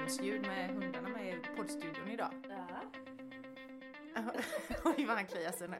bakgrundsljud 0.00 0.42
med 0.42 0.70
hundarna 0.70 1.08
med 1.08 1.34
i 1.34 1.56
poddstudion 1.56 2.08
idag. 2.08 2.32
Ja. 2.48 2.82
Oj 4.84 5.06
vad 5.06 5.16
han 5.16 5.26
kliar 5.26 5.52
sig 5.52 5.68
nu. 5.68 5.76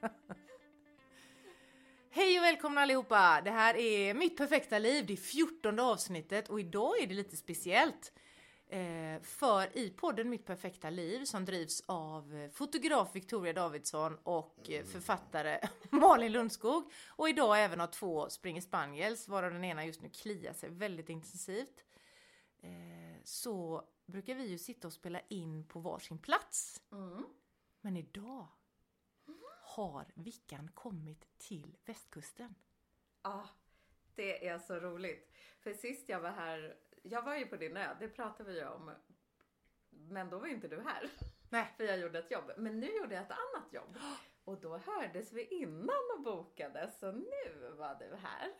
Hej 2.10 2.38
och 2.38 2.44
välkomna 2.44 2.80
allihopa! 2.80 3.40
Det 3.44 3.50
här 3.50 3.76
är 3.76 4.14
Mitt 4.14 4.36
perfekta 4.36 4.78
liv, 4.78 5.06
det 5.06 5.16
14 5.16 5.78
avsnittet 5.78 6.48
och 6.48 6.60
idag 6.60 7.02
är 7.02 7.06
det 7.06 7.14
lite 7.14 7.36
speciellt. 7.36 8.12
Eh, 8.68 9.22
för 9.22 9.78
i 9.78 9.90
podden 9.90 10.30
Mitt 10.30 10.46
perfekta 10.46 10.90
liv 10.90 11.24
som 11.24 11.44
drivs 11.44 11.82
av 11.86 12.48
fotograf 12.52 13.08
Victoria 13.12 13.52
Davidsson 13.52 14.18
och 14.22 14.70
eh, 14.70 14.84
författare 14.84 15.60
Malin 15.90 16.32
Lundskog 16.32 16.92
och 17.08 17.28
idag 17.28 17.64
även 17.64 17.80
av 17.80 17.86
två 17.86 18.30
springer 18.30 18.60
spaniels 18.60 19.28
varav 19.28 19.52
den 19.52 19.64
ena 19.64 19.84
just 19.84 20.02
nu 20.02 20.08
kliar 20.08 20.52
sig 20.52 20.70
väldigt 20.70 21.08
intensivt. 21.08 21.84
Eh, 22.64 23.20
så 23.24 23.84
brukar 24.06 24.34
vi 24.34 24.46
ju 24.46 24.58
sitta 24.58 24.88
och 24.88 24.92
spela 24.92 25.20
in 25.28 25.64
på 25.64 25.80
varsin 25.80 26.18
plats. 26.18 26.82
Mm. 26.92 27.24
Men 27.80 27.96
idag 27.96 28.46
har 29.62 30.06
Vickan 30.14 30.70
kommit 30.74 31.38
till 31.38 31.76
västkusten. 31.84 32.54
Ah, 33.22 33.46
det 34.14 34.48
är 34.48 34.58
så 34.58 34.74
roligt. 34.74 35.32
För 35.60 35.72
sist 35.72 36.08
jag 36.08 36.20
var 36.20 36.30
här, 36.30 36.76
jag 37.02 37.22
var 37.22 37.36
ju 37.36 37.46
på 37.46 37.56
din 37.56 37.76
ö, 37.76 37.96
det 38.00 38.08
pratade 38.08 38.52
vi 38.52 38.58
ju 38.58 38.66
om. 38.66 38.90
Men 39.90 40.30
då 40.30 40.38
var 40.38 40.46
inte 40.46 40.68
du 40.68 40.80
här. 40.80 41.10
Nej. 41.48 41.74
För 41.76 41.84
jag 41.84 41.98
gjorde 41.98 42.18
ett 42.18 42.30
jobb. 42.30 42.52
Men 42.56 42.80
nu 42.80 42.86
gjorde 42.86 43.14
jag 43.14 43.24
ett 43.24 43.30
annat 43.30 43.72
jobb. 43.72 43.98
Och 44.44 44.60
då 44.60 44.78
hördes 44.78 45.32
vi 45.32 45.44
innan 45.44 46.10
och 46.16 46.22
bokade, 46.22 46.90
så 47.00 47.12
nu 47.12 47.70
var 47.78 47.94
du 47.94 48.16
här. 48.16 48.52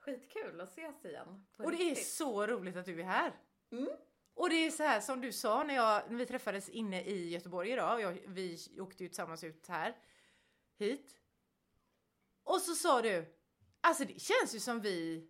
Skitkul 0.00 0.60
att 0.60 0.68
ses 0.68 1.04
igen. 1.04 1.46
Och 1.58 1.70
det 1.72 1.90
är 1.90 1.94
så 1.94 2.46
roligt 2.46 2.76
att 2.76 2.84
du 2.86 3.00
är 3.00 3.04
här. 3.04 3.40
Mm. 3.72 3.88
Och 4.34 4.50
det 4.50 4.54
är 4.66 4.70
så 4.70 4.82
här 4.82 5.00
som 5.00 5.20
du 5.20 5.32
sa 5.32 5.62
när, 5.64 5.74
jag, 5.74 6.10
när 6.10 6.18
vi 6.18 6.26
träffades 6.26 6.68
inne 6.68 7.02
i 7.04 7.28
Göteborg 7.30 7.70
idag. 7.70 8.00
Jag, 8.00 8.12
vi 8.26 8.58
åkte 8.80 9.02
ju 9.02 9.08
tillsammans 9.08 9.44
ut 9.44 9.66
här. 9.68 9.96
Hit. 10.78 11.16
Och 12.42 12.60
så 12.60 12.74
sa 12.74 13.02
du, 13.02 13.36
alltså 13.80 14.04
det 14.04 14.20
känns 14.20 14.54
ju 14.54 14.60
som 14.60 14.80
vi 14.80 15.28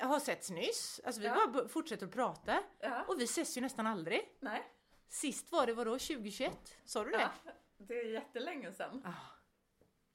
eh, 0.00 0.08
har 0.08 0.20
setts 0.20 0.50
nyss. 0.50 1.00
Alltså 1.04 1.20
vi 1.20 1.26
Ja. 1.26 1.46
bara 1.52 1.68
fortsätter 1.68 2.06
att 2.06 2.12
prata. 2.12 2.62
Ja, 2.80 3.04
Och 3.08 3.20
vi 3.20 3.24
ses 3.24 3.56
ju 3.56 3.60
nästan 3.60 3.86
aldrig. 3.86 4.36
nej. 4.40 4.66
Sist 5.08 5.52
var 5.52 5.66
det 5.66 5.72
vadå, 5.74 5.90
2021? 5.98 6.52
Sa 6.84 7.04
du 7.04 7.10
det? 7.10 7.30
Ja, 7.44 7.52
det 7.78 7.94
är 8.00 8.04
jättelänge 8.04 8.72
sedan. 8.72 9.02
Ah, 9.06 9.12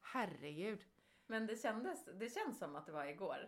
herregud. 0.01 0.85
Men 1.27 1.47
det 1.47 1.55
kändes, 1.61 2.05
det 2.05 2.29
känns 2.33 2.59
som 2.59 2.75
att 2.75 2.85
det 2.85 2.91
var 2.91 3.05
igår. 3.05 3.37
Ja 3.37 3.47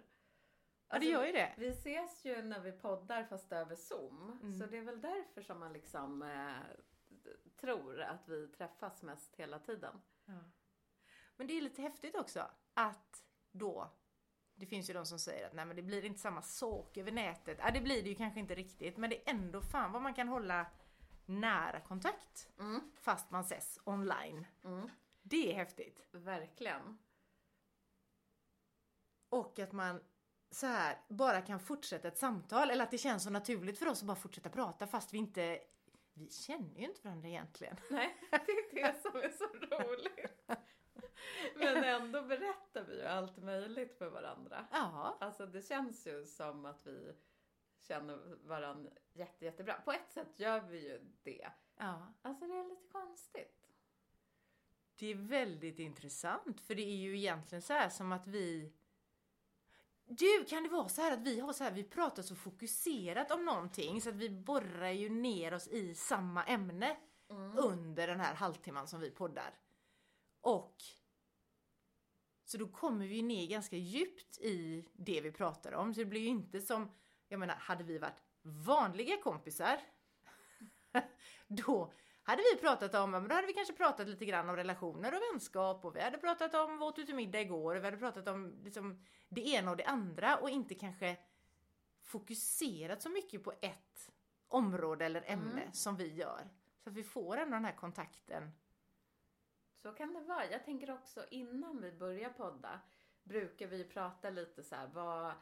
det 0.89 0.95
Alltså, 0.95 1.09
gör 1.11 1.25
ju 1.25 1.31
det. 1.31 1.53
Vi 1.57 1.67
ses 1.67 2.25
ju 2.25 2.41
när 2.41 2.59
vi 2.59 2.71
poddar 2.71 3.23
fast 3.23 3.51
över 3.51 3.75
Zoom. 3.75 4.39
Mm. 4.41 4.53
Så 4.59 4.65
det 4.65 4.77
är 4.77 4.81
väl 4.81 5.01
därför 5.01 5.41
som 5.41 5.59
man 5.59 5.73
liksom 5.73 6.21
eh, 6.21 6.55
tror 7.55 8.01
att 8.01 8.27
vi 8.27 8.47
träffas 8.47 9.01
mest 9.03 9.35
hela 9.35 9.59
tiden. 9.59 10.01
Men 11.35 11.47
det 11.47 11.53
är 11.57 11.61
lite 11.61 11.81
häftigt 11.81 12.15
också 12.15 12.47
att 12.73 13.23
då, 13.51 13.91
det 14.55 14.65
finns 14.65 14.89
ju 14.89 14.93
de 14.93 15.05
som 15.05 15.19
säger 15.19 15.47
att 15.47 15.53
nej 15.53 15.65
men 15.65 15.75
det 15.75 15.81
blir 15.81 16.05
inte 16.05 16.19
samma 16.19 16.41
sak 16.41 16.97
över 16.97 17.11
nätet. 17.11 17.57
Ja 17.61 17.71
det 17.71 17.81
blir 17.81 18.03
det 18.03 18.09
ju 18.09 18.15
kanske 18.15 18.39
inte 18.39 18.55
riktigt 18.55 18.97
men 18.97 19.09
det 19.09 19.29
är 19.29 19.33
ändå 19.33 19.61
fan 19.61 19.91
vad 19.91 20.01
man 20.01 20.13
kan 20.13 20.27
hålla 20.27 20.65
nära 21.25 21.79
kontakt 21.79 22.49
Mm. 22.59 22.91
fast 22.95 23.31
man 23.31 23.41
ses 23.41 23.79
online. 23.83 24.45
Mm. 24.63 24.89
Det 25.23 25.51
är 25.51 25.55
häftigt. 25.55 26.07
Verkligen. 26.11 26.97
Och 29.29 29.59
att 29.59 29.71
man 29.71 30.01
så 30.51 30.67
här 30.67 30.97
bara 31.07 31.41
kan 31.41 31.59
fortsätta 31.59 32.07
ett 32.07 32.17
samtal 32.17 32.69
eller 32.69 32.83
att 32.83 32.91
det 32.91 32.97
känns 32.97 33.23
så 33.23 33.29
naturligt 33.29 33.79
för 33.79 33.87
oss 33.87 34.01
att 34.01 34.07
bara 34.07 34.15
fortsätta 34.15 34.49
prata 34.49 34.87
fast 34.87 35.13
vi 35.13 35.17
inte 35.17 35.59
vi 36.13 36.29
känner 36.29 36.79
ju 36.79 36.85
inte 36.85 37.01
varandra 37.03 37.27
egentligen. 37.27 37.75
Nej, 37.89 38.17
det 38.31 38.51
är 38.51 38.75
det 38.75 39.01
som 39.01 39.15
är 39.15 39.29
så 39.29 39.45
roligt. 39.45 40.49
Men 41.55 41.83
ändå 41.83 42.21
berättar 42.21 42.83
vi 42.83 42.95
ju 42.95 43.05
allt 43.05 43.37
möjligt 43.37 43.97
för 43.97 44.09
varandra. 44.09 44.67
Ja, 44.71 45.17
Alltså 45.21 45.45
det 45.45 45.61
känns 45.61 46.07
ju 46.07 46.25
som 46.25 46.65
att 46.65 46.87
vi 46.87 47.15
känner 47.81 48.17
varandra 48.47 48.91
jätte, 49.13 49.45
jättebra. 49.45 49.73
På 49.73 49.91
ett 49.91 50.11
sätt 50.11 50.39
gör 50.39 50.59
vi 50.61 50.87
ju 50.87 51.01
det. 51.23 51.49
ja. 51.77 52.13
Alltså 52.21 52.47
det 52.47 52.53
är 52.53 52.69
lite 52.69 52.87
konstigt. 52.91 53.67
Det 54.95 55.11
är 55.11 55.15
väldigt 55.15 55.79
intressant 55.79 56.61
för 56.61 56.75
det 56.75 56.81
är 56.81 56.95
ju 56.95 57.17
egentligen 57.17 57.61
så 57.61 57.73
här 57.73 57.89
som 57.89 58.11
att 58.11 58.27
vi 58.27 58.73
du, 60.07 60.45
kan 60.49 60.63
det 60.63 60.69
vara 60.69 60.89
så 60.89 61.01
här 61.01 61.11
att 61.11 61.19
vi 61.19 61.39
har 61.39 61.53
så 61.53 61.63
här, 61.63 61.71
vi 61.71 61.83
pratar 61.83 62.23
så 62.23 62.35
fokuserat 62.35 63.31
om 63.31 63.45
någonting 63.45 64.01
så 64.01 64.09
att 64.09 64.15
vi 64.15 64.29
borrar 64.29 64.91
ju 64.91 65.09
ner 65.09 65.53
oss 65.53 65.67
i 65.67 65.95
samma 65.95 66.43
ämne 66.43 66.97
Mm. 67.29 67.57
under 67.57 68.07
den 68.07 68.19
här 68.19 68.33
halvtimman 68.35 68.87
som 68.87 68.99
vi 68.99 69.11
poddar. 69.11 69.59
Och 70.41 70.75
så 72.45 72.57
då 72.57 72.67
kommer 72.67 73.07
vi 73.07 73.21
ner 73.21 73.47
ganska 73.47 73.75
djupt 73.75 74.37
i 74.37 74.85
det 74.93 75.21
vi 75.21 75.31
pratar 75.31 75.71
om. 75.71 75.93
Så 75.93 75.99
det 75.99 76.05
blir 76.05 76.21
ju 76.21 76.27
inte 76.27 76.61
som, 76.61 76.91
jag 77.27 77.39
menar, 77.39 77.55
hade 77.55 77.83
vi 77.83 77.97
varit 77.97 78.23
vanliga 78.41 79.21
kompisar 79.21 79.79
då 81.47 81.93
hade 82.31 82.43
vi 82.53 82.57
pratat 82.61 82.95
om, 82.95 83.11
men 83.11 83.27
då 83.27 83.35
hade 83.35 83.47
vi 83.47 83.53
kanske 83.53 83.73
pratat 83.73 84.07
lite 84.07 84.25
grann 84.25 84.49
om 84.49 84.55
relationer 84.55 85.13
och 85.15 85.21
vänskap 85.33 85.85
och 85.85 85.95
vi 85.95 86.01
hade 86.01 86.17
pratat 86.17 86.53
om 86.53 86.77
vad 86.77 86.89
åt 86.89 86.95
du 86.95 87.05
till 87.05 87.15
middag 87.15 87.41
igår 87.41 87.75
och 87.75 87.81
vi 87.81 87.85
hade 87.85 87.97
pratat 87.97 88.27
om 88.27 88.59
liksom 88.63 89.03
det 89.29 89.47
ena 89.47 89.71
och 89.71 89.77
det 89.77 89.83
andra 89.85 90.37
och 90.37 90.49
inte 90.49 90.75
kanske 90.75 91.17
fokuserat 92.01 93.01
så 93.01 93.09
mycket 93.09 93.43
på 93.43 93.53
ett 93.61 94.11
område 94.47 95.05
eller 95.05 95.23
ämne 95.25 95.61
Mm. 95.61 95.73
som 95.73 95.95
vi 95.97 96.13
gör. 96.13 96.49
Så 96.83 96.89
att 96.89 96.95
vi 96.95 97.03
får 97.03 97.37
ändå 97.37 97.53
den 97.55 97.65
här 97.65 97.75
kontakten. 97.75 98.51
Så 99.81 99.91
kan 99.93 100.13
det 100.13 100.19
vara. 100.21 100.45
Jag 100.51 100.65
tänker 100.65 100.91
också 100.93 101.25
innan 101.31 101.81
vi 101.81 101.91
börjar 101.91 102.29
podda 102.29 102.79
brukar 103.23 103.67
vi 103.67 103.83
prata 103.83 104.29
lite 104.29 104.63
så 104.63 104.75
här, 104.75 104.87
vad, 104.87 105.33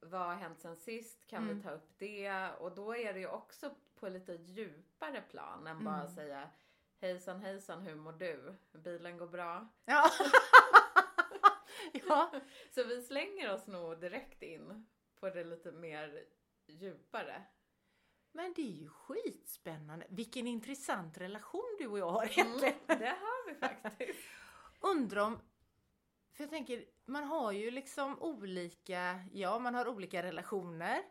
vad 0.00 0.20
har 0.20 0.34
hänt 0.34 0.60
sen 0.60 0.76
sist? 0.76 1.26
Kan 1.26 1.42
Mm. 1.42 1.56
vi 1.56 1.62
ta 1.62 1.70
upp 1.70 1.98
det? 1.98 2.50
Och 2.60 2.74
då 2.74 2.96
är 2.96 3.12
det 3.12 3.20
ju 3.20 3.28
också 3.28 3.74
på 4.02 4.08
lite 4.08 4.32
djupare 4.32 5.20
plan 5.20 5.66
än 5.66 5.84
bara 5.84 6.00
Mm. 6.00 6.14
säga 6.14 6.50
hejsan 7.00 7.40
hejsan, 7.40 7.82
hur 7.82 7.94
mår 7.94 8.12
du? 8.12 8.54
Bilen 8.72 9.18
går 9.18 9.26
bra. 9.26 9.68
Ja. 9.84 10.10
ja. 11.92 12.30
Så 12.70 12.84
vi 12.84 13.02
slänger 13.02 13.54
oss 13.54 13.66
nog 13.66 14.00
direkt 14.00 14.42
in 14.42 14.86
på 15.20 15.30
det 15.30 15.44
lite 15.44 15.72
mer 15.72 16.24
djupare. 16.66 17.42
Men 18.32 18.52
det 18.56 18.62
är 18.62 18.76
ju 18.82 18.88
skitspännande. 18.88 20.06
Vilken 20.08 20.46
intressant 20.46 21.18
relation 21.18 21.76
du 21.78 21.86
och 21.86 21.98
jag 21.98 22.10
har 22.10 22.24
egentligen. 22.24 22.74
Mm, 22.86 23.00
det 23.00 23.16
har 23.20 23.46
vi 23.52 23.54
faktiskt. 23.54 24.28
Undrar 24.80 25.22
om... 25.22 25.40
För 26.32 26.44
jag 26.44 26.50
tänker, 26.50 26.84
man 27.04 27.24
har 27.24 27.52
ju 27.52 27.70
liksom 27.70 28.22
olika... 28.22 29.24
Ja, 29.32 29.58
man 29.58 29.74
har 29.74 29.88
olika 29.88 30.22
relationer. 30.22 31.02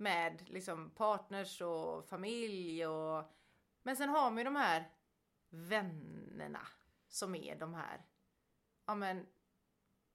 Med 0.00 0.48
liksom 0.48 0.90
partners 0.90 1.60
och 1.60 2.08
familj 2.08 2.86
och... 2.86 3.24
Men 3.82 3.96
sen 3.96 4.08
har 4.08 4.30
man 4.30 4.38
ju 4.38 4.44
de 4.44 4.56
här 4.56 4.90
vännerna. 5.48 6.66
Som 7.08 7.34
är 7.34 7.56
de 7.56 7.74
här... 7.74 8.06
Ja 8.86 8.94
men... 8.94 9.26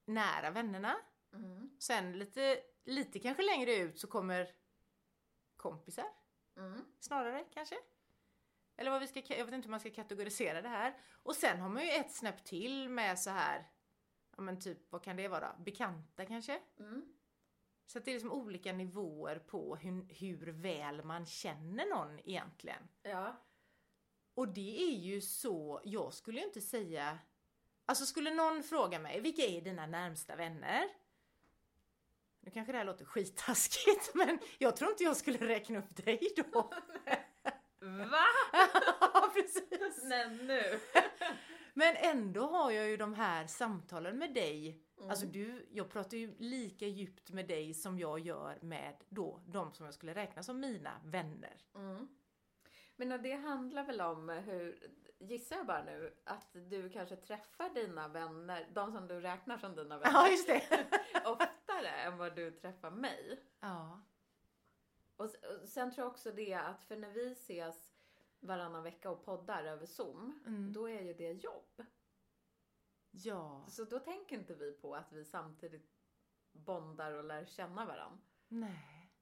Nära 0.04 0.50
vännerna. 0.50 0.96
Mm, 1.32 1.70
Sen 1.80 2.18
lite, 2.18 2.60
lite 2.84 3.18
kanske 3.18 3.42
längre 3.42 3.76
ut 3.76 3.98
så 3.98 4.06
kommer 4.06 4.50
kompisar. 5.56 6.06
mm, 6.56 6.84
snarare 7.00 7.44
kanske. 7.54 7.76
Eller 8.76 8.90
vad 8.90 9.00
vi 9.00 9.06
ska, 9.06 9.20
jag 9.36 9.44
vet 9.44 9.54
inte 9.54 9.66
hur 9.66 9.70
man 9.70 9.80
ska 9.80 9.90
kategorisera 9.90 10.62
det 10.62 10.68
här. 10.68 11.00
Och 11.22 11.36
sen 11.36 11.60
har 11.60 11.68
man 11.68 11.82
ju 11.82 11.90
ett 11.90 12.12
snäpp 12.12 12.44
till 12.44 12.88
med 12.88 13.18
så 13.18 13.30
här, 13.30 13.70
ja 14.36 14.42
men 14.42 14.60
typ 14.60 14.92
vad 14.92 15.02
kan 15.04 15.16
det 15.16 15.28
vara? 15.28 15.56
Bekanta 15.58 16.26
kanske? 16.26 16.60
mm. 16.78 17.15
Så 17.86 17.98
att 17.98 18.04
det 18.04 18.10
är 18.10 18.12
liksom 18.12 18.32
olika 18.32 18.72
nivåer 18.72 19.38
på 19.38 19.76
hur, 19.76 20.14
hur 20.14 20.52
väl 20.52 21.04
man 21.04 21.26
känner 21.26 21.86
någon 21.86 22.18
egentligen. 22.18 22.82
Ja. 23.02 23.36
Och 24.34 24.48
det 24.48 24.82
är 24.82 24.96
ju 24.96 25.20
så, 25.20 25.80
jag 25.84 26.14
skulle 26.14 26.40
ju 26.40 26.46
inte 26.46 26.60
säga, 26.60 27.18
alltså 27.86 28.06
skulle 28.06 28.34
någon 28.34 28.62
fråga 28.62 28.98
mig, 28.98 29.20
vilka 29.20 29.42
är 29.42 29.60
dina 29.60 29.86
närmsta 29.86 30.36
vänner? 30.36 30.88
Nu 32.40 32.50
kanske 32.50 32.72
det 32.72 32.78
här 32.78 32.84
låter 32.84 33.04
skittaskigt 33.04 34.10
men 34.14 34.38
jag 34.58 34.76
tror 34.76 34.90
inte 34.90 35.04
jag 35.04 35.16
skulle 35.16 35.38
räkna 35.38 35.78
upp 35.78 35.96
dig 35.96 36.32
då. 36.36 36.62
Va? 37.80 38.26
ja, 39.00 39.30
precis. 39.34 40.02
Nej 40.02 40.28
nu. 40.30 40.80
Men 41.78 41.96
ändå 41.96 42.46
har 42.46 42.70
jag 42.70 42.88
ju 42.88 42.96
de 42.96 43.14
här 43.14 43.46
samtalen 43.46 44.18
med 44.18 44.34
dig. 44.34 44.82
Mm. 44.98 45.10
Alltså 45.10 45.26
du, 45.26 45.68
jag 45.70 45.90
pratar 45.90 46.16
ju 46.16 46.34
lika 46.38 46.86
djupt 46.86 47.30
med 47.30 47.48
dig 47.48 47.74
som 47.74 47.98
jag 47.98 48.20
gör 48.20 48.58
med 48.62 48.96
då 49.08 49.40
de 49.46 49.72
som 49.72 49.84
jag 49.84 49.94
skulle 49.94 50.14
räkna 50.14 50.42
som 50.42 50.60
mina 50.60 51.00
vänner. 51.04 51.56
Mm. 51.74 52.08
Men 52.96 53.22
det 53.22 53.32
handlar 53.32 53.84
väl 53.84 54.00
om 54.00 54.28
hur, 54.28 54.90
gissar 55.18 55.56
jag 55.56 55.66
bara 55.66 55.84
nu, 55.84 56.14
att 56.24 56.48
du 56.52 56.90
kanske 56.90 57.16
träffar 57.16 57.70
dina 57.74 58.08
vänner, 58.08 58.68
de 58.74 58.92
som 58.92 59.08
du 59.08 59.20
räknar 59.20 59.58
som 59.58 59.74
dina 59.76 59.98
vänner, 59.98 60.14
Ja, 60.14 60.28
just 60.30 60.46
det. 60.46 60.86
ofta 61.24 61.48
oftare 61.76 61.88
än 61.88 62.16
vad 62.18 62.36
du 62.36 62.50
träffar 62.50 62.90
mig. 62.90 63.40
Ja. 63.60 64.02
Och 65.16 65.30
sen 65.66 65.92
tror 65.92 66.04
jag 66.04 66.12
också 66.12 66.32
det 66.32 66.54
att 66.54 66.84
för 66.84 66.96
när 66.96 67.10
vi 67.10 67.32
ses 67.32 67.85
varannan 68.46 68.82
vecka 68.82 69.10
och 69.10 69.24
poddar 69.24 69.64
över 69.64 69.86
Zoom, 69.86 70.42
Mm. 70.46 70.72
då 70.72 70.88
är 70.88 71.02
ju 71.02 71.14
det 71.14 71.32
jobb. 71.32 71.86
Ja. 73.10 73.66
Så 73.68 73.84
då 73.84 73.98
tänker 73.98 74.36
inte 74.36 74.54
vi 74.54 74.72
på 74.72 74.94
att 74.96 75.12
vi 75.12 75.24
samtidigt 75.24 75.90
bondar 76.52 77.12
och 77.12 77.24
lär 77.24 77.44
känna 77.44 77.86
varandra. 77.86 78.18
Nej. 78.48 79.12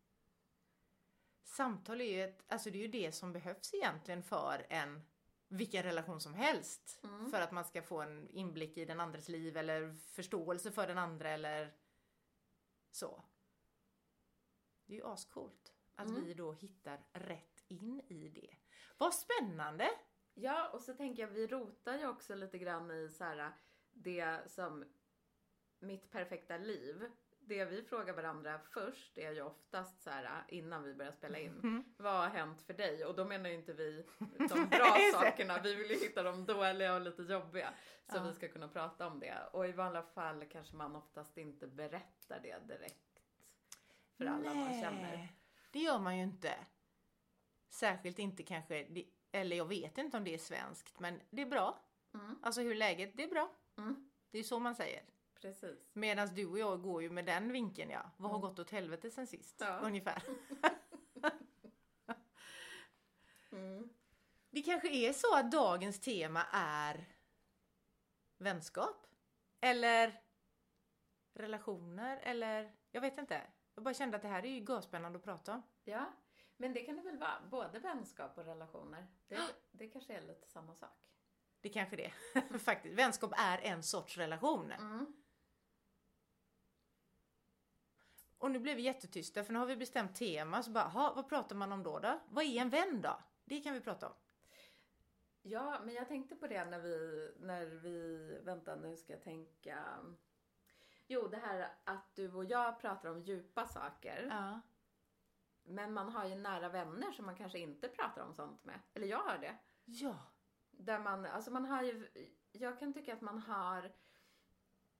Samtal 1.43 2.01
är 2.01 2.05
ju 2.13 2.23
ett, 2.25 2.45
alltså 2.53 2.71
det 2.71 2.79
är 2.79 2.83
ju 2.83 2.89
det 2.89 3.13
som 3.13 3.33
behövs 3.33 3.75
egentligen 3.75 4.23
för 4.23 4.67
en 4.71 5.03
vilken 5.49 5.83
relation 5.83 6.21
som 6.21 6.35
helst. 6.35 7.01
Mm. 7.05 7.31
För 7.31 7.41
att 7.41 7.53
man 7.53 7.65
ska 7.65 7.83
få 7.83 8.01
en 8.03 8.29
inblick 8.31 8.77
i 8.77 8.85
den 8.85 9.01
andres 9.01 9.29
liv 9.29 9.57
eller 9.57 9.93
förståelse 9.93 10.73
för 10.73 10.87
den 10.87 10.99
andra 10.99 11.31
eller 11.31 11.75
så. 12.91 13.23
Det 14.87 14.93
är 14.93 14.97
ju 14.97 15.07
ascoolt 15.07 15.75
att 15.95 16.09
Mm. 16.09 16.25
vi 16.25 16.35
då 16.35 16.53
hittar 16.53 17.07
rätt 17.13 17.65
in 17.69 18.01
i 18.09 18.29
det. 18.29 18.57
Vad 19.05 19.15
spännande! 19.15 19.91
Ja, 20.35 20.69
och 20.69 20.83
så 20.83 20.95
tänker 20.95 21.23
jag, 21.23 21.31
vi 21.31 21.47
rotar 21.47 21.99
ju 21.99 22.07
också 22.09 22.35
lite 22.35 22.59
grann 22.59 22.91
i 22.91 23.09
så 23.09 23.25
här, 23.25 23.53
det 23.93 24.51
som 24.51 24.85
mitt 25.79 26.11
perfekta 26.11 26.57
liv. 26.57 27.11
Det 27.41 27.65
vi 27.65 27.83
frågar 27.83 28.15
varandra 28.15 28.59
först 28.59 29.19
är 29.19 29.33
ju 29.33 29.43
oftast 29.43 30.03
så 30.03 30.11
här 30.11 30.45
innan 30.49 30.83
vi 30.83 30.95
börjar 30.95 31.13
spela 31.13 31.39
in. 31.39 31.59
Mm. 31.63 31.85
Vad 31.97 32.13
har 32.13 32.29
hänt 32.29 32.63
för 32.63 32.75
dig? 32.75 33.05
Och 33.05 33.15
då 33.17 33.25
menar 33.25 33.51
ju 33.51 33.55
inte 33.55 33.73
vi 33.73 34.05
de 34.39 34.69
bra 34.69 34.97
sakerna. 35.13 35.61
Vi 35.63 35.75
vill 35.75 35.91
ju 35.91 35.97
hitta 35.97 36.23
de 36.23 36.45
dåliga 36.45 36.95
och 36.95 37.01
lite 37.01 37.23
jobbiga. 37.23 37.75
Så 38.11 38.17
Ja. 38.17 38.25
vi 38.25 38.33
ska 38.35 38.49
kunna 38.49 38.69
prata 38.69 39.07
om 39.07 39.21
det. 39.21 39.39
Och 39.53 39.69
i 39.69 39.73
vanliga 39.73 40.03
fall 40.03 40.45
kanske 40.45 40.77
man 40.77 40.97
oftast 40.97 41.39
inte 41.39 41.67
berättar 41.67 42.41
det 42.43 42.59
direkt 42.67 43.23
för 44.17 44.25
alla 44.25 44.55
man 44.55 44.81
känner. 44.81 45.29
det 45.73 45.79
gör 45.79 45.99
man 45.99 46.17
ju 46.17 46.23
inte. 46.23 46.55
Särskilt 47.75 48.19
inte 48.19 48.43
kanske, 48.43 49.05
eller 49.33 49.57
jag 49.57 49.65
vet 49.69 49.99
inte 49.99 50.17
om 50.17 50.25
det 50.25 50.35
är 50.35 50.39
svenskt, 50.39 51.01
men 51.01 51.21
det 51.31 51.43
är 51.43 51.47
bra. 51.47 51.79
Mm. 52.15 52.39
Alltså 52.43 52.61
hur 52.61 52.75
läget? 52.75 53.17
Det 53.17 53.23
är 53.25 53.29
bra. 53.29 53.51
Mm. 53.79 54.11
Det 54.31 54.39
är 54.39 54.43
så 54.43 54.59
man 54.59 54.75
säger. 54.75 55.03
Precis. 55.41 55.91
Medan 55.93 56.35
du 56.35 56.47
och 56.47 56.59
jag 56.59 56.83
går 56.83 57.03
ju 57.03 57.11
med 57.11 57.25
den 57.27 57.53
vinkeln 57.53 57.91
ja. 57.91 58.11
Vad 58.17 58.31
har 58.31 58.39
Mm. 58.39 58.49
gått 58.51 58.59
åt 58.59 58.71
helvete 58.71 59.11
sen 59.11 59.27
sist? 59.27 59.57
Ja. 59.61 59.79
Ungefär. 59.79 60.23
Mm. 63.53 63.89
Det 64.51 64.63
kanske 64.63 64.89
är 64.89 65.13
så 65.13 65.37
att 65.37 65.53
dagens 65.53 66.01
tema 66.01 66.43
är 66.53 67.05
vänskap? 68.39 69.07
Eller 69.61 70.21
relationer? 71.35 72.17
Eller 72.23 72.73
jag 72.91 73.01
vet 73.01 73.19
inte. 73.19 73.43
Jag 73.75 73.85
bara 73.85 73.95
kände 73.95 74.17
att 74.17 74.23
det 74.23 74.29
här 74.29 74.45
är 74.45 74.49
ju 74.51 74.65
görspännande 74.69 75.19
att 75.19 75.25
prata 75.25 75.55
om. 75.55 75.63
Ja, 75.85 76.13
men 76.65 76.73
det 76.73 76.81
kan 76.81 76.97
det 76.97 77.03
väl 77.03 77.19
vara. 77.19 77.41
Både 77.51 77.79
vänskap 77.79 78.39
och 78.39 78.45
relationer. 78.45 79.07
Det, 79.29 79.39
det 79.73 79.89
kanske 79.89 80.15
är 80.15 80.21
lite 80.21 80.47
samma 80.49 80.75
sak. 80.75 80.99
Det 81.61 81.69
kanske 81.69 81.97
det 81.97 82.05
är. 82.05 82.59
Faktiskt. 82.59 82.95
Vänskap 82.99 83.33
är 83.37 83.59
en 83.59 83.83
sorts 83.83 84.17
relation. 84.17 84.71
Mm. 84.73 85.07
Och 88.39 88.51
nu 88.51 88.59
blev 88.59 88.77
vi 88.77 88.83
jättetysta 88.83 89.45
för 89.45 89.53
nu 89.53 89.59
har 89.59 89.67
vi 89.67 89.77
bestämt 89.77 90.17
tema. 90.17 90.63
Så 90.63 90.71
bara, 90.71 90.85
"Ha, 90.85 91.15
vad 91.15 91.29
pratar 91.29 91.57
man 91.57 91.73
om 91.73 91.83
då, 91.83 91.99
då? 91.99 92.21
Vad 92.29 92.45
är 92.45 92.61
en 92.61 92.71
vän 92.71 93.03
då? 93.03 93.19
Det 93.45 93.61
kan 93.61 93.75
vi 93.75 93.81
prata 93.81 94.09
om. 94.09 94.15
Ja, 95.43 95.81
men 95.85 95.95
jag 95.95 96.09
tänkte 96.09 96.37
på 96.37 96.47
det 96.47 96.65
när 96.65 96.79
vi, 96.79 97.31
när 97.39 97.67
vi, 97.67 98.19
vänta 98.43 98.77
nu 98.77 98.97
ska 98.97 99.13
jag 99.13 99.23
tänka. 99.23 99.99
Jo, 101.07 101.29
det 101.29 101.37
här 101.37 101.73
att 101.85 102.15
du 102.15 102.33
och 102.33 102.45
jag 102.45 102.81
pratar 102.81 103.11
om 103.11 103.23
djupa 103.23 103.67
saker. 103.67 104.27
Ja. 104.31 104.61
Men 105.65 105.93
man 105.93 106.09
har 106.09 106.27
ju 106.27 106.35
nära 106.35 106.69
vänner 106.69 107.13
som 107.13 107.27
man 107.27 107.37
kanske 107.37 107.59
inte 107.59 107.89
pratar 107.89 108.23
om 108.23 108.35
sånt 108.35 108.65
med. 108.65 108.81
Eller 108.95 109.07
jag 109.07 109.19
har 109.19 109.39
det. 109.39 109.57
Ja. 109.85 110.17
Där 110.71 110.99
man, 110.99 111.27
alltså 111.27 111.51
man 111.51 111.65
har 111.65 111.83
ju, 111.83 112.09
jag 112.53 112.79
kan 112.79 112.93
tycka 112.93 113.15
att 113.15 113.21
man 113.21 113.39
har 113.39 113.93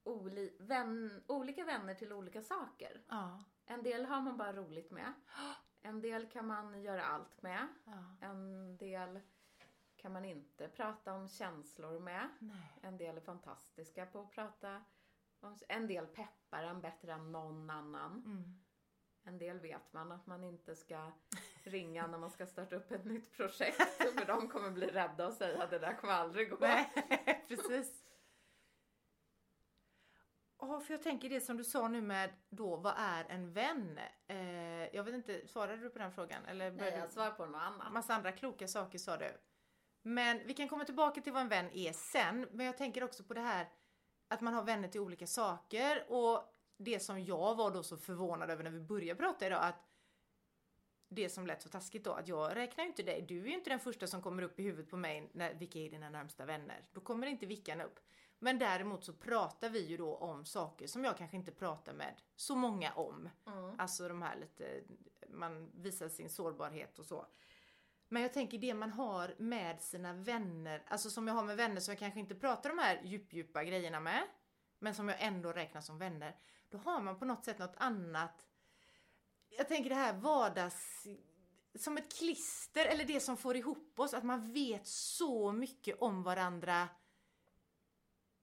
oli, 0.03 0.57
vän, 0.61 1.23
olika 1.27 1.65
vänner 1.65 1.95
till 1.95 2.13
olika 2.13 2.43
saker. 2.43 3.03
Ja. 3.09 3.45
En 3.67 3.83
del 3.83 4.05
har 4.05 4.21
man 4.21 4.37
bara 4.37 4.53
roligt 4.53 4.91
med. 4.91 5.13
En 5.87 6.01
del 6.01 6.31
kan 6.31 6.47
man 6.47 6.83
göra 6.83 7.05
allt 7.05 7.43
med. 7.43 7.69
ja. 7.85 8.17
En 8.21 8.77
del 8.77 9.21
kan 9.97 10.13
man 10.13 10.25
inte 10.25 10.69
prata 10.69 11.15
om 11.15 11.29
känslor 11.29 12.01
med. 12.01 12.29
Nej. 12.39 12.79
En 12.83 12.97
del 12.97 13.17
är 13.17 13.21
fantastiska 13.21 14.07
på 14.07 14.21
att 14.21 14.31
prata 14.31 14.85
om, 15.41 15.59
en 15.69 15.87
del 15.87 16.07
peppar 16.07 16.63
en 16.63 16.81
bättre 16.81 17.13
än 17.13 17.33
någon 17.33 17.71
annan. 17.71 18.13
Mm. 18.13 18.64
En 19.27 19.39
del 19.39 19.61
vet 19.61 19.93
man 19.93 20.13
att 20.13 20.27
man 20.27 20.45
inte 20.45 20.77
ska 20.77 21.13
ringa 21.63 22.07
när 22.07 22.19
man 22.19 22.31
ska 22.31 22.47
starta 22.47 22.77
upp 22.77 22.93
ett 22.93 23.05
nytt 23.05 23.33
projekt. 23.33 23.83
För 23.99 24.27
de 24.27 24.49
kommer 24.49 24.71
bli 24.71 24.87
rädda 24.87 25.27
och 25.27 25.33
säga 25.33 25.63
att 25.63 25.71
det 25.71 25.79
där 25.79 25.95
kommer 25.95 26.13
aldrig 26.13 26.51
gå. 26.51 26.57
Nej, 26.61 26.93
precis. 27.49 28.05
Ja, 30.59 30.81
för 30.81 30.95
jag 30.95 31.03
tänker 31.03 31.29
det 31.29 31.41
som 31.41 31.57
du 31.57 31.65
sa 31.65 31.89
nu 31.89 32.03
med 32.03 32.31
då, 32.49 32.77
vad 32.77 32.95
är 32.97 33.25
en 33.29 33.53
vän? 33.53 33.99
Eh, 34.27 34.95
jag 34.97 35.05
vet 35.05 35.15
inte, 35.15 35.49
svarade 35.49 35.77
du 35.77 35.91
på 35.91 35.99
den 35.99 36.13
frågan? 36.13 36.45
Eller 36.45 36.71
Nej, 36.71 36.99
jag 36.99 37.13
svarar 37.13 37.31
på 37.31 37.47
något 37.47 37.63
annat. 37.63 37.93
Massa 37.93 38.15
andra 38.15 38.33
kloka 38.33 38.69
saker 38.69 38.99
sa 38.99 39.17
du. 39.17 39.31
Men 40.03 40.47
vi 40.47 40.55
kan 40.55 40.69
komma 40.69 40.85
tillbaka 40.85 41.21
till 41.21 41.33
vad 41.33 41.43
en 41.43 41.49
vän 41.49 41.71
är 41.73 41.93
sen. 41.93 42.49
Men 42.51 42.67
jag 42.67 42.79
tänker 42.79 43.05
också 43.05 43.25
på 43.25 43.35
det 43.35 43.41
här 43.41 43.69
att 44.29 44.41
man 44.41 44.55
har 44.55 44.63
vänner 44.63 44.89
till 44.89 45.01
olika 45.01 45.27
saker 45.27 46.05
och 46.09 46.54
det 46.77 47.01
som 47.01 47.25
jag 47.25 47.55
var 47.55 47.71
då 47.71 47.83
så 47.83 47.97
förvånad 47.97 48.51
över 48.51 48.65
när 48.65 48.71
vi 48.71 48.81
började 48.81 49.21
prata 49.21 49.47
idag 49.47 49.65
att 49.65 49.91
det 51.09 51.29
som 51.29 51.47
lät 51.47 51.63
så 51.63 51.69
taskigt 51.69 52.05
då, 52.05 52.13
att 52.13 52.29
jag 52.29 52.57
räknar 52.57 52.85
ju 52.85 52.91
inte 52.91 53.03
dig. 53.03 53.23
Du 53.29 53.41
är 53.41 53.47
ju 53.47 53.55
inte 53.55 53.71
den 53.71 53.81
första 53.81 54.07
som 54.07 54.23
kommer 54.23 54.43
upp 54.43 54.61
i 54.61 54.63
huvudet 54.63 54.91
på 54.91 54.97
mig 54.97 55.31
när 55.33 55.55
vilka 55.55 55.79
är 55.79 55.91
dina 55.91 56.11
närmsta 56.11 56.45
vänner. 56.45 56.89
Då 56.93 57.01
kommer 57.01 57.27
inte 57.27 57.47
Vickan 57.47 57.81
upp. 57.81 58.01
Men 58.39 58.59
däremot 58.59 59.05
så 59.05 59.13
pratar 59.13 59.69
vi 59.69 59.87
ju 59.87 59.97
då 59.97 60.17
om 60.17 60.45
saker 60.45 60.87
som 60.87 61.05
jag 61.05 61.17
kanske 61.19 61.37
inte 61.37 61.53
pratar 61.53 61.93
med 61.93 62.15
så 62.37 62.57
många 62.57 62.93
om. 62.93 63.29
Mm. 63.47 63.75
Alltså 63.79 64.09
de 64.09 64.23
här 64.23 64.37
lite, 64.37 64.83
man 65.29 65.71
visar 65.75 66.09
sin 66.09 66.31
sårbarhet 66.31 66.99
och 66.99 67.07
så. 67.07 67.27
Men 68.09 68.23
jag 68.23 68.33
tänker 68.33 68.59
det 68.59 68.75
man 68.75 68.91
har 68.91 69.35
med 69.39 69.81
sina 69.81 70.13
vänner, 70.13 70.83
alltså 70.89 71.11
som 71.11 71.29
jag 71.29 71.35
har 71.35 71.45
med 71.45 71.57
vänner 71.57 71.81
som 71.81 71.93
jag 71.93 71.99
kanske 71.99 72.21
inte 72.21 72.35
pratar 72.35 72.71
de 72.71 72.79
här 72.79 73.01
djup-djupa 73.05 73.65
grejerna 73.65 74.01
med, 74.01 74.23
men 74.79 74.95
som 74.95 75.09
jag 75.09 75.23
ändå 75.23 75.53
räknar 75.53 75.81
som 75.81 75.99
vänner. 75.99 76.37
Då 76.75 76.81
har 76.81 77.01
man 77.01 77.19
på 77.19 77.25
något 77.25 77.45
sätt 77.45 77.59
något 77.59 77.77
annat. 77.77 78.47
Jag 79.49 79.69
tänker 79.69 79.91
det 79.91 79.97
här 79.97 80.13
vardags... 80.13 81.07
Som 81.75 81.97
ett 81.97 82.19
klister, 82.19 82.87
eller 82.87 83.05
det 83.05 83.21
som 83.21 83.37
får 83.37 83.57
ihop 83.57 83.99
oss, 83.99 84.15
att 84.15 84.25
man 84.25 84.53
vet 84.53 84.87
så 84.87 85.53
mycket 85.53 86.01
om 86.01 86.23
varandra 86.23 86.89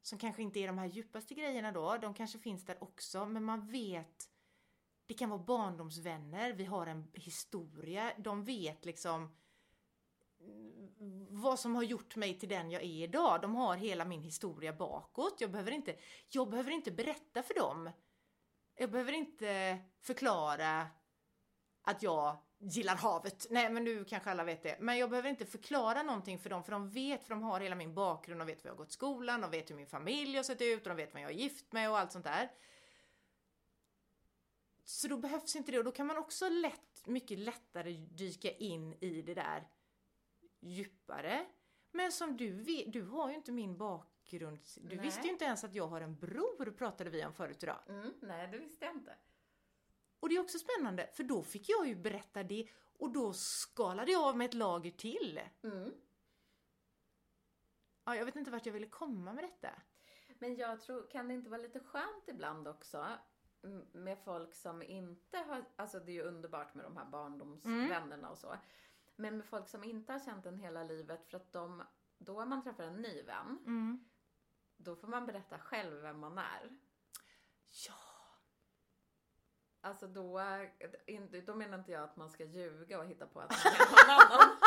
som 0.01 0.17
kanske 0.17 0.41
inte 0.41 0.59
är 0.59 0.67
de 0.67 0.77
här 0.77 0.85
djupaste 0.85 1.33
grejerna 1.33 1.71
då, 1.71 1.97
de 1.97 2.13
kanske 2.13 2.39
finns 2.39 2.65
där 2.65 2.83
också, 2.83 3.25
men 3.25 3.43
man 3.43 3.67
vet 3.67 4.29
det 5.05 5.13
kan 5.13 5.29
vara 5.29 5.43
barndomsvänner, 5.43 6.53
vi 6.53 6.65
har 6.65 6.87
en 6.87 7.07
historia, 7.13 8.13
de 8.17 8.43
vet 8.43 8.85
liksom 8.85 9.29
vad 11.29 11.59
som 11.59 11.75
har 11.75 11.83
gjort 11.83 12.15
mig 12.15 12.39
till 12.39 12.49
den 12.49 12.71
jag 12.71 12.81
är 12.81 13.03
idag. 13.03 13.41
De 13.41 13.55
har 13.55 13.75
hela 13.75 14.05
min 14.05 14.21
historia 14.21 14.73
bakåt. 14.73 15.41
Jag 15.41 15.51
behöver 15.51 15.71
inte, 15.71 15.95
jag 16.29 16.49
behöver 16.49 16.71
inte 16.71 16.91
berätta 16.91 17.43
för 17.43 17.53
dem. 17.53 17.89
Jag 18.81 18.91
behöver 18.91 19.11
inte 19.11 19.79
förklara 19.99 20.87
att 21.81 22.03
jag 22.03 22.37
gillar 22.59 22.95
havet. 22.95 23.47
Nej, 23.49 23.69
men 23.69 23.83
nu 23.83 24.05
kanske 24.05 24.31
alla 24.31 24.43
vet 24.43 24.63
det. 24.63 24.77
Men 24.79 24.97
jag 24.97 25.09
behöver 25.09 25.29
inte 25.29 25.45
förklara 25.45 26.03
någonting 26.03 26.39
för 26.39 26.49
dem, 26.49 26.63
för 26.63 26.71
de 26.71 26.89
vet, 26.89 27.23
för 27.23 27.29
de 27.29 27.43
har 27.43 27.59
hela 27.59 27.75
min 27.75 27.93
bakgrund, 27.93 28.41
de 28.41 28.47
vet 28.47 28.63
var 28.63 28.69
jag 28.69 28.73
har 28.73 28.77
gått 28.77 28.89
i 28.89 28.93
skolan, 28.93 29.41
de 29.41 29.51
vet 29.51 29.69
hur 29.69 29.75
min 29.75 29.87
familj 29.87 30.37
har 30.37 30.43
sett 30.43 30.61
ut, 30.61 30.81
och 30.81 30.89
de 30.89 30.97
vet 30.97 31.15
vem 31.15 31.21
jag 31.21 31.31
är 31.31 31.35
gift 31.35 31.71
med 31.71 31.89
och 31.89 31.99
allt 31.99 32.11
sånt 32.11 32.25
där. 32.25 32.51
Så 34.83 35.07
då 35.07 35.17
behövs 35.17 35.55
inte 35.55 35.71
det 35.71 35.77
och 35.77 35.83
då 35.83 35.91
kan 35.91 36.07
man 36.07 36.17
också 36.17 36.49
lätt, 36.49 37.07
mycket 37.07 37.39
lättare 37.39 37.91
dyka 37.91 38.51
in 38.51 38.93
i 38.93 39.21
det 39.21 39.33
där 39.33 39.67
djupare. 40.59 41.45
Men 41.91 42.11
som 42.11 42.37
du 42.37 42.63
vet, 42.63 42.93
du 42.93 43.01
har 43.01 43.29
ju 43.29 43.35
inte 43.35 43.51
min 43.51 43.77
bakgrund. 43.77 44.10
Du 44.39 44.95
Nej. 44.95 44.97
visste 44.97 45.21
ju 45.21 45.29
inte 45.33 45.45
ens 45.45 45.63
att 45.63 45.75
jag 45.75 45.87
har 45.87 46.01
en 46.01 46.15
bror, 46.15 46.71
pratade 46.71 47.09
vi 47.09 47.25
om 47.25 47.33
förut 47.33 47.63
idag. 47.63 47.79
Mm, 47.87 48.13
nej, 48.21 48.47
det 48.47 48.57
visste 48.57 48.85
jag 48.85 48.95
inte. 48.95 49.15
Och 50.19 50.29
det 50.29 50.35
är 50.35 50.39
också 50.39 50.59
spännande, 50.59 51.09
för 51.13 51.23
då 51.23 51.43
fick 51.43 51.69
jag 51.69 51.87
ju 51.87 51.95
berätta 51.95 52.43
det 52.43 52.67
och 52.99 53.11
då 53.11 53.33
skalade 53.33 54.11
jag 54.11 54.23
av 54.23 54.37
med 54.37 54.45
ett 54.45 54.53
lager 54.53 54.91
till. 54.91 55.41
Mm. 55.63 55.93
Ja, 58.03 58.15
jag 58.15 58.25
vet 58.25 58.35
inte 58.35 58.51
vart 58.51 58.65
jag 58.65 58.73
ville 58.73 58.87
komma 58.87 59.33
med 59.33 59.43
detta. 59.43 59.69
Men 60.39 60.55
jag 60.55 60.81
tror, 60.81 61.09
kan 61.09 61.27
det 61.27 61.33
inte 61.33 61.49
vara 61.49 61.61
lite 61.61 61.79
skönt 61.79 62.27
ibland 62.27 62.67
också 62.67 63.07
med 63.91 64.19
folk 64.19 64.53
som 64.53 64.81
inte 64.81 65.37
har, 65.37 65.65
alltså 65.75 65.99
det 65.99 66.11
är 66.11 66.13
ju 66.13 66.21
underbart 66.21 66.73
med 66.73 66.85
de 66.85 66.97
här 66.97 67.05
barndomsvännerna 67.05 68.29
och 68.29 68.37
så. 68.37 68.55
Men 69.15 69.37
med 69.37 69.45
folk 69.45 69.67
som 69.67 69.83
inte 69.83 70.11
har 70.11 70.19
känt 70.19 70.45
en 70.45 70.57
hela 70.57 70.83
livet 70.83 71.27
för 71.27 71.37
att 71.37 71.51
de, 71.51 71.83
då 72.17 72.45
man 72.45 72.63
träffar 72.63 72.83
en 72.83 73.01
ny 73.01 73.21
vän, 73.21 73.57
Mm. 73.65 74.05
Då 74.83 74.95
får 74.95 75.07
man 75.07 75.25
berätta 75.25 75.59
själv 75.59 76.01
vem 76.01 76.19
man 76.19 76.37
är. 76.37 76.77
Ja, 77.87 77.93
Alltså 79.83 80.07
då, 80.07 80.41
då 81.45 81.55
menar 81.55 81.77
inte 81.77 81.91
jag 81.91 82.03
att 82.03 82.15
man 82.15 82.29
ska 82.29 82.43
ljuga 82.43 82.99
och 82.99 83.05
hitta 83.05 83.27
på 83.27 83.39
att 83.39 83.49
man 83.49 83.73
är 83.73 83.79
någon 83.79 84.21
annan. 84.21 84.57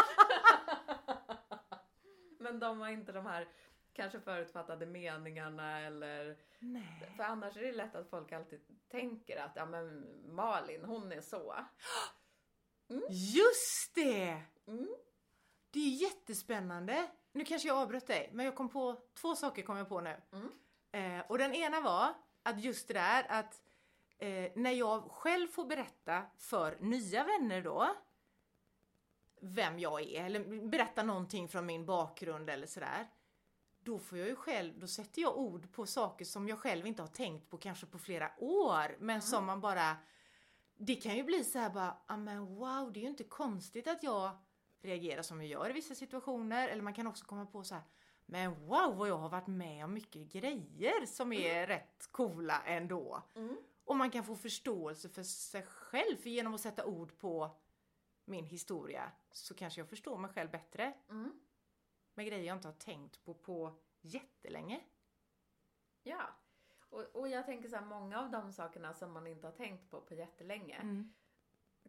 Men 2.39 2.61
de 2.61 2.81
har 2.81 2.89
inte 2.89 3.13
de 3.13 3.27
här 3.27 3.49
kanske 3.93 4.21
förutfattade 4.21 4.87
meningarna 4.87 5.81
eller... 5.81 6.39
Nej. 6.59 7.13
För 7.17 7.25
annars 7.25 7.57
är 7.57 7.61
det 7.61 7.73
lätt 7.73 7.95
att 7.95 8.11
folk 8.11 8.33
alltid 8.33 8.61
tänker 8.89 9.37
att 9.37 9.53
ja 9.57 9.67
men 9.67 10.07
Malin 10.35 10.85
hon 10.85 11.13
är 11.13 11.21
så. 11.21 11.57
Just 13.11 13.95
det! 13.95 14.43
Mm. 14.67 14.95
Det 15.75 15.81
är 15.81 15.91
jättespännande. 15.91 17.11
Nu 17.33 17.45
kanske 17.45 17.69
jag 17.69 17.79
avbröt 17.79 18.07
dig, 18.07 18.31
men 18.33 18.47
jag 18.47 18.55
kom 18.55 18.69
på 18.69 19.03
två 19.15 19.35
saker 19.35 19.63
kom 19.63 19.77
jag 19.77 19.89
på 19.89 20.01
nu. 20.01 20.17
Mm. 20.33 20.51
Eh, 20.93 21.25
och 21.29 21.39
den 21.39 21.55
ena 21.55 21.81
var 21.81 22.15
att 22.43 22.61
just 22.61 22.89
det 22.89 22.95
där 22.95 23.27
att 23.29 23.63
eh, 24.19 24.53
när 24.55 24.71
jag 24.71 25.11
själv 25.11 25.49
får 25.49 25.65
berätta 25.65 26.23
för 26.39 26.79
nya 26.81 27.25
vänner 27.25 27.63
då 27.63 27.97
vem 29.41 29.79
jag 29.79 30.03
är 30.03 30.25
eller 30.25 30.69
berätta 30.69 31.03
någonting 31.03 31.49
från 31.49 31.67
min 31.67 31.87
bakgrund 31.87 32.51
eller 32.51 32.67
sådär. 32.67 33.09
Då 33.81 33.99
får 33.99 34.19
jag 34.19 34.29
ju 34.29 34.37
själv, 34.37 34.79
då 34.79 34.87
sätter 34.87 35.23
jag 35.23 35.39
ord 35.39 35.73
på 35.73 35.87
saker 35.87 36.25
som 36.25 36.49
jag 36.49 36.59
själv 36.59 36.87
inte 36.87 37.03
har 37.03 37.09
tänkt 37.09 37.51
på 37.51 37.59
kanske 37.59 37.87
på 37.87 37.99
flera 37.99 38.31
år 38.39 38.97
men 38.99 39.23
som 39.23 39.45
man 39.45 39.61
bara 39.61 39.97
det 40.77 40.95
kan 40.95 41.17
ju 41.17 41.23
bli 41.23 41.45
så 41.45 41.59
här 41.59 41.71
bara, 41.71 41.97
ah, 42.07 42.17
men 42.17 42.55
wow, 42.55 42.93
det 42.93 43.01
är 43.01 43.03
ju 43.03 43.09
inte 43.09 43.25
konstigt 43.25 43.89
att 43.89 44.03
jag 44.03 44.39
reagerar 44.85 45.23
som 45.23 45.41
jag 45.41 45.47
gör 45.51 45.71
i 45.71 45.73
vissa 45.73 45.95
situationer. 45.95 46.69
Eller 46.69 46.83
man 46.83 46.95
kan 46.95 47.07
också 47.07 47.25
komma 47.25 47.47
på 47.47 47.65
så 47.65 47.75
här, 47.75 47.85
men 48.27 48.67
wow 48.67 48.97
vad 48.97 49.09
jag 49.09 49.19
har 49.19 49.29
varit 49.29 49.47
med 49.47 49.85
om 49.85 49.95
mycket 49.95 50.33
grejer 50.33 51.07
som 51.07 51.33
är 51.33 51.67
rätt 51.67 52.09
coola 52.11 52.63
ändå. 52.67 53.23
Mm. 53.35 53.57
Och 53.85 53.97
man 53.97 54.11
kan 54.11 54.25
få 54.25 54.37
förståelse 54.37 55.09
för 55.09 55.23
sig 55.23 55.63
själv, 55.63 56.17
för 56.17 56.31
genom 56.31 56.55
att 56.55 56.61
sätta 56.61 56.85
ord 56.85 57.19
på 57.19 57.51
min 58.25 58.45
historia 58.47 59.13
så 59.31 59.55
kanske 59.55 59.81
jag 59.81 59.89
förstår 59.89 60.19
mig 60.19 60.31
själv 60.31 60.51
bättre 60.51 60.93
Mm. 61.09 61.41
med 62.15 62.27
grejer 62.27 62.45
jag 62.45 62.57
inte 62.57 62.69
har 62.69 62.75
tänkt 62.75 63.25
på 63.25 63.35
på 63.35 63.75
jättelänge. 64.01 64.81
Ja. 66.03 66.23
Och, 66.89 67.01
och 67.03 67.29
jag 67.29 67.47
tänker 67.47 67.69
så 67.69 67.77
här, 67.77 67.85
många 67.85 68.21
av 68.21 68.31
de 68.31 68.53
sakerna 68.53 68.95
som 68.95 69.13
man 69.13 69.27
inte 69.27 69.47
har 69.47 69.53
tänkt 69.53 69.91
på 69.91 70.01
på 70.01 70.15
jättelänge 70.15 70.77
Mm. 70.77 71.13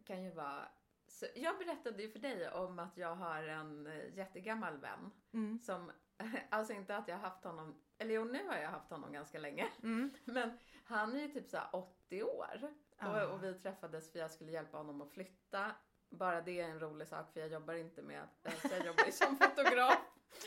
kan 0.04 0.22
ju 0.22 0.30
vara... 0.30 0.68
Så 1.08 1.26
jag 1.34 1.58
berättade 1.58 2.02
ju 2.02 2.10
för 2.10 2.18
dig 2.18 2.50
om 2.50 2.78
att 2.78 2.96
jag 2.96 3.14
har 3.14 3.42
en 3.42 3.86
eh, 3.86 4.14
jättegammal 4.16 4.76
vän 4.78 5.10
Mm. 5.32 5.58
som, 5.58 5.92
alltså 6.50 6.72
inte 6.72 6.96
att 6.96 7.08
jag 7.08 7.16
haft 7.18 7.44
honom, 7.44 7.82
eller 7.98 8.14
jo 8.14 8.24
nu 8.24 8.46
har 8.48 8.56
jag 8.56 8.70
haft 8.70 8.90
honom 8.90 9.12
ganska 9.12 9.38
länge, 9.38 9.68
Mm. 9.82 10.10
men 10.24 10.58
han 10.84 11.14
är 11.16 11.20
ju 11.20 11.28
typ 11.28 11.48
så 11.48 11.56
här 11.56 11.68
80 11.72 12.22
år. 12.22 12.74
Ah. 12.98 13.24
Och, 13.24 13.32
och 13.34 13.44
vi 13.44 13.54
träffades 13.54 14.12
för 14.12 14.18
jag 14.18 14.30
skulle 14.30 14.52
hjälpa 14.52 14.76
honom 14.76 15.02
att 15.02 15.12
flytta. 15.12 15.70
Bara 16.10 16.40
det 16.42 16.60
är 16.60 16.68
en 16.68 16.80
rolig 16.80 17.08
sak 17.08 17.32
för 17.32 17.40
jag 17.40 17.48
jobbar 17.48 17.74
inte 17.74 18.02
med, 18.02 18.22
alltså 18.44 18.68
jag 18.68 18.86
jobbar 18.86 19.04
ju 19.06 19.12
som 19.12 19.36
fotograf, 19.40 19.98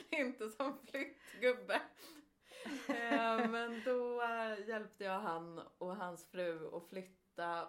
inte 0.09 0.49
som 0.49 0.77
flyttgubbe. 0.85 1.81
Eh, 2.87 3.47
Men 3.49 3.81
då 3.85 4.21
eh, 4.21 4.67
hjälpte 4.67 5.03
jag 5.03 5.19
han 5.19 5.59
och 5.77 5.95
hans 5.95 6.25
fru 6.31 6.75
att 6.75 6.89
flytta 6.89 7.19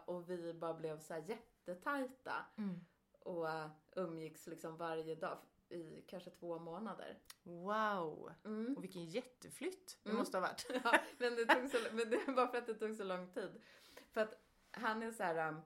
och 0.05 0.31
vi 0.31 0.53
bara 0.55 0.75
blev 0.75 1.00
så 1.00 1.15
här 1.15 1.21
jättetajta 1.27 2.35
Mm. 2.59 2.81
och 3.21 3.49
eh, 3.49 3.71
umgicks 3.97 4.47
liksom 4.47 4.77
varje 4.77 5.15
dag 5.15 5.39
i 5.69 6.03
kanske 6.09 6.31
två 6.31 6.59
månader. 6.59 7.19
Wow! 7.43 8.33
Mm. 8.45 8.77
Och 8.77 8.85
vilken 8.85 9.05
jätteflytt 9.05 9.99
det 10.03 10.09
Mm. 10.11 10.19
måste 10.19 10.37
ha 10.37 10.43
varit. 10.43 10.67
Ja, 10.85 10.99
men 11.19 11.35
det 11.37 11.47
tog 11.47 11.71
så, 11.71 11.77
men 11.93 12.11
det 12.11 12.25
var 12.33 12.47
för 12.47 12.59
att 12.59 12.67
det 12.67 12.75
tog 12.75 12.97
så 12.97 13.05
lång 13.05 13.31
tid. 13.33 13.61
För 14.12 14.21
att 14.21 14.35
han 14.71 15.03
är 15.03 15.12
så 15.12 15.23
här 15.23 15.49
um, 15.49 15.61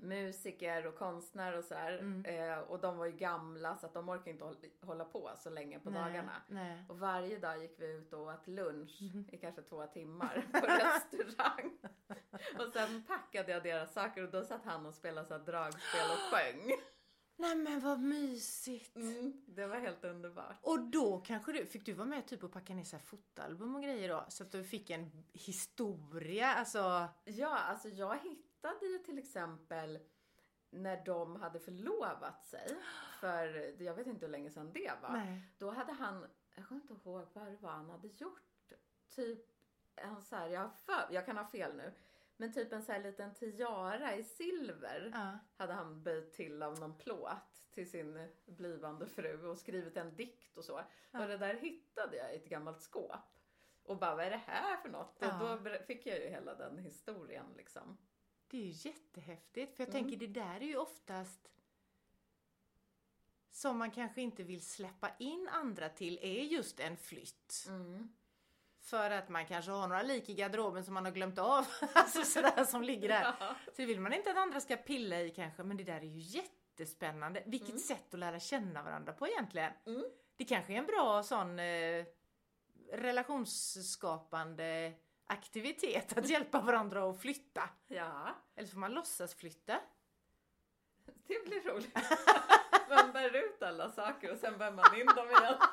musiker 0.00 0.86
och 0.86 0.98
konstnär 0.98 1.58
och 1.58 1.64
så 1.64 1.74
här. 1.74 1.92
Mm. 1.98 2.24
Eh, 2.24 2.58
och 2.58 2.80
de 2.80 2.96
var 2.98 3.06
ju 3.06 3.12
gamla 3.12 3.76
så 3.76 3.86
att 3.86 3.94
de 3.94 4.08
orkar 4.08 4.30
inte 4.30 4.44
håll, 4.44 4.56
hålla 4.80 5.04
på 5.04 5.30
så 5.38 5.50
länge 5.50 5.78
på 5.78 5.90
dagarna. 5.90 6.42
Nej. 6.48 6.84
Och 6.88 6.98
varje 6.98 7.38
dag 7.38 7.62
gick 7.62 7.74
vi 7.80 7.86
ut 7.92 8.12
och 8.12 8.20
åt 8.26 8.46
lunch 8.46 8.98
Mhm. 9.02 9.28
i 9.32 9.36
kanske 9.38 9.62
två 9.62 9.86
timmar 9.86 10.46
på 10.52 10.66
restaurang. 10.66 11.78
och 12.66 12.72
sen 12.72 13.02
packade 13.02 13.52
jag 13.52 13.62
deras 13.62 13.92
saker 13.92 14.22
och 14.22 14.30
då 14.30 14.44
satt 14.44 14.64
han 14.64 14.86
och 14.86 14.94
spelade 14.94 15.28
så 15.28 15.38
dragspel 15.38 16.10
och 16.10 16.34
sjöng. 16.36 16.72
Nej 17.36 17.56
men 17.56 17.80
vad 17.80 18.00
mysigt! 18.00 18.96
Mm, 18.96 19.42
det 19.46 19.66
var 19.66 19.76
helt 19.76 20.04
underbart. 20.04 20.56
Och 20.62 20.80
då 20.80 21.18
kanske 21.20 21.52
du, 21.52 21.66
fick 21.66 21.86
du 21.86 21.92
vara 21.92 22.08
med 22.08 22.26
typ 22.26 22.44
och 22.44 22.52
packa 22.52 22.74
ner 22.74 22.84
så 22.84 22.96
här 22.96 23.02
fotoalbum 23.04 23.74
och 23.76 23.82
grejer 23.82 24.08
då? 24.08 24.24
Så 24.28 24.42
att 24.42 24.52
du 24.52 24.64
fick 24.64 24.90
en 24.90 25.24
historia, 25.32 26.54
alltså... 26.54 27.08
Ja, 27.24 27.58
alltså 27.58 27.88
jag 27.88 28.14
hittade 28.18 28.43
ju 28.82 28.98
till 28.98 29.18
exempel 29.18 29.98
när 30.70 31.04
de 31.04 31.36
hade 31.36 31.60
förlovat 31.60 32.44
sig, 32.44 32.76
för 33.20 33.74
jag 33.82 33.94
vet 33.94 34.06
inte 34.06 34.26
hur 34.26 34.32
länge 34.32 34.50
sedan 34.50 34.72
det 34.72 34.92
var. 35.02 35.12
Nej. 35.12 35.42
Då 35.58 35.70
hade 35.70 35.92
han, 35.92 36.26
jag 36.54 36.68
kommer 36.68 36.80
inte 36.80 36.94
ihåg 36.94 37.26
vad 37.32 37.46
det 37.46 37.56
var 37.60 37.70
han 37.70 37.90
hade 37.90 38.08
gjort. 38.08 38.72
Typ 39.08 39.46
en 39.96 40.22
så 40.22 40.36
här, 40.36 40.48
jag, 40.48 40.70
för, 40.78 41.06
jag 41.10 41.26
kan 41.26 41.36
ha 41.36 41.46
fel 41.46 41.76
nu, 41.76 41.92
men 42.36 42.52
typ 42.52 42.72
en 42.72 42.82
så 42.82 42.92
här 42.92 43.02
liten 43.02 43.34
tiara 43.34 44.16
i 44.16 44.24
silver 44.24 45.10
Ja. 45.14 45.38
hade 45.56 45.72
han 45.72 46.02
böjt 46.02 46.32
till 46.32 46.62
av 46.62 46.78
någon 46.78 46.98
plåt 46.98 47.64
till 47.70 47.90
sin 47.90 48.28
blivande 48.46 49.06
fru 49.06 49.46
och 49.46 49.58
skrivit 49.58 49.96
en 49.96 50.16
dikt 50.16 50.56
och 50.56 50.64
så. 50.64 50.84
Ja. 51.10 51.22
Och 51.22 51.28
det 51.28 51.38
där 51.38 51.54
hittade 51.54 52.16
jag 52.16 52.32
i 52.32 52.36
ett 52.36 52.48
gammalt 52.48 52.80
skåp. 52.80 53.16
Och 53.82 53.98
bara, 53.98 54.14
vad 54.14 54.24
är 54.24 54.30
det 54.30 54.42
här 54.46 54.76
för 54.76 54.88
något? 54.88 55.16
Ja. 55.20 55.54
Och 55.54 55.62
då 55.62 55.70
fick 55.86 56.06
jag 56.06 56.18
ju 56.18 56.28
hela 56.28 56.54
den 56.54 56.78
historien 56.78 57.46
liksom. 57.56 57.98
Det 58.54 58.58
är 58.58 58.62
ju 58.64 58.72
jättehäftigt, 58.90 59.76
för 59.76 59.84
jag 59.84 59.94
Mm. 59.94 60.02
tänker 60.02 60.16
det 60.26 60.40
där 60.40 60.56
är 60.56 60.60
ju 60.66 60.76
oftast 60.76 61.40
som 63.50 63.78
man 63.78 63.90
kanske 63.90 64.22
inte 64.22 64.42
vill 64.42 64.62
släppa 64.66 65.10
in 65.18 65.48
andra 65.52 65.88
till 65.88 66.18
är 66.22 66.42
just 66.42 66.80
en 66.80 66.96
flytt. 66.96 67.64
Mm. 67.68 68.12
För 68.80 69.10
att 69.10 69.28
man 69.28 69.46
kanske 69.46 69.70
har 69.70 69.88
några 69.88 70.02
lik 70.02 70.28
i 70.28 70.34
garderoben 70.34 70.84
som 70.84 70.94
man 70.94 71.04
har 71.04 71.12
glömt 71.12 71.38
av. 71.38 71.66
alltså 71.94 72.22
sådär 72.24 72.64
som 72.64 72.82
ligger 72.82 73.08
där. 73.08 73.34
Ja. 73.40 73.56
Så 73.66 73.72
det 73.76 73.86
vill 73.86 74.00
man 74.00 74.12
inte 74.12 74.30
att 74.30 74.36
andra 74.36 74.60
ska 74.60 74.76
pilla 74.76 75.20
i 75.20 75.30
kanske, 75.30 75.62
men 75.62 75.76
det 75.76 75.84
där 75.84 76.00
är 76.00 76.04
ju 76.04 76.20
jättespännande. 76.20 77.42
Vilket 77.46 77.68
Mm. 77.68 77.80
sätt 77.80 78.14
att 78.14 78.20
lära 78.20 78.40
känna 78.40 78.82
varandra 78.82 79.12
på 79.12 79.26
egentligen. 79.28 79.72
Mm. 79.86 80.04
Det 80.36 80.44
kanske 80.44 80.72
är 80.72 80.76
en 80.78 80.86
bra 80.86 81.22
sån 81.22 81.58
eh, 81.58 82.04
relationsskapande 82.92 84.92
aktivitet 85.26 86.18
att 86.18 86.28
hjälpa 86.28 86.60
varandra 86.60 87.10
att 87.10 87.20
flytta. 87.20 87.68
ja, 87.86 88.34
Eller 88.56 88.68
får 88.68 88.78
man 88.78 88.94
låtsas 88.94 89.34
flytta? 89.34 89.80
det 91.26 91.44
blir 91.46 91.60
roligt. 91.60 91.98
man 92.88 93.12
bär 93.12 93.36
ut 93.36 93.62
alla 93.62 93.90
saker 93.90 94.32
och 94.32 94.38
sen 94.38 94.58
bär 94.58 94.70
man 94.70 95.00
in 95.00 95.06
dem 95.06 95.28
igen. 95.30 95.54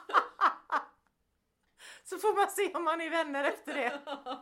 Så 2.04 2.18
får 2.18 2.36
man 2.36 2.52
se 2.52 2.74
om 2.74 2.84
man 2.84 3.02
är 3.02 3.10
vänner 3.10 3.44
efter 3.44 3.74
det. 3.74 4.02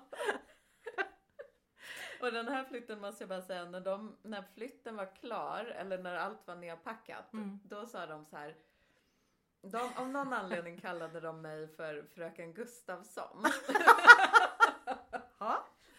Och 2.21 2.31
den 2.31 2.47
här 2.47 2.63
flytten 2.63 3.01
måste 3.01 3.23
jag 3.23 3.29
bara 3.29 3.41
säga, 3.41 3.65
när, 3.65 3.81
de, 3.81 4.17
när 4.21 4.43
flytten 4.55 4.95
var 4.95 5.15
klar, 5.15 5.65
eller 5.65 5.97
när 5.97 6.15
allt 6.15 6.47
var 6.47 6.55
nedpackat, 6.55 7.33
Mm. 7.33 7.59
då 7.63 7.85
sa 7.85 8.05
de 8.05 8.25
så 8.25 8.37
här. 8.37 8.55
De, 9.61 9.89
av 9.95 10.09
någon 10.09 10.33
anledning 10.33 10.81
kallade 10.81 11.19
de 11.19 11.41
mig 11.41 11.67
för 11.67 12.03
fröken 12.15 12.53
Gustafsson. 12.53 13.45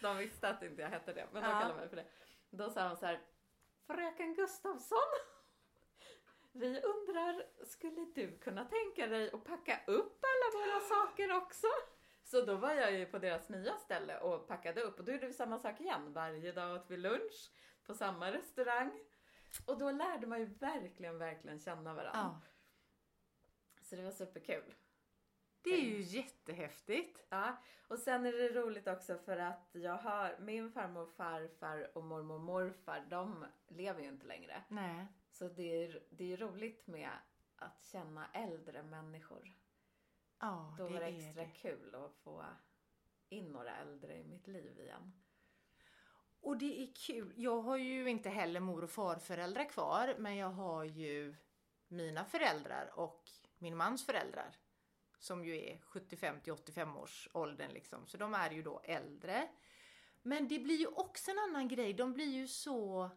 De 0.01 0.17
visste 0.17 0.49
att 0.49 0.63
inte 0.63 0.81
jag 0.81 0.89
hette 0.89 1.13
det, 1.13 1.27
men 1.31 1.43
de 1.43 1.49
Ja. 1.49 1.59
kallade 1.59 1.79
mig 1.79 1.89
för 1.89 1.95
det. 1.95 2.05
Då 2.49 2.69
sa 2.69 2.87
de 2.89 2.95
så 2.97 3.05
här. 3.05 3.21
Fröken 3.87 4.33
Gustafsson. 4.35 4.97
Vi 6.51 6.81
undrar, 6.81 7.43
skulle 7.65 8.05
du 8.15 8.37
kunna 8.37 8.65
tänka 8.65 9.07
dig 9.07 9.31
att 9.31 9.43
packa 9.43 9.79
upp 9.87 10.19
alla 10.23 10.65
våra 10.65 10.79
saker 10.79 11.37
också? 11.37 11.67
Så 12.23 12.41
då 12.45 12.55
var 12.55 12.71
jag 12.73 12.93
ju 12.93 13.05
på 13.05 13.17
deras 13.19 13.49
nya 13.49 13.77
ställe 13.77 14.19
och 14.19 14.47
packade 14.47 14.81
upp 14.81 14.99
och 14.99 15.05
då 15.05 15.11
gjorde 15.11 15.27
vi 15.27 15.33
samma 15.33 15.59
sak 15.59 15.81
igen. 15.81 16.13
Varje 16.13 16.51
dag 16.51 16.75
åt 16.75 16.85
vi 16.89 16.97
lunch 16.97 17.51
på 17.85 17.93
samma 17.93 18.31
restaurang. 18.31 19.03
Och 19.65 19.77
då 19.77 19.91
lärde 19.91 20.27
man 20.27 20.39
ju 20.39 20.45
verkligen, 20.45 21.17
verkligen 21.17 21.59
känna 21.59 21.93
varandra. 21.93 22.11
ja. 22.13 22.41
Så 23.81 23.95
det 23.95 24.01
var 24.03 24.11
superkul. 24.11 24.73
Det 25.63 25.69
är 25.73 25.81
ju 25.81 26.01
jättehäftigt. 26.01 27.25
Ja, 27.29 27.57
och 27.87 27.99
sen 27.99 28.25
är 28.25 28.31
det 28.31 28.49
roligt 28.49 28.87
också 28.87 29.17
för 29.17 29.37
att 29.37 29.69
jag 29.71 29.97
har 29.97 30.37
min 30.39 30.71
farmor 30.71 31.05
farfar 31.05 31.97
och 31.97 32.03
mormor 32.03 32.35
och 32.35 32.41
morfar, 32.41 33.05
de 33.09 33.45
lever 33.67 34.01
ju 34.01 34.07
inte 34.09 34.25
längre. 34.27 34.63
Nej. 34.67 35.07
Så 35.31 35.47
det 35.47 35.83
är, 35.85 36.03
det 36.09 36.33
är 36.33 36.37
roligt 36.37 36.87
med 36.87 37.09
att 37.55 37.83
känna 37.83 38.27
äldre 38.33 38.83
människor. 38.83 39.53
Ja, 40.39 40.75
Då 40.77 40.87
det 40.87 40.93
var 40.93 40.99
det 40.99 41.05
är 41.05 41.27
extra 41.27 41.43
det. 41.43 41.49
kul 41.55 41.95
att 41.95 42.15
få 42.23 42.45
in 43.29 43.51
några 43.51 43.75
äldre 43.75 44.17
i 44.17 44.23
mitt 44.23 44.47
liv 44.47 44.79
igen. 44.79 45.13
Och 46.41 46.57
det 46.57 46.83
är 46.83 46.93
kul. 47.07 47.33
Jag 47.37 47.61
har 47.61 47.77
ju 47.77 48.09
inte 48.09 48.29
heller 48.29 48.59
mor 48.59 48.83
och 48.83 48.89
farföräldrar 48.89 49.69
kvar, 49.69 50.15
men 50.17 50.35
jag 50.35 50.49
har 50.49 50.83
ju 50.83 51.35
mina 51.87 52.25
föräldrar 52.25 52.91
och 52.99 53.29
min 53.57 53.77
mans 53.77 54.05
föräldrar. 54.05 54.55
Som 55.21 55.45
ju 55.45 55.57
är 55.57 55.79
75 55.81 56.41
till 56.41 56.53
85 56.53 56.97
års 56.97 57.29
åldern 57.33 57.71
liksom, 57.71 58.07
så 58.07 58.17
de 58.17 58.33
är 58.33 58.51
ju 58.51 58.63
då 58.63 58.81
äldre. 58.83 59.47
Men 60.21 60.47
det 60.47 60.59
blir 60.59 60.79
ju 60.79 60.87
också 60.87 61.31
en 61.31 61.39
annan 61.39 61.67
grej. 61.67 61.93
De 61.93 62.13
blir 62.13 62.33
ju 62.33 62.47
så... 62.47 63.09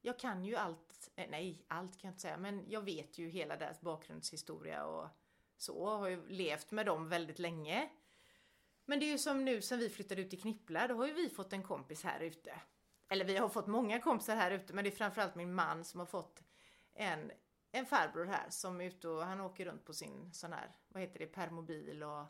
Jag 0.00 0.18
kan 0.18 0.44
ju 0.44 0.56
allt, 0.56 1.10
eh, 1.16 1.30
nej 1.30 1.64
allt 1.68 1.98
kan 1.98 2.08
jag 2.08 2.12
inte 2.12 2.22
säga, 2.22 2.36
men 2.36 2.70
jag 2.70 2.80
vet 2.80 3.18
ju 3.18 3.28
hela 3.28 3.56
deras 3.56 3.80
bakgrundshistoria 3.80 4.84
och 4.84 5.08
så. 5.56 5.86
Har 5.86 6.08
ju 6.08 6.28
levt 6.28 6.70
med 6.70 6.86
dem 6.86 7.08
väldigt 7.08 7.38
länge. 7.38 7.90
Men 8.84 9.00
det 9.00 9.06
är 9.06 9.10
ju 9.10 9.18
som 9.18 9.44
nu 9.44 9.62
sen 9.62 9.78
vi 9.78 9.88
flyttade 9.90 10.22
ut 10.22 10.30
till 10.30 10.40
Knippla, 10.40 10.88
då 10.88 10.94
har 10.94 11.06
ju 11.06 11.12
vi 11.12 11.28
fått 11.30 11.52
en 11.52 11.62
kompis 11.62 12.04
här 12.04 12.20
ute. 12.20 12.60
Eller 13.08 13.24
vi 13.24 13.36
har 13.36 13.48
fått 13.48 13.66
många 13.66 14.00
kompisar 14.00 14.36
här 14.36 14.50
ute, 14.50 14.72
men 14.72 14.84
det 14.84 14.90
är 14.90 14.96
framförallt 14.96 15.34
min 15.34 15.54
man 15.54 15.84
som 15.84 16.00
har 16.00 16.06
fått 16.06 16.42
en, 16.94 17.32
en 17.72 17.86
farbror 17.86 18.24
här 18.24 18.50
som 18.50 18.80
är 18.80 18.84
ute 18.84 19.08
och 19.08 19.24
han 19.24 19.40
åker 19.40 19.64
runt 19.64 19.84
på 19.84 19.92
sin 19.94 20.32
sån 20.32 20.52
här, 20.52 20.70
vad 20.92 21.02
heter 21.02 21.18
det, 21.18 21.26
permobil 21.26 22.02
och 22.02 22.26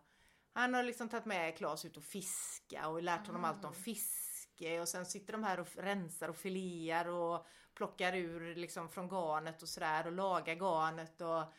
han 0.54 0.74
har 0.74 0.82
liksom 0.82 1.08
tagit 1.08 1.26
med 1.26 1.56
Klas 1.56 1.84
ut 1.84 1.96
och 1.96 2.04
fiska 2.04 2.88
och 2.88 3.02
lärt 3.02 3.26
honom 3.26 3.44
allt 3.44 3.64
om 3.64 3.74
fiske 3.74 4.80
och 4.80 4.88
sen 4.88 5.06
sitter 5.06 5.32
de 5.32 5.44
här 5.44 5.60
och 5.60 5.68
rensar 5.76 6.28
och 6.28 6.36
filear 6.36 7.08
och 7.08 7.46
plockar 7.74 8.16
ur 8.16 8.54
liksom 8.54 8.88
från 8.88 9.08
garnet 9.08 9.62
och 9.62 9.68
sådär 9.68 10.06
och 10.06 10.12
lagar 10.12 10.54
garnet 10.54 11.20
och 11.20 11.52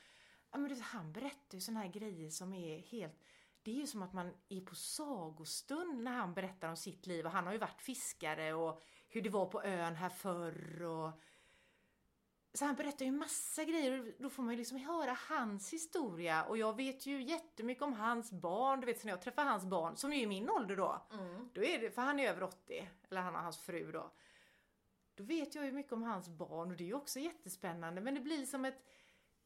ja, 0.51 0.57
men 0.57 0.81
han 0.81 1.13
berättar 1.13 1.55
ju 1.55 1.61
sådana 1.61 1.79
här 1.79 1.91
grejer 1.91 2.29
som 2.29 2.53
är 2.53 2.79
helt 2.79 3.23
det 3.63 3.71
är 3.71 3.75
ju 3.75 3.87
som 3.87 4.01
att 4.01 4.13
man 4.13 4.33
är 4.49 4.61
på 4.61 4.75
sagostund 4.75 6.03
när 6.03 6.11
han 6.11 6.33
berättar 6.33 6.69
om 6.69 6.77
sitt 6.77 7.05
liv 7.05 7.25
och 7.25 7.31
han 7.31 7.45
har 7.45 7.53
ju 7.53 7.59
varit 7.59 7.81
fiskare 7.81 8.53
och 8.53 8.81
hur 9.09 9.21
det 9.21 9.29
var 9.29 9.45
på 9.45 9.63
ön 9.63 9.95
här 9.95 10.09
förr 10.09 10.83
och 10.83 11.21
så 12.53 12.65
han 12.65 12.75
berättar 12.75 13.05
ju 13.05 13.11
massa 13.11 13.63
grejer 13.63 13.99
och 13.99 14.05
då 14.19 14.29
får 14.29 14.43
man 14.43 14.53
ju 14.53 14.57
liksom 14.57 14.77
höra 14.77 15.17
hans 15.29 15.73
historia 15.73 16.43
och 16.43 16.57
jag 16.57 16.75
vet 16.75 17.05
ju 17.05 17.23
jättemycket 17.23 17.83
om 17.83 17.93
hans 17.93 18.31
barn. 18.31 18.79
Du 18.79 18.85
vet 18.85 18.99
så 18.99 19.05
när 19.07 19.13
jag 19.13 19.21
träffar 19.21 19.45
hans 19.45 19.65
barn, 19.65 19.97
som 19.97 20.13
är 20.13 20.21
i 20.21 20.27
min 20.27 20.49
ålder 20.49 20.75
då, 20.75 21.07
Mm. 21.13 21.49
då 21.53 21.63
är 21.63 21.79
det, 21.79 21.91
för 21.91 22.01
han 22.01 22.19
är 22.19 22.29
över 22.29 22.43
80, 22.43 22.89
eller 23.09 23.21
han 23.21 23.35
och 23.35 23.41
hans 23.41 23.57
fru 23.59 23.91
då. 23.91 24.11
Då 25.15 25.23
vet 25.23 25.55
jag 25.55 25.65
ju 25.65 25.71
mycket 25.71 25.93
om 25.93 26.03
hans 26.03 26.29
barn 26.29 26.71
och 26.71 26.77
det 26.77 26.83
är 26.83 26.87
ju 26.87 26.93
också 26.93 27.19
jättespännande 27.19 28.01
men 28.01 28.15
det 28.15 28.21
blir 28.21 28.45
som 28.45 28.65
ett 28.65 28.85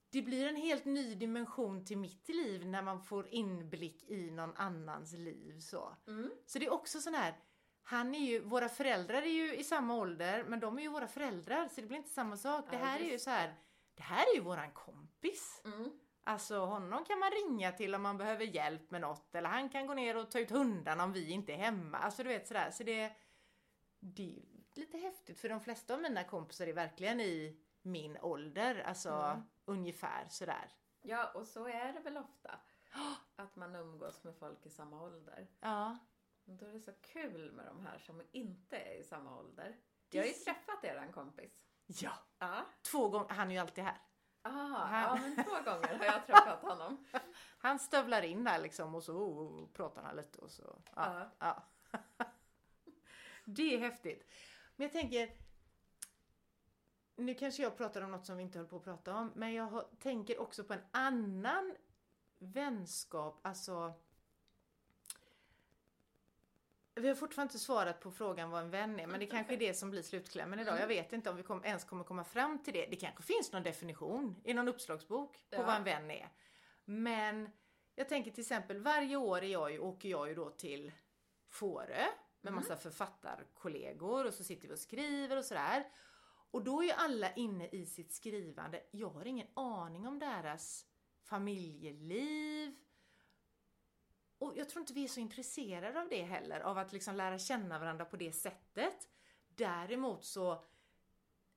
det 0.09 0.21
blir 0.21 0.47
en 0.47 0.55
helt 0.55 0.85
ny 0.85 1.15
dimension 1.15 1.85
till 1.85 1.97
mitt 1.97 2.29
liv 2.29 2.65
när 2.67 2.81
man 2.81 3.01
får 3.01 3.27
inblick 3.27 4.03
i 4.09 4.31
någon 4.31 4.53
annans 4.55 5.13
liv 5.13 5.59
så. 5.59 5.95
Mm. 6.07 6.31
Så 6.45 6.59
det 6.59 6.65
är 6.65 6.73
också 6.73 7.01
sån 7.01 7.13
här, 7.13 7.35
han 7.89 8.15
är 8.15 8.19
ju, 8.19 8.39
våra 8.39 8.69
föräldrar 8.69 9.21
är 9.21 9.31
ju 9.31 9.55
i 9.55 9.63
samma 9.63 9.95
ålder 9.95 10.43
men 10.43 10.59
de 10.59 10.77
är 10.77 10.81
ju 10.81 10.87
våra 10.89 11.07
föräldrar 11.07 11.67
så 11.67 11.81
det 11.81 11.87
blir 11.87 11.97
inte 11.97 12.09
samma 12.09 12.37
sak. 12.37 12.65
Det 12.69 12.75
Ja, 12.77 12.83
här 12.85 12.99
är 12.99 13.11
ju 13.11 13.19
så 13.19 13.29
här, 13.29 13.55
det 13.95 14.03
här 14.03 14.25
är 14.31 14.35
ju 14.35 14.41
våran 14.41 14.71
kompis. 14.71 15.61
Mm. 15.65 15.99
Alltså 16.23 16.59
honom 16.59 17.05
kan 17.05 17.19
man 17.19 17.31
ringa 17.31 17.71
till 17.71 17.95
om 17.95 18.01
man 18.01 18.17
behöver 18.17 18.45
hjälp 18.45 18.91
med 18.91 19.01
något 19.01 19.35
eller 19.35 19.49
han 19.49 19.69
kan 19.69 19.87
gå 19.87 19.93
ner 19.93 20.17
och 20.17 20.31
ta 20.31 20.39
ut 20.39 20.51
hundarna 20.51 21.03
om 21.03 21.13
vi 21.13 21.29
inte 21.31 21.53
är 21.53 21.57
hemma. 21.57 21.97
Alltså 21.97 22.23
du 22.23 22.29
vet 22.29 22.47
sådär. 22.47 22.71
Så 22.71 22.83
det, 22.83 23.11
det 23.99 24.37
är 24.37 24.79
lite 24.79 24.97
häftigt 24.97 25.39
för 25.39 25.49
de 25.49 25.59
flesta 25.61 25.93
av 25.93 26.01
mina 26.01 26.23
kompisar 26.23 26.67
är 26.67 26.73
verkligen 26.73 27.19
i 27.21 27.59
min 27.81 28.17
ålder. 28.17 28.83
Alltså 28.87 29.09
Mm. 29.09 29.41
ungefär 29.65 30.27
sådär. 30.29 30.71
Ja, 31.01 31.31
och 31.35 31.47
så 31.47 31.67
är 31.67 31.93
det 31.93 31.99
väl 31.99 32.17
ofta. 32.17 32.59
Att 33.35 33.55
man 33.55 33.75
umgås 33.75 34.23
med 34.23 34.35
folk 34.35 34.65
i 34.65 34.69
samma 34.69 35.03
ålder. 35.03 35.47
Ja. 35.59 35.97
Då 36.49 36.65
är 36.65 36.73
det 36.73 36.79
så 36.79 36.91
kul 37.01 37.51
med 37.51 37.65
de 37.65 37.85
här 37.85 37.97
som 37.97 38.21
inte 38.31 38.77
är 38.77 38.95
i 38.99 39.03
samma 39.03 39.37
ålder. 39.39 39.77
Jag 40.09 40.21
har 40.23 40.27
ju 40.27 40.33
träffat 40.33 40.83
eran 40.83 41.11
kompis. 41.11 41.67
Ja. 41.85 42.11
Ja. 42.39 42.65
Två 42.81 43.09
gånger, 43.09 43.29
han 43.29 43.47
är 43.47 43.55
ju 43.55 43.57
alltid 43.61 43.83
här. 43.83 43.97
Ah, 44.41 44.49
Han- 44.85 45.01
ja, 45.01 45.15
men 45.21 45.45
två 45.45 45.71
gånger 45.71 45.97
har 45.97 46.05
jag 46.05 46.25
träffat 46.27 46.61
honom. 46.61 47.05
Han 47.57 47.79
stövlar 47.79 48.21
in 48.21 48.43
där 48.43 48.59
liksom 48.59 48.95
och 48.95 49.03
så 49.03 49.13
oh, 49.13 49.67
pratar 49.73 50.01
han 50.03 50.15
lite 50.15 50.39
och 50.41 50.51
så. 50.51 50.81
Ja. 50.95 51.29
Ja. 51.39 51.63
det 53.45 53.75
är 53.75 53.79
häftigt. 53.79 54.31
Men 54.75 54.83
jag 54.85 54.91
tänker, 54.93 55.31
nu 57.15 57.33
kanske 57.33 57.63
jag 57.63 57.77
pratar 57.77 58.01
om 58.01 58.11
något 58.11 58.25
som 58.25 58.37
vi 58.37 58.43
inte 58.43 58.57
höll 58.59 58.67
på 58.67 58.75
att 58.77 58.83
prata 58.83 59.15
om, 59.15 59.31
men 59.35 59.53
jag 59.53 59.85
tänker 59.99 60.39
också 60.41 60.63
på 60.63 60.73
en 60.73 60.85
annan 60.91 61.75
vänskap, 62.39 63.39
alltså 63.41 63.93
vi 67.01 67.07
har 67.07 67.15
fortfarande 67.15 67.51
inte 67.51 67.65
svarat 67.65 67.99
på 67.99 68.11
frågan 68.11 68.49
vad 68.49 68.61
en 68.61 68.69
vän 68.69 68.99
är, 68.99 69.07
men 69.07 69.19
det 69.19 69.25
kanske 69.25 69.53
är 69.53 69.57
det 69.57 69.73
som 69.73 69.89
blir 69.91 70.01
slutklämmen 70.01 70.59
idag. 70.59 70.79
Jag 70.79 70.87
vet 70.87 71.13
inte 71.13 71.29
om 71.29 71.35
vi 71.35 71.43
kom, 71.43 71.63
ens 71.65 71.83
kommer 71.83 72.03
komma 72.03 72.23
fram 72.23 72.63
till 72.63 72.73
det. 72.73 72.85
Det 72.85 72.95
kanske 72.95 73.23
finns 73.23 73.51
någon 73.51 73.63
definition 73.63 74.35
i 74.43 74.53
någon 74.53 74.67
uppslagsbok 74.67 75.33
på 75.33 75.55
Ja. 75.55 75.63
vad 75.65 75.75
en 75.75 75.83
vän 75.83 76.11
är. 76.11 76.29
Men 76.85 77.49
jag 77.95 78.09
tänker 78.09 78.31
till 78.31 78.41
exempel, 78.41 78.81
varje 78.81 79.15
år 79.15 79.37
är 79.43 79.47
jag 79.47 79.71
ju, 79.71 79.79
åker 79.79 80.09
jag 80.09 80.27
ju 80.29 80.35
då 80.35 80.49
till 80.49 80.91
Fårö 81.49 82.05
med 82.41 82.53
massa 82.53 82.77
författarkollegor 82.77 84.25
och 84.25 84.33
så 84.33 84.43
sitter 84.43 84.67
vi 84.67 84.73
och 84.73 84.79
skriver 84.79 85.37
och 85.37 85.45
sådär. 85.45 85.83
Och 86.51 86.63
då 86.63 86.81
är 86.81 86.85
ju 86.85 86.91
alla 86.91 87.33
inne 87.33 87.67
i 87.67 87.85
sitt 87.85 88.13
skrivande. 88.13 88.83
Jag 88.91 89.09
har 89.09 89.25
ingen 89.25 89.47
aning 89.53 90.07
om 90.07 90.19
deras 90.19 90.85
familjeliv. 91.23 92.75
Och 94.39 94.53
jag 94.57 94.69
tror 94.69 94.81
inte 94.81 94.93
vi 94.93 95.03
är 95.03 95.07
så 95.07 95.19
intresserade 95.19 96.01
av 96.01 96.09
det 96.09 96.23
heller, 96.23 96.59
av 96.59 96.77
att 96.77 96.93
liksom 96.93 97.15
lära 97.15 97.39
känna 97.39 97.79
varandra 97.79 98.05
på 98.05 98.17
det 98.17 98.31
sättet. 98.31 99.09
Däremot 99.55 100.25
så 100.25 100.63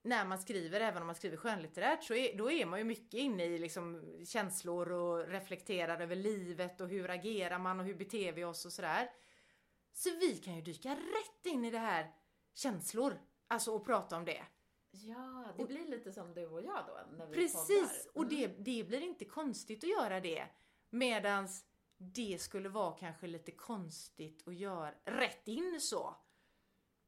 när 0.02 0.24
man 0.24 0.38
skriver, 0.38 0.80
även 0.80 1.02
om 1.02 1.06
man 1.06 1.14
skriver 1.14 1.36
skönlitterärt, 1.36 2.04
så 2.04 2.14
är, 2.14 2.36
då 2.36 2.50
är 2.50 2.66
man 2.66 2.78
ju 2.78 2.84
mycket 2.84 3.20
inne 3.20 3.44
i 3.44 3.58
liksom 3.58 4.02
känslor 4.24 4.92
och 4.92 5.28
reflekterar 5.28 6.00
över 6.00 6.16
livet 6.16 6.80
och 6.80 6.88
hur 6.88 7.10
agerar 7.10 7.58
man 7.58 7.80
och 7.80 7.86
hur 7.86 7.94
beter 7.94 8.32
vi 8.32 8.44
oss 8.44 8.66
och 8.66 8.72
sådär. 8.72 9.10
Så 9.92 10.10
vi 10.10 10.36
kan 10.36 10.56
ju 10.56 10.62
dyka 10.62 10.90
rätt 10.90 11.46
in 11.46 11.64
i 11.64 11.70
det 11.70 11.78
här 11.78 12.14
känslor, 12.54 13.20
alltså 13.48 13.72
och 13.72 13.84
prata 13.84 14.16
om 14.16 14.24
det. 14.24 14.42
Ja, 14.90 15.54
det 15.56 15.64
blir 15.64 15.86
lite 15.86 16.12
som 16.12 16.34
du 16.34 16.46
och 16.46 16.62
jag 16.62 16.84
då 16.86 17.16
när 17.16 17.26
vi 17.26 17.34
Precis! 17.34 18.04
poddar. 18.04 18.22
Och 18.22 18.26
det, 18.26 18.46
det 18.46 18.84
blir 18.84 19.00
inte 19.00 19.24
konstigt 19.24 19.84
att 19.84 19.90
göra 19.90 20.20
det. 20.20 20.46
Medans 20.90 21.64
det 22.02 22.40
skulle 22.40 22.68
vara 22.68 22.96
kanske 22.96 23.26
lite 23.26 23.52
konstigt 23.52 24.48
att 24.48 24.54
göra 24.54 24.94
rätt 25.04 25.48
in 25.48 25.80
så. 25.80 26.16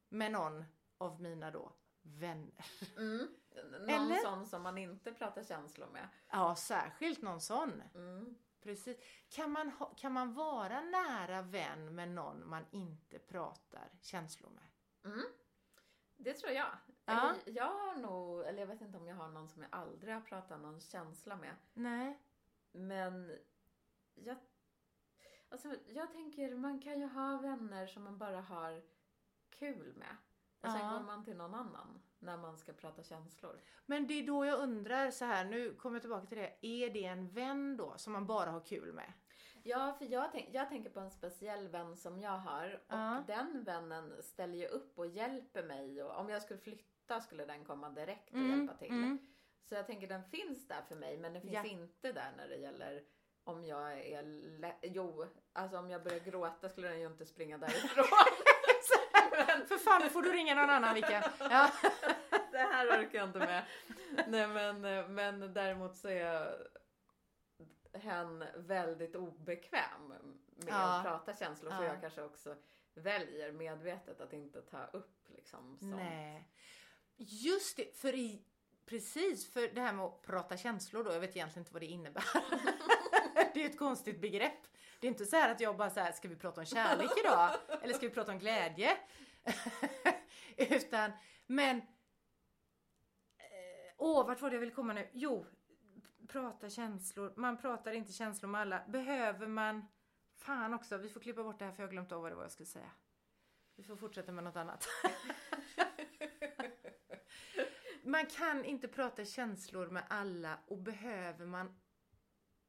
Med 0.09 0.31
någon 0.31 0.65
av 0.97 1.21
mina 1.21 1.51
då 1.51 1.73
vänner. 2.01 2.65
Mm. 2.97 3.27
Någon 3.71 3.89
Eller? 3.89 4.15
sån 4.15 4.45
som 4.45 4.61
man 4.61 4.77
inte 4.77 5.13
pratar 5.13 5.43
känslor 5.43 5.87
med. 5.87 6.07
Ja, 6.29 6.55
särskilt 6.55 7.21
någon 7.21 7.41
sån. 7.41 7.83
Mm. 7.95 8.35
Precis. 8.61 8.97
Kan 9.29 9.51
man, 9.51 9.69
ha, 9.69 9.85
kan 9.85 10.11
man 10.11 10.33
vara 10.33 10.81
nära 10.81 11.41
vän 11.41 11.95
med 11.95 12.09
någon 12.09 12.49
man 12.49 12.65
inte 12.71 13.19
pratar 13.19 13.89
känslor 14.01 14.49
med? 14.49 14.67
Mm. 15.13 15.25
Det 16.17 16.33
tror 16.33 16.51
jag. 16.51 16.77
Ja. 17.05 17.35
Eller, 17.45 17.57
jag 17.57 17.69
har 17.69 17.95
nog, 17.95 18.43
eller 18.45 18.59
jag 18.59 18.67
vet 18.67 18.81
inte 18.81 18.97
om 18.97 19.07
jag 19.07 19.15
har 19.15 19.27
någon 19.27 19.49
som 19.49 19.61
jag 19.61 19.69
aldrig 19.71 20.13
har 20.13 20.21
pratat 20.21 20.61
någon 20.61 20.79
känsla 20.79 21.35
med. 21.35 21.55
Nej. 21.73 22.19
Men 22.71 23.37
jag, 24.13 24.37
alltså, 25.53 25.75
jag 25.87 26.11
tänker, 26.11 26.55
man 26.55 26.79
kan 26.81 26.99
ju 26.99 27.05
ha 27.07 27.37
vänner 27.37 27.87
som 27.87 28.03
man 28.03 28.17
bara 28.17 28.41
har 28.41 28.81
kul 29.49 29.93
med. 29.95 30.15
Och 30.61 30.71
sen 30.71 30.81
Ja. 30.85 30.91
går 30.97 31.03
man 31.05 31.23
till 31.25 31.37
någon 31.37 31.53
annan 31.55 32.01
när 32.19 32.37
man 32.37 32.57
ska 32.57 32.73
prata 32.73 33.03
känslor. 33.03 33.61
Men 33.85 34.07
det 34.07 34.13
är 34.13 34.27
då 34.27 34.45
jag 34.45 34.59
undrar 34.59 35.11
så 35.11 35.25
här, 35.25 35.45
nu 35.45 35.73
kommer 35.75 35.95
jag 35.95 36.01
tillbaka 36.01 36.25
till 36.25 36.37
det. 36.37 36.55
Är 36.61 36.89
det 36.89 37.05
en 37.05 37.29
vän 37.29 37.77
då 37.77 37.93
som 37.97 38.13
man 38.13 38.27
bara 38.27 38.51
har 38.51 38.59
kul 38.65 38.93
med? 38.93 39.13
Ja, 39.63 39.93
för 39.99 40.05
jag, 40.05 40.31
tänk, 40.31 40.49
jag 40.55 40.69
tänker 40.69 40.89
på 40.89 40.99
en 40.99 41.11
speciell 41.11 41.67
vän 41.67 41.95
som 41.97 42.19
jag 42.19 42.37
har. 42.37 42.73
Och 42.87 42.93
Ja. 42.93 43.23
den 43.27 43.63
vännen 43.63 44.23
ställer 44.23 44.57
ju 44.57 44.67
upp 44.67 44.99
och 44.99 45.07
hjälper 45.07 45.63
mig. 45.63 46.03
Och 46.03 46.19
om 46.19 46.29
jag 46.29 46.41
skulle 46.41 46.59
flytta 46.59 47.21
skulle 47.21 47.45
den 47.45 47.65
komma 47.65 47.89
direkt 47.89 48.29
och 48.29 48.35
Mm, 48.39 48.59
hjälpa 48.59 48.73
till. 48.77 48.91
mm. 48.91 49.17
Så 49.63 49.75
jag 49.75 49.87
tänker 49.87 50.07
den 50.07 50.23
finns 50.23 50.67
där 50.67 50.81
för 50.81 50.95
mig. 50.95 51.17
Men 51.17 51.33
den 51.33 51.41
finns 51.41 51.53
Ja. 51.53 51.63
inte 51.65 52.11
där 52.11 52.33
när 52.37 52.47
det 52.49 52.55
gäller 52.57 53.03
om 53.43 53.65
jag 53.65 53.99
är... 54.07 54.23
lä- 54.59 54.77
Jo, 54.81 55.25
alltså 55.53 55.77
om 55.77 55.89
jag 55.89 56.03
börjar 56.03 56.19
gråta 56.19 56.69
skulle 56.69 56.87
den 56.87 56.99
ju 56.99 57.07
inte 57.07 57.25
springa 57.25 57.57
därifrån. 57.57 58.05
Men 59.47 59.67
För 59.67 59.77
fan, 59.77 60.01
nu 60.01 60.09
får 60.09 60.21
du 60.21 60.31
ringa 60.33 60.55
någon 60.55 60.69
annan 60.69 60.93
Vicka. 60.95 61.31
Ja. 61.39 61.71
det 62.51 62.57
här 62.57 62.87
orkar 62.87 63.19
jag 63.19 63.27
inte 63.29 63.39
med. 63.39 63.65
Nej 64.27 64.47
men, 64.47 64.81
men 65.15 65.53
däremot 65.53 65.95
så 65.95 66.07
är 66.07 66.67
hen 67.93 68.43
väldigt 68.55 69.15
obekväm 69.15 70.07
med 70.07 70.67
Ja. 70.67 70.75
att 70.97 71.03
prata 71.05 71.33
känslor. 71.35 71.71
Så 71.71 71.83
Ja. 71.83 71.87
jag 71.87 72.01
kanske 72.01 72.21
också 72.23 72.55
väljer 72.93 73.51
medvetet 73.51 74.21
att 74.21 74.33
inte 74.33 74.61
ta 74.61 74.85
upp 74.93 75.29
liksom 75.29 75.77
sånt. 75.79 75.95
Nej. 75.95 76.49
Just 77.17 77.77
det, 77.77 77.95
för 77.97 78.15
i, 78.15 78.41
precis, 78.85 79.53
för 79.53 79.67
det 79.67 79.81
här 79.81 79.93
med 79.93 80.05
att 80.05 80.21
prata 80.21 80.57
känslor 80.57 81.03
då, 81.03 81.11
jag 81.13 81.19
vet 81.19 81.35
egentligen 81.35 81.61
inte 81.61 81.73
vad 81.73 81.81
det 81.81 81.85
innebär. 81.85 82.23
det 83.53 83.63
är 83.65 83.69
ett 83.69 83.79
konstigt 83.79 84.21
begrepp. 84.21 84.67
Det 84.99 85.07
är 85.07 85.11
inte 85.11 85.25
så 85.25 85.35
här 85.35 85.51
att 85.51 85.59
jag 85.59 85.77
bara 85.77 85.89
så 85.89 85.99
här, 85.99 86.11
ska 86.11 86.27
vi 86.27 86.35
prata 86.35 86.61
om 86.61 86.65
kärlek 86.65 87.11
idag? 87.23 87.49
Eller 87.81 87.93
ska 87.93 88.07
vi 88.07 88.13
prata 88.13 88.31
om 88.31 88.39
glädje? 88.39 88.97
Utan, 90.57 91.11
men... 91.47 91.77
eh, 91.77 91.83
Åh, 93.97 94.27
vart 94.27 94.41
var 94.41 94.49
det 94.49 94.55
jag 94.55 94.59
ville 94.59 94.71
komma 94.71 94.93
nu? 94.93 95.09
Jo, 95.13 95.45
prata 96.27 96.69
känslor. 96.69 97.33
Man 97.35 97.57
pratar 97.57 97.91
inte 97.91 98.13
känslor 98.13 98.49
med 98.49 98.61
alla. 98.61 98.83
Behöver 98.87 99.47
man... 99.47 99.85
Fan 100.35 100.73
också, 100.73 100.97
vi 100.97 101.09
får 101.09 101.19
klippa 101.19 101.43
bort 101.43 101.59
det 101.59 101.65
här 101.65 101.71
för 101.71 101.83
jag 101.83 101.87
har 101.87 101.91
glömt 101.91 102.11
av 102.11 102.21
vad 102.21 102.31
det 102.31 102.35
var 102.35 102.43
jag 102.43 102.51
skulle 102.51 102.67
säga. 102.67 102.91
Vi 103.75 103.83
får 103.83 103.95
fortsätta 103.95 104.31
med 104.31 104.43
något 104.43 104.55
annat. 104.55 104.87
man 108.03 108.25
kan 108.25 108.65
inte 108.65 108.87
prata 108.87 109.25
känslor 109.25 109.87
med 109.87 110.03
alla 110.09 110.59
och 110.67 110.77
behöver 110.77 111.45
man 111.45 111.75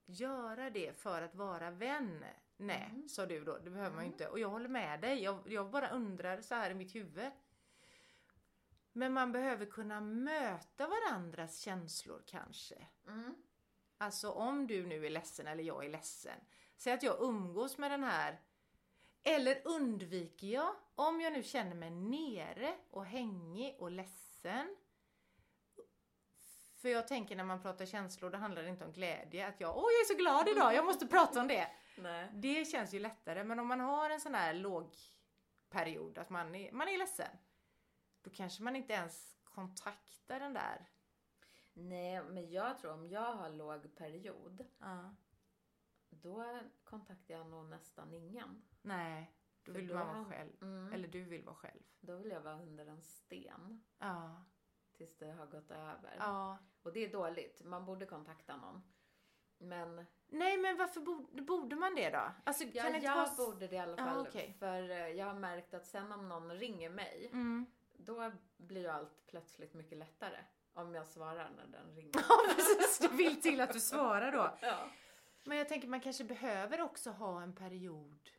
göra 0.07 0.71
det 0.71 0.99
för 0.99 1.23
att 1.23 1.35
vara 1.35 1.71
vän? 1.71 2.25
Nej, 2.57 2.89
Mm. 2.91 3.09
sa 3.09 3.27
du 3.27 3.45
då. 3.45 3.59
Det 3.59 3.71
behöver 3.71 3.97
man 3.97 4.05
ju 4.05 4.09
Mm. 4.09 4.13
inte. 4.13 4.29
Och 4.29 4.39
jag 4.39 4.49
håller 4.49 4.69
med 4.69 5.01
dig. 5.01 5.23
Jag, 5.23 5.39
jag 5.47 5.71
bara 5.71 5.89
undrar 5.91 6.41
så 6.41 6.55
här 6.55 6.71
i 6.71 6.75
mitt 6.75 6.95
huvud. 6.95 7.31
Men 8.93 9.13
man 9.13 9.33
behöver 9.33 9.67
kunna 9.67 10.01
möta 10.01 10.87
varandras 10.89 11.59
känslor 11.59 12.23
kanske. 12.27 12.87
Mm. 13.09 13.35
Alltså 13.99 14.31
om 14.31 14.67
du 14.67 14.87
nu 14.87 15.07
är 15.07 15.11
ledsen 15.11 15.47
eller 15.47 15.63
jag 15.65 15.85
är 15.85 15.89
ledsen. 15.89 16.39
Säg 16.77 16.93
att 16.93 17.03
jag 17.03 17.17
umgås 17.23 17.79
med 17.79 17.91
den 17.91 18.05
här. 18.05 18.41
Eller 19.23 19.63
undviker 19.65 20.47
jag, 20.47 20.75
om 20.95 21.21
jag 21.21 21.33
nu 21.33 21.43
känner 21.43 21.75
mig 21.75 21.91
nere 21.91 22.75
och 22.91 23.05
hängig 23.07 23.77
och 23.79 23.91
ledsen. 23.91 24.77
För 26.85 26.89
jag 26.91 27.09
tänker 27.09 27.37
när 27.37 27.45
man 27.45 27.63
pratar 27.63 27.87
känslor, 27.87 28.31
då 28.31 28.39
handlar 28.39 28.63
det 28.63 28.69
inte 28.69 28.85
om 28.85 28.93
glädje. 28.93 29.49
Att 29.49 29.61
jag, 29.61 29.77
åh 29.77 29.83
jag 29.83 30.01
är 30.01 30.15
så 30.15 30.23
glad 30.23 30.49
idag, 30.49 30.75
jag 30.75 30.85
måste 30.85 31.07
prata 31.07 31.41
om 31.41 31.49
det. 31.49 31.71
Nej. 31.99 32.31
Det 32.35 32.65
känns 32.65 32.95
ju 32.95 32.99
lättare. 32.99 33.45
Men 33.45 33.59
om 33.61 33.67
man 33.67 33.81
har 33.81 34.11
en 34.11 34.21
sån 34.21 34.35
här 34.35 34.55
låg 34.55 34.97
period, 35.71 36.19
att 36.19 36.31
man 36.31 36.55
är, 36.55 36.73
man 36.73 36.89
är 36.89 36.99
ledsen. 36.99 37.37
Då 38.23 38.31
kanske 38.31 38.63
man 38.63 38.77
inte 38.77 38.93
ens 38.93 39.37
kontaktar 39.45 40.41
den 40.41 40.53
där. 40.55 40.89
Nej, 41.73 42.23
men 42.25 42.51
jag 42.51 42.79
tror 42.79 42.93
om 42.93 43.07
jag 43.09 43.33
har 43.35 43.49
låg 43.51 43.97
period, 43.97 44.67
Ja. 44.79 45.15
då 46.11 46.61
kontaktar 46.85 47.35
jag 47.35 47.47
nog 47.47 47.65
nästan 47.69 48.13
ingen. 48.15 48.63
Nej, 48.83 49.35
då 49.65 49.73
För 49.73 49.79
vill 49.81 49.89
då- 49.89 49.95
man 49.95 50.07
vara 50.15 50.25
själv. 50.25 50.63
Mm. 50.63 50.93
Eller 50.93 51.09
du 51.09 51.25
vill 51.25 51.45
vara 51.45 51.57
själv. 51.57 51.83
Då 52.01 52.17
vill 52.17 52.31
jag 52.31 52.41
vara 52.41 52.63
under 52.63 52.87
en 52.87 53.03
sten 53.03 53.85
Ja. 53.99 54.45
tills 54.97 55.17
det 55.19 55.33
har 55.33 55.47
gått 55.47 55.71
över. 55.71 56.17
ja. 56.19 56.59
Och 56.85 56.93
det 56.93 57.05
är 57.05 57.13
dåligt. 57.13 57.63
Man 57.65 57.85
borde 57.85 58.07
kontakta 58.07 58.57
någon. 58.57 58.83
Men 59.59 60.07
Nej 60.27 60.57
men 60.59 60.77
varför 60.77 61.01
borde, 61.01 61.43
borde 61.43 61.77
man 61.77 61.95
det 61.95 62.11
då? 62.11 62.33
Alltså, 62.45 62.65
ja, 62.65 62.83
kan 62.83 62.95
inte 62.95 63.07
jag 63.07 63.17
vara... 63.17 63.35
borde 63.37 63.67
det 63.67 63.77
i 63.77 63.79
alla 63.79 63.97
fall. 63.97 64.27
okej. 64.27 64.57
För 64.59 64.91
eh, 64.91 65.09
jag 65.09 65.27
har 65.27 65.35
märkt 65.35 65.75
att 65.75 65.87
sen 65.87 66.13
om 66.13 66.29
någon 66.29 66.53
ringer 66.53 66.91
mig, 66.91 67.29
Mm. 67.33 67.67
då 67.93 68.33
blir 68.57 68.81
ju 68.81 68.89
allt 68.89 69.27
plötsligt 69.27 69.75
mycket 69.75 69.99
lättare. 69.99 70.39
Om 70.73 70.95
jag 70.95 71.07
svarar 71.07 71.51
när 71.57 71.67
den 71.67 71.95
ringer. 71.95 72.13
Ja 72.29 72.55
precis, 72.57 72.99
det 72.99 73.09
vill 73.09 73.43
till 73.43 73.61
att 73.61 73.73
du 73.73 73.81
svarar 73.81 74.33
då. 74.33 74.59
ja. 74.67 74.79
Men 75.45 75.59
jag 75.59 75.69
tänker 75.69 75.89
man 75.89 76.01
kanske 76.01 76.25
behöver 76.25 76.81
också 76.81 77.11
ha 77.11 77.43
en 77.43 77.55
period 77.55 78.31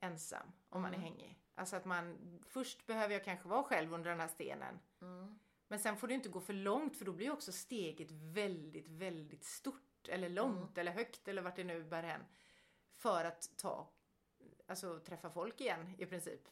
ensam 0.00 0.52
om 0.68 0.82
man 0.82 0.90
är 0.92 0.96
Mm. 0.98 1.04
hängig. 1.12 1.38
Alltså 1.54 1.76
att 1.76 1.84
man, 1.84 2.18
först 2.48 2.86
behöver 2.86 3.14
jag 3.14 3.24
kanske 3.24 3.48
vara 3.48 3.62
själv 3.62 3.94
under 3.94 4.10
den 4.10 4.20
här 4.20 4.28
stenen. 4.28 4.78
Mm. 5.00 5.38
Men 5.68 5.78
sen 5.78 5.96
får 5.96 6.08
det 6.08 6.14
inte 6.14 6.28
gå 6.28 6.40
för 6.40 6.52
långt 6.52 6.96
för 6.96 7.04
då 7.04 7.12
blir 7.12 7.30
också 7.30 7.52
steget 7.52 8.10
väldigt, 8.10 8.88
väldigt 8.88 9.44
stort. 9.44 10.08
Eller 10.08 10.28
långt 10.28 10.56
Mm. 10.56 10.80
eller 10.80 10.92
högt 10.92 11.28
eller 11.28 11.42
vart 11.42 11.56
det 11.56 11.64
nu 11.64 11.84
bär 11.84 12.02
hän. 12.02 12.24
För 12.94 13.24
att 13.24 13.50
ta, 13.56 13.88
alltså 14.66 15.00
träffa 15.00 15.30
folk 15.30 15.60
igen 15.60 15.94
i 15.98 16.06
princip. 16.06 16.48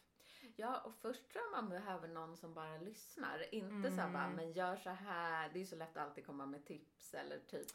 Ja, 0.57 0.81
och 0.81 0.95
först 0.95 1.29
tror 1.29 1.45
jag 1.45 1.63
man 1.63 1.69
behöver 1.71 2.09
någon 2.09 2.37
som 2.37 2.55
bara 2.55 2.77
lyssnar. 2.79 3.55
Inte 3.55 3.91
så 3.91 3.97
här 4.01 4.13
bara, 4.13 4.25
Mm. 4.25 4.37
men 4.37 4.53
gör 4.53 4.77
så 4.77 4.91
här. 4.91 5.49
Det 5.49 5.59
är 5.59 5.61
ju 5.61 5.67
så 5.67 5.77
lätt 5.77 5.97
att 5.97 6.07
alltid 6.09 6.27
komma 6.27 6.47
med 6.47 6.65
tips 6.65 7.15
eller 7.15 7.39
typ 7.39 7.67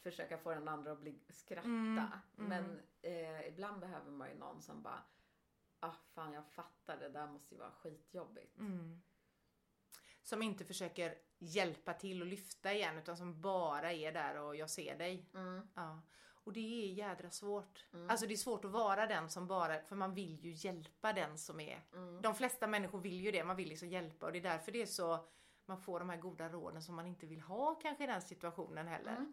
försöka 0.00 0.38
få 0.38 0.54
den 0.54 0.68
andra 0.68 0.92
att 0.92 1.00
bli 1.00 1.18
skratta. 1.28 1.68
Mm, 1.68 1.98
mm. 1.98 2.12
Men 2.48 2.80
eh, 3.02 3.46
ibland 3.48 3.80
behöver 3.80 4.10
man 4.10 4.28
ju 4.30 4.34
någon 4.38 4.62
som 4.62 4.82
bara, 4.82 5.02
ah 5.80 5.94
fan 6.14 6.32
jag 6.32 6.46
fattar 6.46 6.96
det 6.96 7.08
där 7.08 7.26
måste 7.26 7.54
ju 7.54 7.58
vara 7.60 7.70
skitjobbigt. 7.70 8.58
Mm. 8.58 9.02
Som 10.22 10.42
inte 10.42 10.64
försöker 10.64 11.14
hjälpa 11.38 11.94
till 11.94 12.20
och 12.20 12.26
lyfta 12.26 12.72
igen 12.72 12.98
utan 12.98 13.16
som 13.16 13.40
bara 13.40 13.92
är 13.92 14.12
där 14.12 14.40
och 14.40 14.56
jag 14.56 14.70
ser 14.70 14.98
dig. 14.98 15.30
Mm. 15.34 15.68
Ja. 15.74 16.02
Och 16.44 16.52
det 16.52 16.60
är 16.60 16.92
jädra 16.92 17.30
svårt. 17.30 17.86
Mm. 17.92 18.10
Alltså 18.10 18.26
det 18.26 18.34
är 18.34 18.36
svårt 18.36 18.64
att 18.64 18.70
vara 18.70 19.06
den 19.06 19.30
som 19.30 19.46
bara, 19.46 19.82
för 19.82 19.96
man 19.96 20.14
vill 20.14 20.44
ju 20.44 20.52
hjälpa 20.52 21.12
den 21.12 21.38
som 21.38 21.60
är. 21.60 21.84
Mm. 21.92 22.22
De 22.22 22.34
flesta 22.34 22.66
människor 22.66 23.00
vill 23.00 23.20
ju 23.20 23.30
det, 23.30 23.44
man 23.44 23.56
vill 23.56 23.68
liksom 23.68 23.88
hjälpa 23.88 24.26
och 24.26 24.32
det 24.32 24.38
är 24.38 24.42
därför 24.42 24.72
det 24.72 24.82
är 24.82 24.86
så, 24.86 25.28
man 25.66 25.80
får 25.80 25.98
de 25.98 26.08
här 26.08 26.16
goda 26.16 26.48
råden 26.48 26.82
som 26.82 26.94
man 26.94 27.06
inte 27.06 27.26
vill 27.26 27.40
ha 27.40 27.74
kanske 27.74 28.04
i 28.04 28.06
den 28.06 28.22
situationen 28.22 28.88
heller. 28.88 29.16
Mm. 29.16 29.32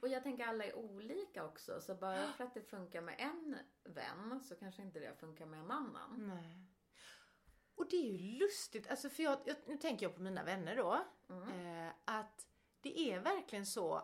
Och 0.00 0.08
jag 0.08 0.22
tänker 0.22 0.46
alla 0.46 0.64
är 0.64 0.76
olika 0.76 1.44
också. 1.44 1.80
Så 1.80 1.94
bara 1.94 2.32
för 2.36 2.44
att 2.44 2.54
det 2.54 2.62
funkar 2.62 3.02
med 3.02 3.14
en 3.18 3.56
vän 3.84 4.40
så 4.44 4.54
kanske 4.54 4.82
inte 4.82 4.98
det 4.98 5.14
funkar 5.20 5.46
med 5.46 5.60
en 5.60 5.70
annan. 5.70 6.28
Nej. 6.28 6.67
Och 7.78 7.86
det 7.90 7.96
är 7.96 8.12
ju 8.12 8.18
lustigt, 8.18 8.90
alltså 8.90 9.08
för 9.10 9.22
jag, 9.22 9.38
jag, 9.44 9.56
nu 9.66 9.76
tänker 9.76 10.06
jag 10.06 10.14
på 10.14 10.22
mina 10.22 10.44
vänner 10.44 10.76
då. 10.76 11.04
Mm. 11.30 11.48
Eh, 11.86 11.92
att 12.04 12.46
det 12.80 12.98
är 13.00 13.20
verkligen 13.20 13.66
så, 13.66 14.02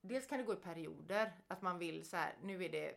dels 0.00 0.26
kan 0.26 0.38
det 0.38 0.44
gå 0.44 0.52
i 0.52 0.56
perioder, 0.56 1.32
att 1.48 1.62
man 1.62 1.78
vill 1.78 2.08
så 2.08 2.16
här, 2.16 2.34
nu 2.42 2.64
är 2.64 2.68
det, 2.68 2.94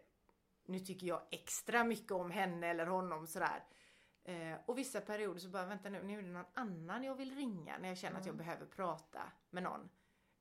nu 0.65 0.79
tycker 0.79 1.07
jag 1.07 1.21
extra 1.31 1.83
mycket 1.83 2.11
om 2.11 2.31
henne 2.31 2.67
eller 2.67 2.85
honom 2.85 3.27
sådär. 3.27 3.63
Eh, 4.23 4.53
och 4.65 4.77
vissa 4.77 5.01
perioder 5.01 5.39
så 5.39 5.49
bara, 5.49 5.65
vänta 5.65 5.89
nu, 5.89 6.03
nu 6.03 6.17
är 6.17 6.21
det 6.21 6.29
någon 6.29 6.45
annan 6.53 7.03
jag 7.03 7.15
vill 7.15 7.35
ringa 7.35 7.77
när 7.77 7.89
jag 7.89 7.97
känner 7.97 8.19
att 8.19 8.25
jag 8.25 8.33
Mm. 8.35 8.45
behöver 8.45 8.65
prata 8.65 9.31
med 9.49 9.63
någon. 9.63 9.89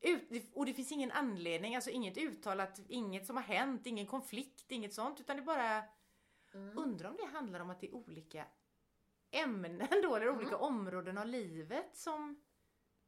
Ut, 0.01 0.53
och 0.55 0.67
det 0.67 0.75
finns 0.75 0.93
ingen 0.93 1.11
anledning, 1.11 1.75
alltså 1.77 1.91
inget 1.91 2.19
uttalat, 2.19 2.81
inget 2.89 3.27
som 3.27 3.37
har 3.37 3.43
hänt, 3.43 3.87
ingen 3.87 4.07
konflikt, 4.07 4.73
inget 4.73 4.95
sånt, 4.95 5.21
utan 5.21 5.37
det 5.37 5.43
bara 5.43 5.85
Mm. 6.55 6.79
Undrar 6.79 7.11
om 7.11 7.17
det 7.17 7.27
handlar 7.27 7.61
om 7.61 7.71
att 7.71 7.81
det 7.81 7.87
är 7.87 7.95
olika 7.95 8.47
ämnen 9.43 9.89
då, 10.03 10.17
eller 10.17 10.29
olika 10.31 10.57
Mm. 10.57 10.61
områden 10.61 11.19
av 11.19 11.27
livet 11.27 11.97
som... 11.97 12.41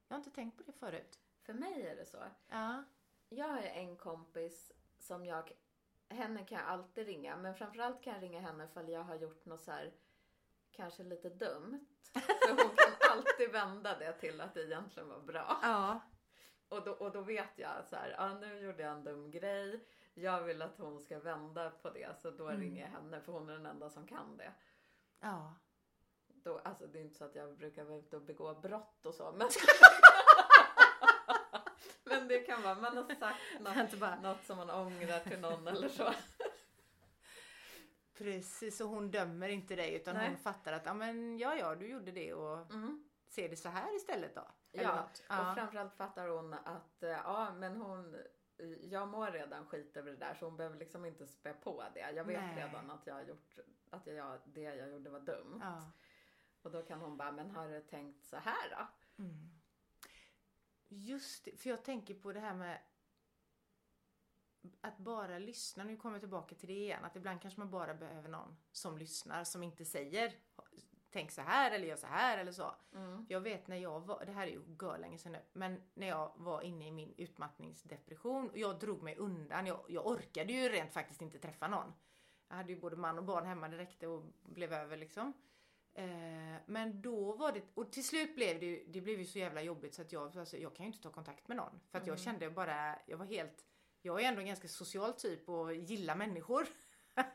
Jag 0.09 0.15
har 0.15 0.19
inte 0.19 0.31
tänkt 0.31 0.57
på 0.57 0.63
det 0.63 0.73
förut. 0.73 1.19
För 1.43 1.53
mig 1.55 1.83
är 1.87 1.97
det 1.97 2.07
så. 2.07 2.25
Ja. 2.49 2.85
Jag 3.29 3.49
har 3.49 3.59
en 3.59 3.97
kompis 3.97 4.73
som 4.99 5.25
jag, 5.25 5.53
henne 6.09 6.45
kan 6.45 6.59
jag 6.59 6.67
alltid 6.69 7.07
ringa, 7.07 7.37
men 7.37 7.55
framförallt 7.55 8.03
kan 8.03 8.13
jag 8.15 8.23
ringa 8.23 8.41
henne 8.41 8.65
ifall 8.65 8.89
jag 8.89 9.03
har 9.05 9.15
gjort 9.15 9.45
något 9.45 9.61
så 9.61 9.71
här, 9.71 9.93
kanske 10.71 11.03
lite 11.03 11.29
dumt. 11.31 11.87
För 12.13 12.49
hon 12.49 12.57
kan 12.77 13.11
alltid 13.13 13.51
vända 13.53 13.99
det 13.99 14.13
till 14.13 14.41
att 14.41 14.55
det 14.55 14.63
egentligen 14.65 15.09
var 15.09 15.21
bra. 15.21 15.59
Ja. 15.63 16.01
Och 16.69 16.85
då, 16.85 16.93
och 16.93 17.13
då 17.13 17.21
vet 17.21 17.59
jag 17.59 17.85
så 17.85 17.97
här, 17.97 18.15
ah, 18.19 18.35
nu 18.35 18.59
gjorde 18.61 18.83
jag 18.83 18.93
en 18.93 19.05
dum 19.05 19.31
grej. 19.31 19.85
Jag 20.15 20.43
vill 20.43 20.63
att 20.63 20.79
hon 20.79 21.01
ska 21.01 21.19
vända 21.19 21.71
på 21.71 21.91
det, 21.91 22.19
så 22.21 22.31
då 22.31 22.49
Mm. 22.49 22.61
ringer 22.61 22.83
jag 22.83 22.89
henne 22.91 23.21
för 23.21 23.33
hon 23.33 23.49
är 23.49 23.53
den 23.53 23.67
enda 23.67 23.91
som 23.91 24.07
kan 24.07 24.37
det. 24.37 24.53
Ja. 25.21 25.55
Då, 26.49 26.59
alltså 26.65 26.87
det 26.87 26.99
är 26.99 27.03
inte 27.03 27.19
så 27.19 27.25
att 27.25 27.35
jag 27.35 27.57
brukar 27.57 27.85
vara 27.85 27.99
ute 27.99 28.17
och 28.17 28.23
begå 28.23 28.55
brott 28.55 29.07
och 29.07 29.15
så, 29.15 29.33
men 29.33 29.49
Men 32.05 32.29
det 32.29 32.39
kan 32.39 32.63
vara, 32.63 32.75
man 32.75 32.97
har 32.97 33.15
sagt 33.15 33.39
något, 33.61 34.01
bara... 34.01 34.21
något 34.21 34.45
som 34.45 34.57
man 34.57 34.71
ångrar 34.71 35.21
till 35.21 35.41
någon 35.41 35.69
eller 35.69 35.89
så. 35.89 36.13
Precis, 38.15 38.81
och 38.81 38.89
hon 38.89 39.11
dömer 39.11 39.49
inte 39.49 39.77
dig 39.77 39.95
utan 39.95 40.15
Nej. 40.17 40.29
hon 40.29 40.37
fattar 40.37 40.73
att 40.73 40.87
ja 40.87 40.95
men 40.95 41.39
ja 41.39 41.57
ja 41.57 41.75
du 41.75 41.87
gjorde 41.87 42.13
det 42.13 42.35
och 42.35 42.71
Mm. 42.71 43.09
ser 43.29 43.49
det 43.49 43.57
så 43.57 43.69
här 43.69 43.97
istället 43.97 44.35
då. 44.35 44.47
Ja, 44.73 44.97
något. 44.97 45.23
ja. 45.29 45.51
Och 45.51 45.55
framförallt 45.57 45.95
fattar 45.95 46.29
hon 46.29 46.55
att 46.55 47.03
eh, 47.03 47.09
ja, 47.11 47.53
men 47.55 47.77
hon, 47.77 48.17
jag 48.83 49.09
mår 49.09 49.31
redan 49.31 49.67
skit 49.67 49.97
över 49.97 50.11
det 50.11 50.17
där 50.17 50.35
så 50.35 50.45
hon 50.45 50.57
behöver 50.57 50.77
liksom 50.77 51.05
inte 51.05 51.27
spä 51.27 51.53
på 51.53 51.85
det. 51.95 52.01
Jag 52.01 52.25
vet 52.25 52.41
Nej. 52.41 52.57
redan 52.67 52.91
att 52.91 53.07
jag 53.07 53.15
har 53.15 53.23
gjort, 53.23 53.59
att 53.91 54.07
jag, 54.07 54.39
det 54.45 54.61
jag 54.63 54.91
gjorde 54.91 55.11
var 55.11 55.21
dumt. 55.21 55.61
ja. 55.65 55.83
Och 56.63 56.71
då 56.71 56.83
kan 56.83 57.01
hon 57.01 57.17
bara, 57.17 57.33
men 57.33 57.51
har 57.51 57.69
du 57.69 57.81
tänkt 57.81 58.25
så 58.25 58.37
här 58.37 58.71
då? 58.71 58.87
Mm. 59.23 59.51
Just 60.89 61.45
det, 61.45 61.57
för 61.57 61.71
jag 61.71 61.85
tänker 61.85 62.15
på 62.15 62.33
det 62.33 62.41
här 62.41 62.55
med 62.55 62.81
att 64.81 64.99
bara 64.99 65.39
lyssna. 65.39 65.85
Nu 65.85 65.97
kommer 65.97 66.15
jag 66.15 66.23
tillbaka 66.23 66.55
till 66.55 66.69
det 66.69 66.75
igen. 66.75 67.05
Att 67.05 67.17
ibland 67.17 67.43
kanske 67.43 67.61
man 67.61 67.71
bara 67.71 67.95
behöver 67.95 68.29
någon 68.29 68.57
som 68.73 68.99
lyssnar, 68.99 69.45
som 69.45 69.63
inte 69.63 69.85
säger 69.85 70.35
tänk 71.11 71.31
så 71.31 71.43
här 71.43 71.71
eller 71.71 71.87
gör 71.87 71.97
så 71.97 72.07
här 72.07 72.39
eller 72.39 72.53
så. 72.53 72.75
Mm. 72.95 73.27
Jag 73.29 73.41
vet 73.41 73.69
när 73.69 73.77
jag 73.77 74.01
var, 74.01 74.25
det 74.25 74.33
här 74.33 74.47
är 74.47 74.51
ju 74.51 74.99
länge 74.99 75.19
sedan 75.19 75.33
nu, 75.33 75.43
men 75.53 75.83
när 75.95 76.09
jag 76.09 76.33
var 76.37 76.63
inne 76.63 76.89
i 76.89 76.91
min 76.91 77.15
utmattningsdepression 77.17 78.51
och 78.51 78.59
jag 78.59 78.79
drog 78.79 79.03
mig 79.03 79.17
undan. 79.17 79.67
Jag, 79.67 79.81
jag 79.89 80.07
orkade 80.07 80.53
ju 80.53 80.69
rent 80.69 80.93
faktiskt 80.93 81.23
inte 81.23 81.39
träffa 81.39 81.69
någon. 81.69 81.93
Jag 82.49 82.57
hade 82.57 82.73
ju 82.73 82.81
både 82.81 82.97
man 82.97 83.19
och 83.19 83.25
barn 83.25 83.47
hemma, 83.47 83.69
räckte 83.69 84.07
och 84.07 84.25
blev 84.43 84.73
över 84.73 84.97
liksom. 84.97 85.33
Eh, 85.99 86.61
men 86.67 87.03
då 87.03 87.33
var 87.33 87.53
det, 87.53 87.63
och 87.75 87.93
till 87.93 88.05
slut 88.07 88.35
blev 88.35 88.61
det 88.61 88.85
det 88.87 89.01
blev 89.01 89.19
ju 89.19 89.27
så 89.27 89.39
jävla 89.39 89.63
jobbigt 89.63 89.95
så 89.95 90.03
att 90.03 90.13
jag, 90.13 90.39
alltså, 90.39 90.57
jag 90.57 90.77
kan 90.77 90.87
ju 90.87 90.93
inte 90.93 91.03
ta 91.03 91.11
kontakt 91.11 91.49
med 91.49 91.57
någon. 91.57 91.81
För 91.91 91.99
att 91.99 92.07
jag 92.07 92.15
Mm. 92.15 92.25
kände 92.25 92.51
bara, 92.51 92.99
jag 93.07 93.17
var 93.19 93.27
helt, 93.27 93.65
jag 94.03 94.23
är 94.23 94.29
ändå 94.29 94.41
en 94.41 94.47
ganska 94.47 94.69
social 94.69 95.13
typ 95.13 95.49
och 95.49 95.75
gillar 95.75 96.17
människor. 96.17 96.67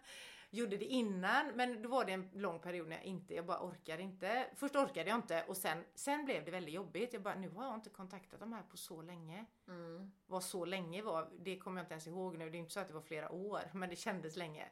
Gjorde 0.50 0.78
det 0.78 0.86
innan 0.86 1.48
men 1.56 1.82
då 1.82 1.90
var 1.90 2.06
det 2.06 2.12
en 2.12 2.30
lång 2.34 2.60
period 2.60 2.88
när 2.88 2.96
jag 2.96 3.06
inte, 3.06 3.34
jag 3.36 3.46
bara 3.46 3.60
orkade 3.68 4.04
inte. 4.04 4.50
Först 4.56 4.76
orkade 4.76 5.10
jag 5.10 5.18
inte 5.20 5.44
och 5.48 5.58
sen, 5.58 5.84
sen 5.96 6.26
blev 6.26 6.46
det 6.46 6.52
väldigt 6.52 6.74
jobbigt. 6.74 7.14
Jag 7.14 7.22
bara, 7.22 7.36
nu 7.36 7.50
har 7.50 7.66
jag 7.66 7.76
inte 7.76 7.90
kontaktat 7.90 8.40
de 8.40 8.54
här 8.54 8.64
på 8.64 8.78
så 8.78 9.02
länge. 9.02 9.46
Mm. 9.68 10.12
Vad 10.26 10.44
så 10.44 10.66
länge 10.66 11.02
var, 11.02 11.30
det 11.40 11.58
kommer 11.60 11.78
jag 11.82 11.84
inte 11.86 11.94
ens 11.94 12.08
ihåg 12.08 12.38
nu. 12.38 12.50
Det 12.50 12.58
är 12.58 12.60
inte 12.60 12.74
så 12.74 12.80
att 12.80 12.88
det 12.88 12.94
var 12.94 13.02
flera 13.02 13.32
år 13.32 13.62
men 13.74 13.90
det 13.90 13.96
kändes 13.96 14.36
länge. 14.36 14.70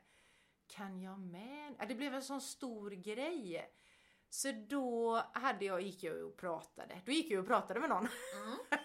Kan 0.72 1.02
jag 1.02 1.20
med? 1.20 1.76
Det 1.88 1.96
blev 1.96 2.14
en 2.14 2.24
sån 2.24 2.42
stor 2.42 2.92
grej. 2.92 3.72
Så 4.30 4.52
då 4.52 5.24
hade 5.34 5.66
jag, 5.66 5.82
gick 5.82 6.04
jag 6.04 6.26
och 6.26 6.38
pratade. 6.38 7.02
Då 7.06 7.12
gick 7.12 7.32
jag 7.32 7.40
och 7.40 7.48
pratade 7.48 7.80
med 7.80 7.90
någon. 7.90 8.08
Mm. 8.36 8.58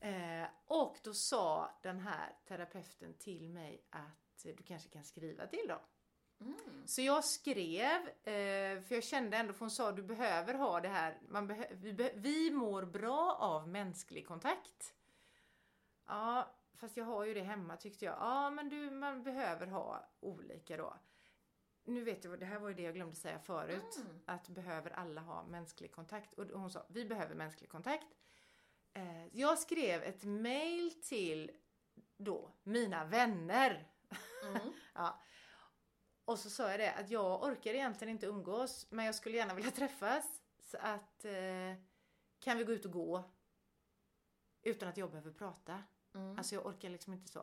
Eh, 0.00 0.48
och 0.66 0.96
då 1.02 1.14
sa 1.14 1.70
den 1.82 2.00
här 2.00 2.36
terapeuten 2.48 3.14
till 3.14 3.48
mig 3.48 3.86
att 3.90 4.42
du 4.42 4.62
kanske 4.62 4.88
kan 4.88 5.04
skriva 5.04 5.46
till 5.46 5.68
dem. 5.68 5.78
Mm. 6.40 6.86
Så 6.86 7.02
jag 7.02 7.24
skrev, 7.24 8.08
eh, 8.08 8.82
för 8.82 8.94
jag 8.94 9.04
kände 9.04 9.36
ändå, 9.36 9.52
för 9.52 9.60
hon 9.60 9.70
sa 9.70 9.92
du 9.92 10.02
behöver 10.02 10.54
ha 10.54 10.80
det 10.80 10.88
här, 10.88 11.18
man 11.28 11.46
vi, 11.70 12.12
vi 12.14 12.50
mår 12.50 12.82
bra 12.82 13.36
av 13.40 13.68
mänsklig 13.68 14.26
kontakt. 14.26 14.94
Ja, 16.06 16.54
fast 16.78 16.96
jag 16.96 17.04
har 17.04 17.24
ju 17.24 17.34
det 17.34 17.42
hemma 17.42 17.76
tyckte 17.76 18.04
jag. 18.04 18.14
Ja, 18.14 18.50
men 18.50 18.68
du, 18.68 18.90
man 18.90 19.22
behöver 19.22 19.66
ha 19.66 20.08
olika 20.20 20.76
då. 20.76 20.98
Nu 21.84 22.04
vet 22.04 22.24
jag, 22.24 22.40
det 22.40 22.46
här 22.46 22.58
var 22.58 22.68
ju 22.68 22.74
det 22.74 22.82
jag 22.82 22.94
glömde 22.94 23.16
säga 23.16 23.38
förut. 23.38 23.96
Mm. 23.96 24.20
Att 24.26 24.48
behöver 24.48 24.90
alla 24.90 25.20
ha 25.20 25.42
mänsklig 25.42 25.92
kontakt? 25.92 26.34
Och 26.34 26.44
hon 26.44 26.70
sa, 26.70 26.86
vi 26.88 27.04
behöver 27.04 27.34
mänsklig 27.34 27.70
kontakt. 27.70 28.06
Eh, 28.92 29.26
jag 29.32 29.58
skrev 29.58 30.02
ett 30.02 30.24
mail 30.24 31.02
till 31.02 31.50
då 32.16 32.52
mina 32.62 33.04
vänner. 33.04 33.88
Mm. 34.44 34.72
Ja. 34.94 35.20
Och 36.24 36.38
så 36.38 36.50
sa 36.50 36.70
jag 36.70 36.80
det 36.80 36.92
att 36.92 37.10
jag 37.10 37.42
orkar 37.42 37.74
egentligen 37.74 38.12
inte 38.12 38.26
umgås 38.26 38.86
men 38.90 39.04
jag 39.04 39.14
skulle 39.14 39.36
gärna 39.36 39.54
vilja 39.54 39.70
träffas. 39.70 40.42
Så 40.60 40.78
att 40.80 41.24
eh, 41.24 41.74
kan 42.38 42.58
vi 42.58 42.64
gå 42.64 42.72
ut 42.72 42.84
och 42.84 42.92
gå? 42.92 43.24
Utan 44.62 44.88
att 44.88 44.96
jag 44.96 45.10
behöver 45.10 45.30
prata. 45.30 45.82
Mm. 46.18 46.38
Alltså 46.38 46.54
jag 46.54 46.66
orkar 46.66 46.90
liksom 46.90 47.12
inte 47.12 47.28
så. 47.32 47.42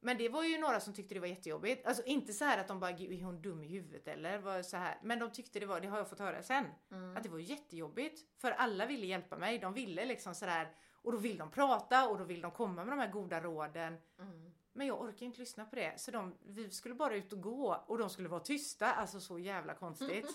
Men 0.00 0.18
det 0.18 0.28
var 0.28 0.44
ju 0.44 0.58
några 0.58 0.80
som 0.80 0.94
tyckte 0.94 1.14
det 1.14 1.20
var 1.20 1.26
jättejobbigt. 1.26 1.86
Alltså 1.86 2.02
inte 2.04 2.32
så 2.32 2.44
här 2.44 2.58
att 2.58 2.68
de 2.68 2.80
bara, 2.80 2.92
"Gud, 2.92 3.12
är 3.12 3.24
hon 3.24 3.42
dum 3.42 3.62
i 3.64 3.66
huvudet 3.68 4.08
eller 4.08 4.38
var 4.38 4.62
så 4.62 4.76
här. 4.76 4.98
Men 5.02 5.18
de 5.18 5.32
tyckte 5.32 5.60
det 5.60 5.66
var, 5.66 5.80
det 5.80 5.88
har 5.88 5.98
jag 5.98 6.08
fått 6.08 6.18
höra 6.18 6.42
sen. 6.42 6.64
Mm. 6.90 7.16
Att 7.16 7.22
det 7.22 7.28
var 7.28 7.38
jättejobbigt. 7.38 8.20
För 8.40 8.50
alla 8.50 8.86
ville 8.86 9.06
hjälpa 9.06 9.36
mig. 9.36 9.58
De 9.58 9.74
ville 9.74 10.04
liksom 10.04 10.34
sådär. 10.34 10.76
Och 10.92 11.12
då 11.12 11.18
vill 11.18 11.38
de 11.38 11.50
prata 11.50 12.08
och 12.08 12.18
då 12.18 12.24
vill 12.24 12.40
de 12.40 12.50
komma 12.50 12.84
med 12.84 12.92
de 12.92 12.98
här 13.00 13.12
goda 13.12 13.40
råden. 13.40 13.96
Mm. 14.18 14.52
Men 14.72 14.86
jag 14.86 15.00
orkar 15.00 15.26
inte 15.26 15.38
lyssna 15.40 15.64
på 15.64 15.76
det. 15.76 16.00
Så 16.00 16.10
de, 16.10 16.34
vi 16.46 16.70
skulle 16.70 16.94
bara 16.94 17.16
ut 17.16 17.32
och 17.32 17.42
gå 17.42 17.84
och 17.86 17.98
de 17.98 18.10
skulle 18.10 18.28
vara 18.28 18.40
tysta. 18.40 18.92
Alltså 18.92 19.20
så 19.20 19.38
jävla 19.38 19.74
konstigt. 19.74 20.28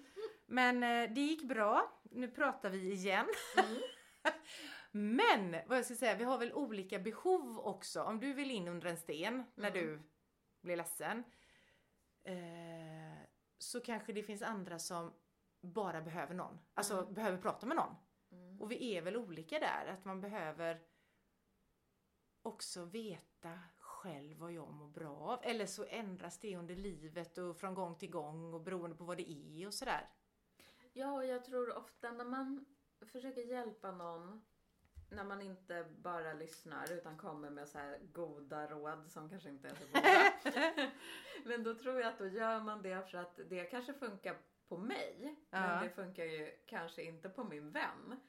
Men 0.46 0.82
eh, 0.82 1.14
det 1.14 1.20
gick 1.20 1.42
bra. 1.42 1.92
Nu 2.02 2.28
pratar 2.28 2.70
vi 2.70 2.92
igen. 2.92 3.26
Mm. 3.56 3.76
Men 4.90 5.56
vad 5.66 5.78
jag 5.78 5.84
ska 5.84 5.94
säga, 5.94 6.14
vi 6.16 6.24
har 6.24 6.38
väl 6.38 6.52
olika 6.52 6.98
behov 6.98 7.58
också. 7.58 8.02
Om 8.02 8.20
du 8.20 8.32
vill 8.32 8.50
in 8.50 8.68
under 8.68 8.88
en 8.90 8.96
sten 8.96 9.44
när 9.54 9.70
Mm. 9.70 9.82
du 9.86 10.02
blir 10.60 10.76
ledsen. 10.76 11.24
Eh, 12.24 13.18
så 13.58 13.80
kanske 13.80 14.12
det 14.12 14.22
finns 14.22 14.42
andra 14.42 14.78
som 14.78 15.12
bara 15.60 16.00
behöver 16.02 16.34
någon. 16.34 16.58
Alltså 16.74 16.98
Mm. 17.02 17.14
behöver 17.14 17.38
prata 17.38 17.66
med 17.66 17.76
någon. 17.76 17.94
Mm. 18.30 18.60
Och 18.60 18.70
vi 18.72 18.96
är 18.96 19.02
väl 19.02 19.16
olika 19.16 19.58
där, 19.58 19.86
att 19.86 20.04
man 20.04 20.20
behöver 20.20 20.82
också 22.42 22.84
veta 22.84 23.58
själv 23.78 24.38
vad 24.38 24.52
jag 24.52 24.72
mår 24.72 24.88
bra 24.88 25.16
av. 25.16 25.40
Eller 25.42 25.66
så 25.66 25.84
ändras 25.88 26.38
det 26.40 26.56
under 26.56 26.76
livet 26.76 27.38
och 27.38 27.56
från 27.56 27.74
gång 27.74 27.98
till 27.98 28.10
gång 28.10 28.54
och 28.54 28.60
beroende 28.60 28.96
på 28.96 29.04
vad 29.04 29.16
det 29.16 29.30
är 29.32 29.66
och 29.66 29.74
sådär. 29.74 30.08
Ja, 30.92 31.12
och 31.12 31.24
jag 31.26 31.44
tror 31.44 31.76
ofta 31.76 32.12
när 32.12 32.24
man 32.24 32.64
försöker 33.06 33.40
hjälpa 33.42 33.92
någon 33.92 34.44
när 35.10 35.24
man 35.24 35.42
inte 35.42 35.86
bara 35.98 36.32
lyssnar 36.32 36.92
utan 36.92 37.16
kommer 37.16 37.50
med 37.50 37.68
så 37.68 37.78
här 37.78 37.98
goda 38.12 38.66
råd 38.66 39.10
som 39.10 39.28
kanske 39.30 39.48
inte 39.48 39.68
är 39.68 39.74
så 39.74 39.84
goda. 39.86 40.90
men 41.44 41.62
då 41.62 41.74
tror 41.74 42.00
jag 42.00 42.08
att 42.08 42.18
då 42.18 42.26
gör 42.26 42.60
man 42.60 42.82
det 42.82 43.10
för 43.10 43.18
att 43.18 43.40
det 43.48 43.64
kanske 43.64 43.94
funkar 43.94 44.36
på 44.68 44.76
mig. 44.76 45.36
Ja. 45.50 45.60
Men 45.60 45.84
det 45.84 45.90
funkar 45.90 46.24
ju 46.24 46.50
kanske 46.66 47.02
inte 47.02 47.28
på 47.28 47.44
min 47.44 47.70
vän. 47.70 48.20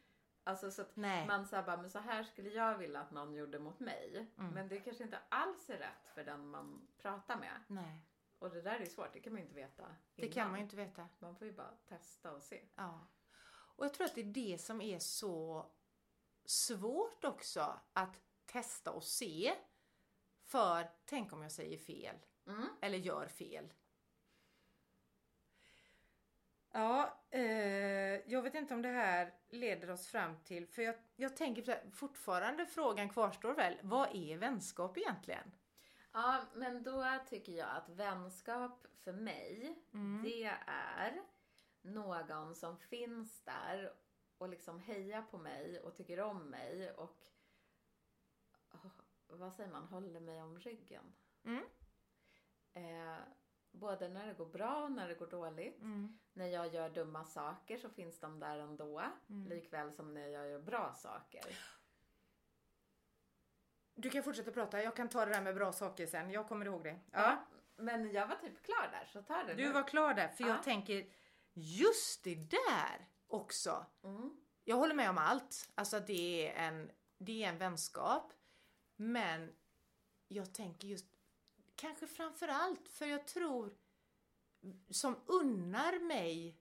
Alltså 0.44 0.72
så 0.72 0.82
att 0.82 0.96
Nej. 0.96 1.28
man 1.28 1.46
säger 1.46 1.64
bara, 1.64 1.78
men 1.78 1.90
så 1.90 2.00
här 2.00 2.24
skulle 2.24 2.50
jag 2.50 2.78
vilja 2.78 3.00
att 3.00 3.12
någon 3.12 3.34
gjorde 3.34 3.60
mot 3.60 3.80
mig. 3.80 4.28
Mm. 4.38 4.54
Men 4.54 4.68
det 4.68 4.80
kanske 4.80 5.04
inte 5.04 5.20
alls 5.30 5.70
är 5.70 5.78
rätt 5.78 6.08
för 6.14 6.24
den 6.24 6.48
man 6.48 6.88
pratar 7.02 7.38
med. 7.38 7.64
Nej, 7.68 8.06
Och 8.40 8.50
det 8.50 8.62
där 8.62 8.80
är 8.80 8.86
svårt, 8.86 9.14
det 9.14 9.20
kan 9.20 9.34
man 9.34 9.42
ju 9.42 9.48
inte 9.48 9.56
veta 9.56 9.84
det 10.16 10.22
innan. 10.22 10.34
kan 10.34 10.50
man 10.50 10.60
ju 10.60 10.64
inte 10.64 10.76
veta. 10.76 11.08
Man 11.20 11.36
får 11.36 11.48
ju 11.48 11.54
bara 11.54 11.74
testa 11.88 12.32
och 12.32 12.44
se. 12.44 12.62
Ja. 12.76 13.08
Och 13.76 13.86
jag 13.86 13.94
tror 13.94 14.06
att 14.06 14.16
det 14.16 14.22
är 14.22 14.52
det 14.52 14.62
som 14.62 14.82
är 14.82 15.00
så 15.00 15.66
svårt 16.50 17.24
också 17.26 17.80
att 17.94 18.22
testa 18.46 18.92
och 18.92 19.04
se. 19.04 19.56
För 20.44 20.90
tänk 21.06 21.34
om 21.34 21.42
jag 21.42 21.52
säger 21.52 21.78
fel 21.78 22.16
Mm. 22.48 22.68
eller 22.82 22.98
gör 22.98 23.28
fel. 23.28 23.74
Ja, 26.72 27.24
eh, 27.30 28.32
jag 28.32 28.42
vet 28.42 28.56
inte 28.56 28.74
om 28.74 28.82
det 28.82 28.90
här 28.90 29.34
leder 29.50 29.90
oss 29.90 30.08
fram 30.08 30.36
till, 30.44 30.68
för 30.68 30.82
jag, 30.82 30.96
jag 31.16 31.38
tänker 31.38 31.66
här, 31.68 31.90
fortfarande 31.94 32.66
frågan 32.66 33.10
kvarstår 33.10 33.54
väl, 33.54 33.80
vad 33.84 34.16
är 34.16 34.38
vänskap 34.38 34.98
egentligen? 34.98 35.52
Ja, 36.12 36.42
men 36.54 36.84
då 36.84 37.06
tycker 37.30 37.52
jag 37.52 37.70
att 37.70 37.90
vänskap 37.90 38.88
för 39.04 39.14
mig, 39.14 39.76
Mm. 39.94 40.24
det 40.24 40.44
är 40.68 41.22
någon 41.82 42.56
som 42.56 42.78
finns 42.78 43.42
där 43.44 43.94
och 44.40 44.50
liksom 44.50 44.80
hejar 44.80 45.22
på 45.22 45.38
mig 45.38 45.80
och 45.80 45.96
tycker 45.96 46.20
om 46.20 46.50
mig 46.50 46.92
och 46.92 47.18
vad 49.28 49.54
säger 49.54 49.72
man, 49.72 49.84
håller 49.84 50.20
mig 50.20 50.42
om 50.42 50.60
ryggen. 50.60 51.14
Mm. 51.44 51.64
Eh, 52.74 53.18
både 53.72 54.08
när 54.10 54.28
det 54.28 54.34
går 54.34 54.46
bra 54.46 54.84
och 54.84 54.92
när 54.92 55.08
det 55.08 55.16
går 55.16 55.28
dåligt. 55.28 55.82
Mm. 55.82 56.20
När 56.34 56.46
jag 56.48 56.74
gör 56.74 56.90
dumma 56.90 57.26
saker 57.26 57.78
så 57.78 57.90
finns 57.90 58.20
de 58.20 58.40
där 58.40 58.60
ändå. 58.60 59.00
Mm. 59.30 59.48
Likväl 59.50 59.92
som 59.94 60.14
när 60.14 60.28
jag 60.28 60.50
gör 60.50 60.60
bra 60.60 60.94
saker. 60.94 61.44
Du 63.96 64.10
kan 64.10 64.24
fortsätta 64.24 64.52
prata, 64.52 64.84
jag 64.84 64.96
kan 64.96 65.10
ta 65.10 65.26
det 65.26 65.32
där 65.32 65.42
med 65.42 65.56
bra 65.56 65.72
saker 65.72 66.08
sen, 66.08 66.32
jag 66.32 66.48
kommer 66.48 66.66
ihåg 66.66 66.84
det. 66.84 67.00
Ja. 67.12 67.46
Men 67.76 68.12
jag 68.12 68.28
var 68.28 68.36
typ 68.36 68.64
klar 68.64 68.90
där, 68.92 69.06
så 69.06 69.22
ta 69.22 69.44
det 69.44 69.54
Du 69.54 69.68
nu. 69.68 69.72
var 69.74 69.88
klar 69.88 70.14
där, 70.14 70.28
för 70.28 70.44
Ja. 70.44 70.50
jag 70.50 70.64
tänker 70.64 71.12
just 71.54 72.24
det 72.24 72.36
där 72.36 73.08
också. 73.30 73.86
Mm. 74.04 74.38
Jag 74.64 74.76
håller 74.76 74.96
med 74.96 75.10
om 75.10 75.18
allt. 75.18 75.70
Alltså 75.76 75.98
att 75.98 76.08
det 76.08 76.48
är 76.48 76.68
en, 76.68 76.92
det 77.18 77.44
är 77.44 77.50
en 77.50 77.58
vänskap. 77.58 78.34
Men 78.96 79.54
jag 80.28 80.54
tänker 80.54 80.88
just, 80.88 81.06
kanske 81.76 82.08
framför 82.08 82.48
allt, 82.48 82.90
för 82.90 83.06
jag 83.06 83.28
tror 83.28 83.74
som 84.90 85.16
unnar 85.26 86.00
mig 86.00 86.60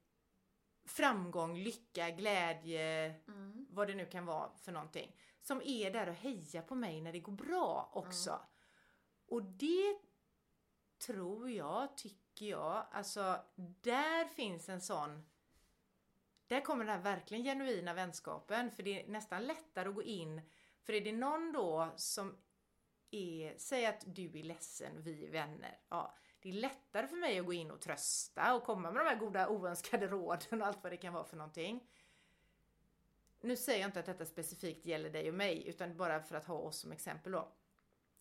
framgång, 0.85 1.57
lycka, 1.59 2.11
glädje, 2.11 3.15
Mm. 3.29 3.67
vad 3.71 3.87
det 3.89 3.95
nu 3.95 4.07
kan 4.07 4.27
vara 4.27 4.51
för 4.57 4.73
någonting. 4.73 5.17
Som 5.41 5.63
är 5.65 5.91
där 5.91 6.09
och 6.09 6.15
hejar 6.15 6.63
på 6.63 6.75
mig 6.75 7.01
när 7.01 7.13
det 7.13 7.21
går 7.21 7.33
bra 7.33 7.91
också. 7.93 8.41
Och 9.27 9.43
det 9.43 9.99
tror 11.07 11.51
jag, 11.51 11.97
tycker 11.97 12.47
jag, 12.47 12.87
alltså 12.91 13.45
där 13.81 14.25
finns 14.25 14.69
en 14.69 14.81
sån 14.81 15.27
där 16.49 16.61
kommer 16.61 16.85
den 16.85 16.95
här 16.95 17.03
verkligen 17.03 17.45
genuina 17.45 17.95
vänskapen 17.95 18.71
för 18.71 18.83
det 18.83 19.03
är 19.03 19.09
nästan 19.09 19.47
lättare 19.47 19.89
att 19.89 19.95
gå 19.95 20.03
in 20.03 20.41
för 20.83 20.93
är 20.93 21.01
det 21.01 21.13
någon 21.13 21.53
då 21.53 21.93
som 21.97 22.37
är, 23.11 23.55
säg 23.59 23.87
att 23.87 24.05
du 24.07 24.39
är 24.39 24.43
ledsen 24.43 25.03
vi 25.03 25.27
är 25.27 25.31
vänner. 25.31 25.79
Ja, 25.89 26.15
det 26.41 26.49
är 26.49 26.53
lättare 26.53 27.07
för 27.07 27.17
mig 27.17 27.39
att 27.39 27.47
gå 27.47 27.53
in 27.53 27.71
och 27.71 27.81
trösta 27.81 28.55
och 28.55 28.65
komma 28.65 28.91
med 28.91 29.05
de 29.05 29.09
här 29.09 29.17
goda 29.17 29.49
oönskade 29.49 30.07
råden 30.07 30.63
och 30.63 30.69
allt 30.69 30.83
vad 30.83 30.93
det 30.93 30.97
kan 30.97 31.15
vara 31.15 31.25
för 31.25 31.37
någonting. 31.37 31.89
Nu 33.41 33.57
säger 33.57 33.81
jag 33.81 33.89
inte 33.89 34.01
att 34.01 34.07
detta 34.07 34.25
specifikt 34.25 34.87
gäller 34.87 35.11
dig 35.11 35.29
och 35.29 35.35
mig 35.35 35.69
utan 35.69 35.97
bara 35.97 36.23
för 36.23 36.37
att 36.37 36.45
ha 36.45 36.55
oss 36.55 36.79
som 36.79 36.93
exempel 36.93 37.33
då. 37.33 37.53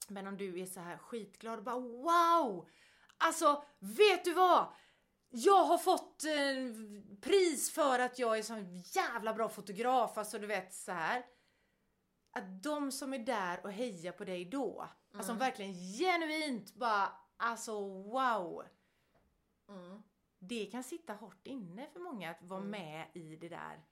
Men 0.07 0.27
om 0.27 0.37
du 0.37 0.59
är 0.59 0.65
så 0.65 0.79
här 0.79 0.97
skitglad 0.97 1.57
och 1.57 1.63
bara 1.63 1.79
wow! 1.79 2.69
Alltså, 3.17 3.63
vet 3.79 4.25
du 4.25 4.33
vad? 4.33 4.67
Jag 5.29 5.63
har 5.65 5.77
fått 5.77 6.23
eh, 6.23 7.17
pris 7.21 7.71
för 7.71 7.99
att 7.99 8.19
jag 8.19 8.37
är 8.37 8.43
sån 8.43 8.75
jävla 8.81 9.33
bra 9.33 9.49
fotograf, 9.49 10.17
alltså 10.17 10.39
du 10.39 10.47
vet 10.47 10.73
så 10.73 10.91
här. 10.91 11.25
Att 12.31 12.63
de 12.63 12.91
som 12.91 13.13
är 13.13 13.19
där 13.19 13.59
och 13.65 13.71
hejar 13.71 14.11
på 14.11 14.23
dig 14.25 14.45
då, 14.45 14.87
alltså 15.13 15.31
Mm. 15.31 15.39
verkligen 15.39 15.73
genuint 15.73 16.73
bara, 16.75 17.09
alltså 17.37 17.71
wow. 17.89 18.63
Mm. 19.69 20.03
Det 20.39 20.65
kan 20.65 20.83
sitta 20.83 21.13
hårt 21.13 21.47
inne 21.47 21.87
för 21.93 21.99
många 21.99 22.31
att 22.31 22.41
vara 22.41 22.59
Mm. 22.59 22.71
med 22.71 23.07
i 23.13 23.35
det 23.35 23.49
där. 23.49 23.83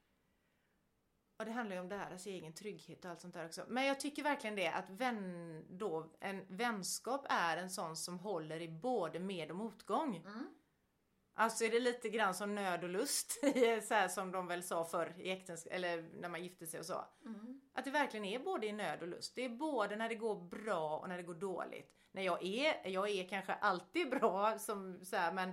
Och 1.38 1.44
det 1.44 1.50
handlar 1.52 1.76
ju 1.76 1.80
om 1.82 1.88
deras 1.88 2.26
egen 2.26 2.54
trygghet 2.54 3.04
och 3.04 3.10
allt 3.10 3.20
sånt 3.20 3.34
där 3.34 3.46
också. 3.46 3.64
Men 3.68 3.84
jag 3.84 4.00
tycker 4.00 4.22
verkligen 4.22 4.56
det 4.56 4.68
att 4.68 4.90
vän, 4.90 5.64
då, 5.78 6.16
en 6.20 6.56
vänskap 6.56 7.26
är 7.28 7.56
en 7.56 7.70
sån 7.70 7.96
som 7.96 8.18
håller 8.18 8.60
i 8.60 8.68
både 8.68 9.18
med 9.20 9.50
och 9.50 9.56
motgång. 9.56 10.16
Mm. 10.16 10.46
Alltså 11.38 11.64
är 11.64 11.70
det 11.70 11.80
lite 11.80 12.08
grann 12.08 12.34
som 12.34 12.54
nöd 12.54 12.82
och 12.84 12.90
lust, 12.90 13.32
så 13.88 13.94
här 13.94 14.08
som 14.08 14.32
de 14.32 14.46
väl 14.46 14.62
sa 14.62 14.84
förr 14.84 15.14
i 15.18 15.30
äktens 15.30 15.66
eller 15.66 16.02
när 16.02 16.28
man 16.28 16.42
gifte 16.42 16.66
sig 16.66 16.80
och 16.80 16.86
så. 16.86 17.04
Mm. 17.24 17.60
Att 17.74 17.84
det 17.84 17.90
verkligen 17.90 18.24
är 18.24 18.38
både 18.38 18.66
i 18.66 18.72
nöd 18.72 19.02
och 19.02 19.08
lust. 19.08 19.34
Det 19.34 19.44
är 19.44 19.48
både 19.48 19.96
när 19.96 20.08
det 20.08 20.14
går 20.14 20.40
bra 20.40 20.98
och 20.98 21.08
när 21.08 21.16
det 21.16 21.22
går 21.22 21.34
dåligt. 21.34 21.92
När 22.12 22.22
jag 22.22 22.44
är, 22.44 22.88
jag 22.88 23.08
är 23.10 23.28
kanske 23.28 23.54
alltid 23.54 24.10
bra 24.20 24.58
som 24.58 25.04
så 25.04 25.16
här, 25.16 25.32
men 25.32 25.52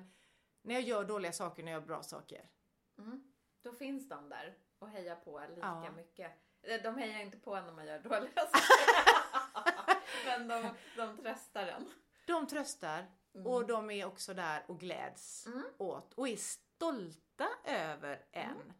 när 0.62 0.74
jag 0.76 0.84
gör 0.84 1.04
dåliga 1.04 1.32
saker, 1.32 1.64
när 1.64 1.72
jag 1.72 1.80
gör 1.82 1.88
bra 1.88 2.04
saker. 2.04 2.50
Mm. 2.98 3.24
Då 3.64 3.74
finns 3.74 4.10
de 4.10 4.30
där 4.30 4.58
och 4.80 4.90
hejar 4.90 5.16
på 5.16 5.40
lika 5.50 5.62
Ja. 5.62 5.92
mycket. 5.96 6.32
Eh, 6.62 6.82
De 6.84 6.98
hejar 6.98 7.20
inte 7.22 7.38
på 7.38 7.56
när 7.56 7.72
man 7.72 7.86
gör 7.86 8.00
dåliga 8.00 8.32
saker. 8.36 9.98
Men 10.26 10.48
de, 10.48 10.70
de 10.98 11.18
tröstar 11.18 11.68
en. 11.68 11.90
De 12.28 12.48
tröstar 12.48 13.06
och 13.34 13.68
de 13.68 13.92
är 13.92 14.06
också 14.06 14.34
där 14.34 14.66
och 14.68 14.80
gläds 14.80 15.48
Mm. 15.48 15.64
åt 15.78 16.14
och 16.14 16.28
är 16.28 16.38
stolta 16.38 17.48
över 17.66 18.26
en. 18.32 18.74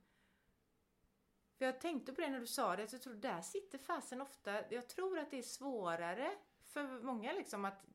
För 1.58 1.66
jag 1.66 1.82
tänkte 1.82 2.14
på 2.14 2.22
det 2.22 2.30
när 2.30 2.40
du 2.40 2.48
sa 2.48 2.76
det, 2.76 2.84
att 2.84 2.94
jag 2.94 3.02
tror 3.02 3.14
där 3.14 3.42
sitter 3.42 3.78
fasen 3.78 4.22
ofta, 4.22 4.72
jag 4.74 4.90
tror 4.90 5.20
att 5.20 5.32
det 5.32 5.38
är 5.40 5.44
svårare 5.44 6.32
för 6.62 6.84
många 7.04 7.34
liksom 7.34 7.66
att 7.66 7.86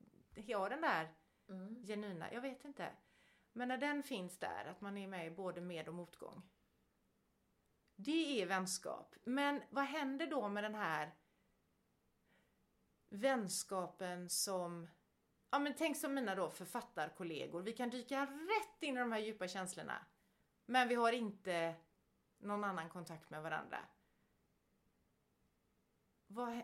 ha 0.47 0.69
den 0.69 0.81
där 0.81 1.13
Mm. 1.49 1.85
genuina, 1.85 2.33
jag 2.33 2.41
vet 2.41 2.65
inte. 2.65 2.91
Men 3.53 3.67
när 3.67 3.77
den 3.77 4.03
finns 4.03 4.37
där, 4.37 4.65
att 4.65 4.81
man 4.81 4.97
är 4.97 5.07
med 5.07 5.27
i 5.27 5.31
både 5.31 5.61
med 5.61 5.87
och 5.87 5.93
motgång. 5.93 6.49
Det 7.95 8.41
är 8.41 8.45
vänskap. 8.45 9.15
Men 9.23 9.61
vad 9.69 9.83
händer 9.83 10.27
då 10.27 10.49
med 10.49 10.63
den 10.63 10.75
här 10.75 11.15
vänskapen 13.09 14.29
som 14.29 14.87
Ja 15.49 15.59
men 15.59 15.73
tänk 15.73 15.97
som 15.97 16.13
mina 16.13 16.35
då 16.35 16.49
författarkollegor. 16.49 17.61
Vi 17.61 17.73
kan 17.73 17.89
dyka 17.89 18.25
rätt 18.25 18.83
in 18.83 18.97
i 18.97 18.99
de 18.99 19.11
här 19.11 19.19
djupa 19.19 19.47
känslorna. 19.47 20.05
Men 20.65 20.87
vi 20.87 20.95
har 20.95 21.11
inte 21.11 21.75
någon 22.37 22.63
annan 22.63 22.89
kontakt 22.89 23.29
med 23.29 23.41
varandra. 23.43 23.77
Vad, 26.27 26.61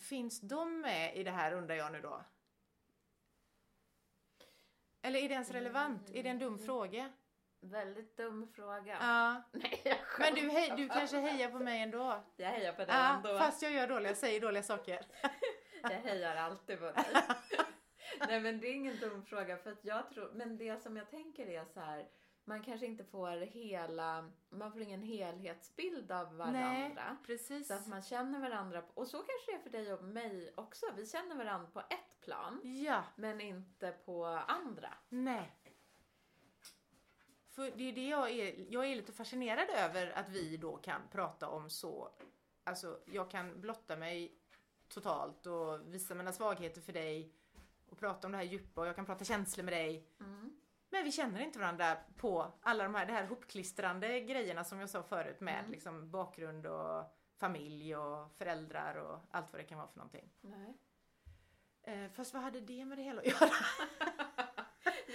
finns 0.00 0.40
de 0.40 0.80
med 0.80 1.16
i 1.16 1.22
det 1.22 1.30
här 1.30 1.52
undrar 1.52 1.74
jag 1.74 1.92
nu 1.92 2.00
då? 2.00 2.24
Eller 5.02 5.18
är 5.18 5.28
det 5.28 5.34
ens 5.34 5.50
relevant? 5.50 6.10
Är 6.10 6.22
det 6.22 6.28
en 6.28 6.38
dum 6.38 6.58
fråga? 6.58 7.12
Väldigt 7.60 8.16
dum 8.16 8.48
fråga. 8.54 8.96
Ja. 9.00 9.42
Nej, 9.52 9.82
jag 9.84 9.98
Men 10.18 10.34
du, 10.34 10.50
hej, 10.50 10.72
du 10.76 10.88
kanske 10.88 11.16
hejar 11.16 11.50
på 11.50 11.58
mig 11.58 11.82
ändå? 11.82 12.24
Jag 12.36 12.48
hejar 12.48 12.72
på 12.72 12.84
dig 12.84 12.94
Ja, 12.94 13.14
ändå. 13.14 13.38
fast 13.38 13.62
jag 13.62 13.72
gör 13.72 13.88
dåliga, 13.88 14.14
säger 14.14 14.40
dåliga 14.40 14.62
saker. 14.62 15.06
Jag 15.82 15.90
hejar 15.90 16.36
alltid 16.36 16.78
på 16.78 16.84
dig. 16.84 17.04
Nej 18.28 18.40
men 18.40 18.60
det 18.60 18.66
är 18.68 18.74
ingen 18.74 18.96
dum 19.00 19.24
fråga 19.24 19.56
för 19.56 19.72
att 19.72 19.84
jag 19.84 20.10
tror, 20.10 20.32
men 20.34 20.56
det 20.56 20.82
som 20.82 20.96
jag 20.96 21.10
tänker 21.10 21.46
är 21.46 21.64
så 21.64 21.80
här. 21.80 22.08
Man 22.44 22.62
kanske 22.62 22.86
inte 22.86 23.04
får 23.04 23.36
hela, 23.36 24.30
man 24.48 24.72
får 24.72 24.80
ingen 24.82 25.02
helhetsbild 25.02 26.12
av 26.12 26.36
varandra. 26.36 26.60
Nej, 26.60 27.16
precis. 27.26 27.66
Så 27.68 27.74
att 27.74 27.86
man 27.86 28.02
känner 28.02 28.40
varandra, 28.40 28.82
och 28.94 29.06
så 29.06 29.16
kanske 29.18 29.52
det 29.52 29.56
är 29.56 29.62
för 29.62 29.70
dig 29.70 29.92
och 29.92 30.04
mig 30.04 30.52
också. 30.56 30.86
Vi 30.96 31.06
känner 31.06 31.36
varandra 31.36 31.70
på 31.72 31.80
ett 31.80 32.20
plan, 32.20 32.60
Ja, 32.64 33.04
men 33.16 33.40
inte 33.40 33.92
på 34.04 34.24
andra. 34.26 34.94
nej. 35.08 35.52
För 37.50 37.70
det 37.76 37.88
är 37.88 37.92
det 37.92 38.08
jag 38.08 38.30
är, 38.30 38.72
jag 38.72 38.86
är 38.86 38.96
lite 38.96 39.12
fascinerad 39.12 39.68
över 39.70 40.10
att 40.10 40.28
vi 40.28 40.56
då 40.56 40.76
kan 40.76 41.00
prata 41.12 41.48
om 41.48 41.70
så, 41.70 42.10
alltså 42.64 43.00
jag 43.06 43.30
kan 43.30 43.60
blotta 43.60 43.96
mig 43.96 44.38
totalt 44.88 45.46
och 45.46 45.94
visa 45.94 46.14
mina 46.14 46.32
svagheter 46.32 46.80
för 46.80 46.92
dig 46.92 47.34
och 47.90 47.98
prata 47.98 48.26
om 48.28 48.32
det 48.32 48.38
här 48.38 48.44
djupa 48.44 48.80
och 48.80 48.86
jag 48.86 48.96
kan 48.96 49.06
prata 49.06 49.24
känslor 49.24 49.64
med 49.64 49.74
dig. 49.74 50.08
Mm. 50.20 50.56
Men 50.90 51.04
vi 51.04 51.12
känner 51.12 51.40
inte 51.40 51.58
varandra 51.58 51.96
på 52.16 52.52
alla 52.62 52.84
de 52.84 52.94
här, 52.94 53.06
det 53.06 53.12
här 53.12 53.26
hopklistrande 53.26 54.20
grejerna 54.20 54.64
som 54.64 54.80
jag 54.80 54.90
sa 54.90 55.02
förut 55.02 55.40
med 55.40 55.58
Mm. 55.58 55.70
liksom 55.70 56.10
bakgrund 56.10 56.66
och 56.66 57.04
familj 57.36 57.96
och 57.96 58.32
föräldrar 58.32 58.94
och 58.94 59.20
allt 59.30 59.52
vad 59.52 59.60
det 59.60 59.64
kan 59.66 59.78
vara 59.78 59.88
för 59.88 59.98
någonting. 59.98 60.30
Nej. 60.40 60.78
Eh, 61.82 62.10
fast 62.10 62.34
vad 62.34 62.42
hade 62.42 62.60
det 62.60 62.84
med 62.84 62.98
det 62.98 63.02
hela 63.02 63.20
att 63.20 63.26
göra? 63.26 63.50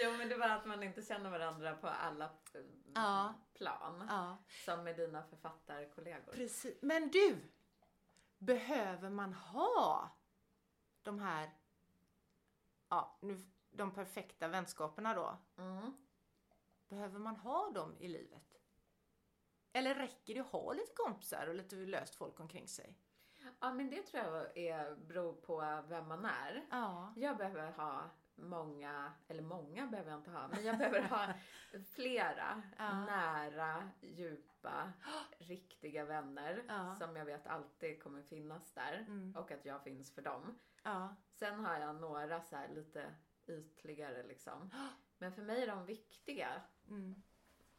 Jo 0.03 0.11
men 0.17 0.29
det 0.29 0.37
var 0.37 0.49
att 0.49 0.65
man 0.65 0.83
inte 0.83 1.01
känner 1.01 1.29
varandra 1.29 1.75
på 1.75 1.87
alla 1.87 2.25
eh, 2.25 2.61
Ja. 2.95 3.33
plan. 3.53 4.05
ja, 4.09 4.37
Som 4.65 4.83
med 4.83 4.95
dina 4.95 5.23
författarkollegor. 5.23 6.31
precis. 6.33 6.77
Men 6.81 7.09
du! 7.09 7.37
Behöver 8.37 9.09
man 9.09 9.33
ha 9.33 10.09
de 11.03 11.19
här, 11.19 11.49
ja, 12.93 13.17
nu, 13.21 13.37
de 13.71 13.91
perfekta 13.91 14.47
vänskaperna 14.47 15.13
då? 15.13 15.37
Mm. 15.57 15.93
Behöver 16.89 17.19
man 17.19 17.35
ha 17.35 17.69
dem 17.69 17.97
i 17.99 18.07
livet? 18.07 18.61
Eller 19.71 19.95
räcker 19.95 20.33
det 20.33 20.39
att 20.39 20.51
ha 20.51 20.73
lite 20.73 20.93
kompisar 20.95 21.47
och 21.47 21.55
lite 21.55 21.75
löst 21.75 22.15
folk 22.15 22.39
omkring 22.39 22.67
sig? 22.67 22.97
Ja 23.59 23.73
men 23.73 23.89
det 23.89 24.01
tror 24.01 24.23
jag 24.23 24.57
är, 24.57 24.95
beror 24.95 25.33
på 25.33 25.83
vem 25.87 26.07
man 26.07 26.25
är. 26.25 26.67
Ja. 26.71 27.13
Jag 27.15 27.37
behöver 27.37 27.71
ha 27.71 28.09
många, 28.35 29.13
eller 29.27 29.43
många 29.43 29.87
behöver 29.87 30.11
jag 30.11 30.19
inte 30.19 30.31
ha, 30.31 30.47
men 30.47 30.63
jag 30.65 30.77
behöver 30.77 31.01
ha 31.01 31.33
flera 31.95 32.63
Ja. 32.77 33.05
nära, 33.05 33.89
djupa, 34.01 34.93
riktiga 35.37 36.05
vänner 36.05 36.63
Ja. 36.67 36.95
som 36.95 37.15
jag 37.15 37.25
vet 37.25 37.47
alltid 37.47 38.03
kommer 38.03 38.21
finnas 38.23 38.71
där 38.73 38.93
Mm. 39.07 39.35
och 39.35 39.51
att 39.51 39.65
jag 39.65 39.83
finns 39.83 40.11
för 40.15 40.21
dem. 40.21 40.59
Ja. 40.83 41.15
Sen 41.31 41.65
har 41.65 41.79
jag 41.79 41.95
några 41.95 42.41
så 42.41 42.57
lite 42.69 43.15
ytligare 43.47 44.23
liksom. 44.23 44.71
Men 45.17 45.33
för 45.33 45.41
mig 45.41 45.63
är 45.63 45.67
de 45.67 45.85
viktiga 45.85 46.61
Mm. 46.89 47.23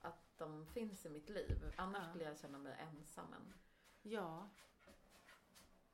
att 0.00 0.38
de 0.38 0.66
finns 0.66 1.06
i 1.06 1.10
mitt 1.10 1.28
liv. 1.28 1.72
Annars 1.76 2.02
Ja. 2.02 2.08
skulle 2.08 2.24
jag 2.24 2.38
känna 2.38 2.58
mig 2.58 2.76
ensam. 2.80 3.32
än. 3.32 3.54
Ja. 4.02 4.48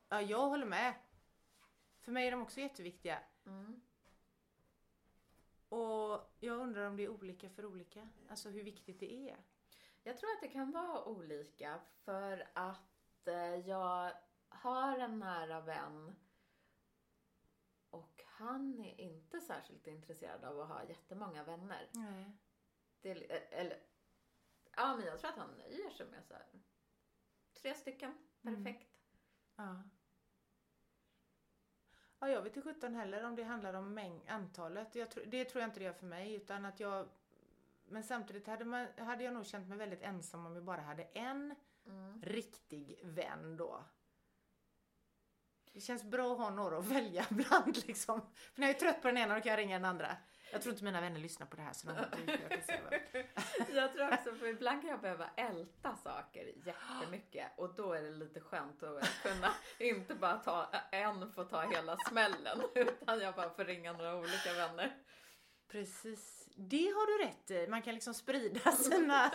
Ja, 0.09 0.21
jag 0.21 0.49
håller 0.49 0.65
med. 0.65 0.93
För 2.01 2.11
mig 2.11 2.27
är 2.27 2.31
de 2.31 2.41
också 2.41 2.59
jätteviktiga. 2.59 3.19
Mm. 3.45 3.81
Och 5.71 6.35
jag 6.39 6.57
undrar 6.59 6.87
om 6.87 6.97
det 6.97 7.03
är 7.03 7.09
olika 7.09 7.49
för 7.49 7.65
olika. 7.65 8.09
Alltså 8.29 8.49
hur 8.49 8.63
viktigt 8.63 8.99
det 8.99 9.29
är. 9.29 9.37
Jag 10.03 10.17
tror 10.17 10.31
att 10.31 10.41
det 10.41 10.47
kan 10.47 10.71
vara 10.71 11.05
olika 11.05 11.79
för 12.03 12.47
att 12.55 13.27
eh, 13.27 13.55
jag 13.55 14.13
har 14.49 14.97
en 14.99 15.19
nära 15.19 15.61
vän 15.61 16.15
och 17.89 18.21
han 18.25 18.79
är 18.79 19.01
inte 19.01 19.41
särskilt 19.41 19.87
intresserad 19.87 20.43
av 20.43 20.59
att 20.59 20.67
ha 20.67 20.83
jättemånga 20.83 21.43
vänner. 21.43 21.89
Nej. 21.93 22.37
Det, 23.01 23.11
eh, 23.11 23.59
eller, 23.59 23.83
ja 24.75 24.95
men 24.97 25.05
jag 25.05 25.19
tror 25.19 25.29
att 25.31 25.37
han 25.37 25.57
nöjer 25.57 25.89
sig 25.89 26.05
med 26.09 26.25
så 26.25 26.33
här, 26.33 26.45
tre 27.53 27.73
stycken, 27.73 28.17
Mm. 28.43 28.63
perfekt. 28.63 28.97
Ja. 29.55 29.83
Ja, 32.23 32.29
jag 32.29 32.41
vet 32.41 32.55
inte 32.57 32.69
sjutton 32.69 32.95
heller 32.95 33.23
om 33.23 33.35
det 33.35 33.43
handlar 33.43 33.73
om 33.73 33.99
mäng- 33.99 34.21
antalet. 34.29 34.91
Tror, 34.93 35.25
det 35.25 35.45
tror 35.45 35.61
jag 35.61 35.67
inte 35.69 35.79
det 35.79 35.83
gör 35.85 35.93
för 35.93 36.05
mig 36.05 36.33
utan 36.33 36.65
att 36.65 36.79
jag 36.79 37.07
men 37.89 38.03
samtidigt 38.03 38.47
hade, 38.47 38.65
man, 38.65 38.87
hade 38.97 39.23
jag 39.23 39.33
nog 39.33 39.45
känt 39.45 39.67
mig 39.69 39.77
väldigt 39.77 40.01
ensam 40.01 40.45
om 40.45 40.55
jag 40.55 40.63
bara 40.63 40.81
hade 40.81 41.03
en 41.03 41.55
Mm. 41.85 42.21
riktig 42.21 42.99
vän 43.03 43.57
då. 43.57 43.83
Det 45.73 45.79
känns 45.81 46.03
bra 46.03 46.31
att 46.31 46.37
ha 46.37 46.49
några 46.49 46.77
att 46.77 46.85
välja 46.85 47.25
bland 47.29 47.87
liksom. 47.87 48.21
För 48.53 48.61
när 48.61 48.67
jag 48.67 48.75
är 48.75 48.79
trött 48.79 49.01
på 49.01 49.07
den 49.07 49.17
ena 49.17 49.35
då 49.35 49.41
kan 49.41 49.49
jag 49.49 49.57
ringa 49.59 49.75
den 49.75 49.85
andra. 49.85 50.17
Jag 50.51 50.61
tror 50.61 50.73
inte 50.73 50.83
mina 50.83 51.01
vänner 51.01 51.19
lyssnar 51.19 51.47
på 51.47 51.55
det 51.55 51.61
här 51.61 51.73
så 51.73 51.87
de 51.87 52.19
inte 52.19 52.39
jag 52.49 52.63
säga. 52.63 52.81
Jag 53.73 53.93
tror 53.93 54.13
också, 54.13 54.35
för 54.35 54.47
ibland 54.47 54.81
kan 54.81 54.89
jag 54.89 55.01
behöva 55.01 55.29
älta 55.35 55.95
saker 55.95 56.53
jättemycket 56.65 57.51
och 57.57 57.75
då 57.75 57.93
är 57.93 58.01
det 58.01 58.11
lite 58.11 58.39
skönt 58.39 58.83
att 58.83 59.23
kunna 59.23 59.53
inte 59.79 60.15
bara 60.15 60.37
ta 60.37 60.69
en 60.91 61.31
får 61.31 61.45
ta 61.45 61.61
hela 61.61 61.97
smällen 61.97 62.61
utan 62.75 63.19
jag 63.19 63.35
bara 63.35 63.49
får 63.49 63.65
ringa 63.65 63.93
några 63.93 64.15
olika 64.15 64.53
vänner. 64.53 64.97
Precis, 65.67 66.49
det 66.55 66.85
har 66.85 67.17
du 67.17 67.25
rätt 67.25 67.51
i. 67.51 67.67
Man 67.67 67.81
kan 67.81 67.93
liksom 67.93 68.13
sprida 68.13 68.71
sina 68.71 69.31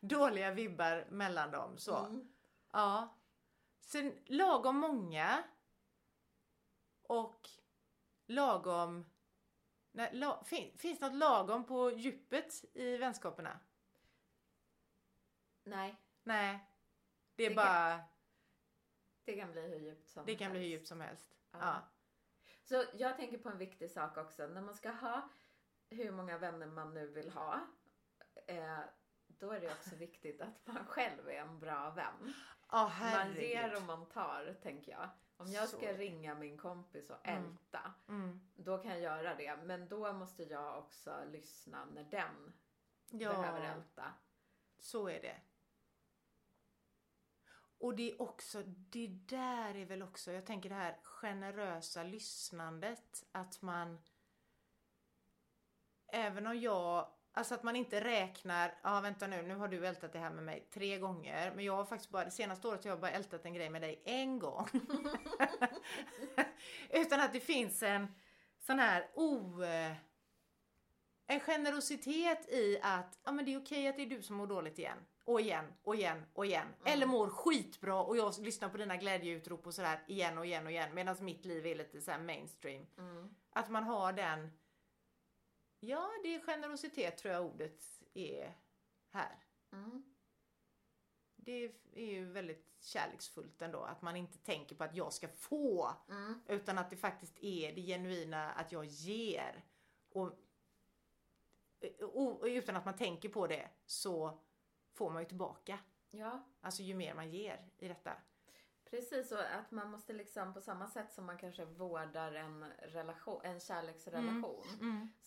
dåliga 0.00 0.50
vibbar 0.50 1.06
mellan 1.10 1.50
dem. 1.50 1.78
Så. 1.78 1.96
Mm. 1.96 2.28
Ja. 2.72 3.16
Sen 3.80 4.18
lagom 4.26 4.76
många 4.76 5.42
och 7.02 7.48
lagom... 8.26 9.06
La, 9.94 10.44
fin, 10.44 10.78
finns 10.78 11.00
något 11.00 11.14
lagom 11.14 11.64
på 11.66 11.90
djupet 11.90 12.64
i 12.72 12.96
vänskaperna? 12.96 13.58
Nej, 15.64 15.96
Nej. 16.22 16.58
Det 17.36 17.44
är 17.44 17.48
Det 17.50 17.54
kan- 17.54 17.64
bara... 17.64 18.00
det 19.24 19.36
kan 19.36 19.52
bli 19.52 19.62
hur 19.62 19.78
djupt 19.78 20.08
som 20.08 20.26
Det 20.26 20.34
kan 20.36 20.50
bli 20.50 20.60
hur 20.60 20.66
helst. 20.66 20.80
djupt 20.80 20.88
som 20.88 21.00
helst. 21.00 21.36
Ja. 21.52 21.58
Ja. 21.60 21.82
Så 22.64 22.84
jag 22.94 23.16
tänker 23.16 23.38
på 23.38 23.48
en 23.48 23.58
viktig 23.58 23.90
sak 23.90 24.16
också. 24.16 24.46
När 24.46 24.60
man 24.60 24.74
ska 24.74 24.90
ha 24.90 25.28
hur 25.90 26.10
många 26.10 26.38
vänner 26.38 26.66
man 26.66 26.94
nu 26.94 27.06
vill 27.06 27.30
ha. 27.30 27.60
Eh, 28.46 28.78
då 29.26 29.50
är 29.52 29.60
det 29.60 29.72
också 29.72 29.96
viktigt 29.96 30.40
att 30.40 30.66
man 30.66 30.86
själv 30.86 31.28
är 31.28 31.34
en 31.40 31.60
bra 31.60 31.90
vän. 31.90 32.34
Ja, 32.70 32.92
Man 33.00 33.34
ger 33.34 33.76
och 33.76 33.82
man 33.82 34.06
tar, 34.08 34.54
tänker 34.62 34.92
jag. 34.92 35.08
Om 35.36 35.52
jag 35.52 35.68
Så 35.68 35.76
ska 35.76 35.86
det. 35.86 35.98
ringa 35.98 36.34
min 36.34 36.58
kompis 36.58 37.10
och 37.10 37.26
Mm. 37.28 37.44
älta, 37.44 37.94
Mm. 38.08 38.40
då 38.54 38.78
kan 38.78 38.90
jag 38.90 39.00
göra 39.00 39.34
det. 39.34 39.56
Men 39.56 39.88
då 39.88 40.12
måste 40.12 40.42
jag 40.42 40.78
också 40.78 41.24
lyssna 41.30 41.84
när 41.84 42.04
den 42.04 42.52
Ja. 43.10 43.28
behöver 43.32 43.60
älta. 43.60 44.14
Så 44.78 45.08
är 45.08 45.22
det. 45.22 45.40
Och 47.78 47.96
det 47.96 48.10
är 48.10 48.22
också, 48.22 48.62
det 48.66 49.06
där 49.08 49.74
är 49.76 49.84
väl 49.84 50.02
också, 50.02 50.32
jag 50.32 50.46
tänker 50.46 50.68
det 50.68 50.74
här 50.74 50.98
generösa 51.02 52.02
lyssnandet. 52.02 53.24
Att 53.32 53.62
man, 53.62 54.02
även 56.06 56.46
om 56.46 56.58
jag 56.60 57.10
Alltså 57.36 57.54
att 57.54 57.62
man 57.62 57.76
inte 57.76 58.00
räknar, 58.00 58.74
ja 58.82 59.00
vänta 59.00 59.26
nu, 59.26 59.42
nu 59.42 59.54
har 59.54 59.68
du 59.68 59.86
ältat 59.86 60.12
det 60.12 60.18
här 60.18 60.30
med 60.30 60.44
mig 60.44 60.68
tre 60.74 60.98
gånger. 60.98 61.52
Men 61.54 61.64
jag 61.64 61.76
har 61.76 61.84
faktiskt 61.84 62.10
bara, 62.10 62.24
det 62.24 62.30
senaste 62.30 62.68
året 62.68 62.84
har 62.84 62.90
jag 62.90 63.00
bara 63.00 63.10
ältat 63.10 63.44
en 63.44 63.54
grej 63.54 63.70
med 63.70 63.82
dig 63.82 64.02
en 64.04 64.38
gång. 64.38 64.68
Utan 66.90 67.20
att 67.20 67.32
det 67.32 67.40
finns 67.40 67.82
en 67.82 68.06
sån 68.60 68.78
här 68.78 69.10
o... 69.14 69.62
En 71.26 71.40
generositet 71.40 72.48
i 72.48 72.78
att, 72.82 73.18
ja 73.24 73.32
men 73.32 73.44
det 73.44 73.54
är 73.54 73.58
okej 73.58 73.88
att 73.88 73.96
det 73.96 74.02
är 74.02 74.06
du 74.06 74.22
som 74.22 74.36
mår 74.36 74.46
dåligt 74.46 74.78
igen. 74.78 74.98
Och 75.24 75.40
igen, 75.40 75.64
och 75.82 75.94
igen, 75.94 76.22
och 76.34 76.46
igen. 76.46 76.66
Mm. 76.66 76.92
Eller 76.92 77.06
mår 77.06 77.28
skitbra 77.28 78.02
och 78.02 78.16
jag 78.16 78.38
lyssnar 78.38 78.68
på 78.68 78.76
dina 78.76 78.96
glädjeutrop 78.96 79.66
och 79.66 79.74
sådär 79.74 80.04
igen 80.08 80.38
och 80.38 80.46
igen 80.46 80.66
och 80.66 80.72
igen. 80.72 80.94
Medan 80.94 81.16
mitt 81.20 81.44
liv 81.44 81.66
är 81.66 81.74
lite 81.74 82.00
såhär 82.00 82.18
mainstream. 82.18 82.86
Mm. 82.98 83.34
Att 83.50 83.70
man 83.70 83.84
har 83.84 84.12
den, 84.12 84.50
ja 85.88 86.10
det 86.22 86.34
är 86.34 86.40
generositet 86.40 87.18
tror 87.18 87.34
jag 87.34 87.44
ordet 87.44 87.84
är 88.14 88.54
här. 89.10 89.38
Mm. 89.72 90.04
Det 91.36 91.72
är 91.94 92.06
ju 92.12 92.24
väldigt 92.32 92.76
kärleksfullt 92.80 93.62
ändå 93.62 93.82
att 93.82 94.02
man 94.02 94.16
inte 94.16 94.38
tänker 94.38 94.76
på 94.76 94.84
att 94.84 94.96
jag 94.96 95.12
ska 95.12 95.28
få. 95.28 95.90
Mm. 96.08 96.40
Utan 96.48 96.78
att 96.78 96.90
det 96.90 96.96
faktiskt 96.96 97.38
är 97.44 97.72
det 97.74 97.82
genuina 97.82 98.50
att 98.52 98.72
jag 98.72 98.84
ger. 98.84 99.64
Och, 100.08 100.32
och 102.00 102.44
utan 102.44 102.76
att 102.76 102.84
man 102.84 102.96
tänker 102.96 103.28
på 103.28 103.46
det 103.46 103.68
så 103.86 104.38
får 104.92 105.10
man 105.10 105.22
ju 105.22 105.28
tillbaka. 105.28 105.78
Ja, 106.10 106.44
Alltså 106.60 106.82
ju 106.82 106.94
mer 106.94 107.14
man 107.14 107.30
ger 107.30 107.68
i 107.78 107.88
detta. 107.88 108.12
precis. 108.90 109.32
Och 109.32 109.40
att 109.54 109.70
man 109.70 109.90
måste 109.90 110.12
liksom 110.12 110.54
på 110.54 110.60
samma 110.60 110.88
sätt 110.88 111.12
som 111.12 111.24
man 111.26 111.38
kanske 111.38 111.64
vårdar 111.64 112.32
en, 112.32 112.64
relation, 112.78 113.40
en 113.44 113.60
kärleksrelation 113.60 114.64
Mm. 114.80 115.08
så 115.22 115.23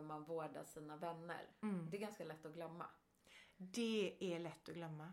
behöver 0.00 0.20
man 0.20 0.24
vårda 0.24 0.64
sina 0.64 0.96
vänner. 0.96 1.46
Mm. 1.62 1.90
Det 1.90 1.96
är 1.96 2.00
ganska 2.00 2.24
lätt 2.24 2.46
att 2.46 2.52
glömma. 2.54 2.86
Det 3.56 4.16
är 4.20 4.38
lätt 4.38 4.68
att 4.68 4.74
glömma. 4.74 5.12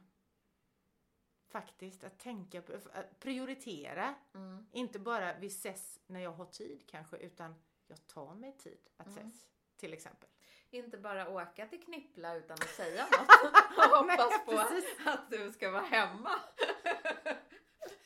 Faktiskt, 1.52 2.04
att 2.04 2.20
tänka 2.20 2.62
på, 2.62 2.74
att 2.74 3.20
prioritera. 3.20 4.16
Mm. 4.36 4.68
Inte 4.72 5.00
bara 5.00 5.34
vi 5.40 5.48
ses 5.48 6.00
när 6.08 6.20
jag 6.20 6.32
har 6.32 6.46
tid 6.46 6.84
kanske, 6.90 7.18
utan 7.18 7.56
jag 7.88 8.08
tar 8.08 8.36
mig 8.36 8.58
tid 8.58 8.90
att 8.98 9.08
Mm. 9.08 9.18
ses. 9.30 9.48
Till 9.78 9.94
exempel. 9.94 10.30
Inte 10.70 10.98
bara 10.98 11.30
åka 11.30 11.68
till 11.68 11.84
Knippla 11.84 12.36
utan 12.36 12.54
att 12.54 12.70
säga 12.70 13.04
något 13.06 13.30
och 13.78 13.98
hoppas 13.98 14.32
Nej, 14.48 14.84
på 15.06 15.10
att 15.10 15.30
du 15.32 15.52
ska 15.52 15.72
vara 15.72 15.82
hemma. 15.84 16.32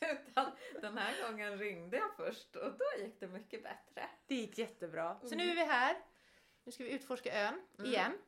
utan 0.00 0.50
den 0.80 0.98
här 0.98 1.22
gången 1.30 1.58
ringde 1.58 1.96
jag 1.96 2.16
först 2.16 2.56
och 2.56 2.72
då 2.78 3.02
gick 3.04 3.20
det 3.20 3.28
mycket 3.28 3.62
bättre. 3.62 4.08
Det 4.26 4.34
gick 4.34 4.58
jättebra. 4.58 5.18
Så 5.20 5.26
Mm. 5.34 5.38
nu 5.38 5.50
är 5.50 5.54
vi 5.56 5.64
här. 5.64 5.96
Nu 6.64 6.72
ska 6.72 6.84
vi 6.84 6.90
utforska 6.92 7.32
ön 7.48 7.60
Mm. 7.78 7.90
igen. 7.90 8.18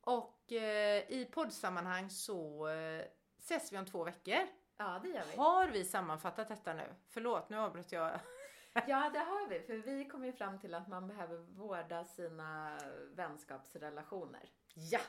Och 0.00 0.52
eh, 0.52 1.10
i 1.10 1.28
poddsammanhang 1.32 2.10
så 2.10 2.68
eh, 2.68 3.04
ses 3.38 3.72
vi 3.72 3.78
om 3.78 3.86
två 3.86 4.04
veckor. 4.04 4.46
Ja, 4.76 5.00
det 5.02 5.08
gör 5.08 5.24
vi. 5.30 5.36
Har 5.36 5.68
vi 5.68 5.84
sammanfattat 5.84 6.48
detta 6.48 6.74
nu? 6.74 6.94
Förlåt, 7.08 7.48
nu 7.48 7.56
avbröt 7.58 7.92
jag. 7.92 8.20
Ja, 8.86 9.10
det 9.12 9.18
har 9.18 9.48
vi. 9.48 9.60
För 9.60 9.74
vi 9.76 10.04
kom 10.08 10.24
ju 10.24 10.32
fram 10.32 10.58
till 10.58 10.74
att 10.74 10.88
man 10.88 11.06
behöver 11.08 11.36
vårda 11.38 12.04
sina 12.04 12.78
vänskapsrelationer. 13.14 14.50
Ja! 14.74 15.00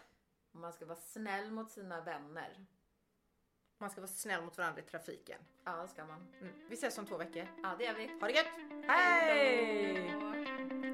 Och 0.51 0.59
man 0.59 0.73
ska 0.73 0.85
vara 0.85 0.97
snäll 0.97 1.51
mot 1.51 1.71
sina 1.71 2.01
vänner. 2.01 2.65
Man 3.77 3.89
ska 3.89 4.01
vara 4.01 4.11
snäll 4.11 4.41
mot 4.41 4.57
varandra 4.57 4.81
i 4.81 4.85
trafiken. 4.85 5.41
Ja, 5.63 5.81
det 5.81 5.87
ska 5.87 6.05
man. 6.05 6.33
Mm. 6.41 6.53
Vi 6.69 6.73
ses 6.73 6.97
om 6.97 7.05
två 7.05 7.17
veckor. 7.17 7.47
Ja, 7.63 7.75
det 7.77 7.83
gör 7.85 7.93
vi. 7.93 8.07
Ha 8.07 8.27
det 8.27 8.33
gött! 8.33 8.47
Hej! 8.87 10.09
Hej! 10.09 10.86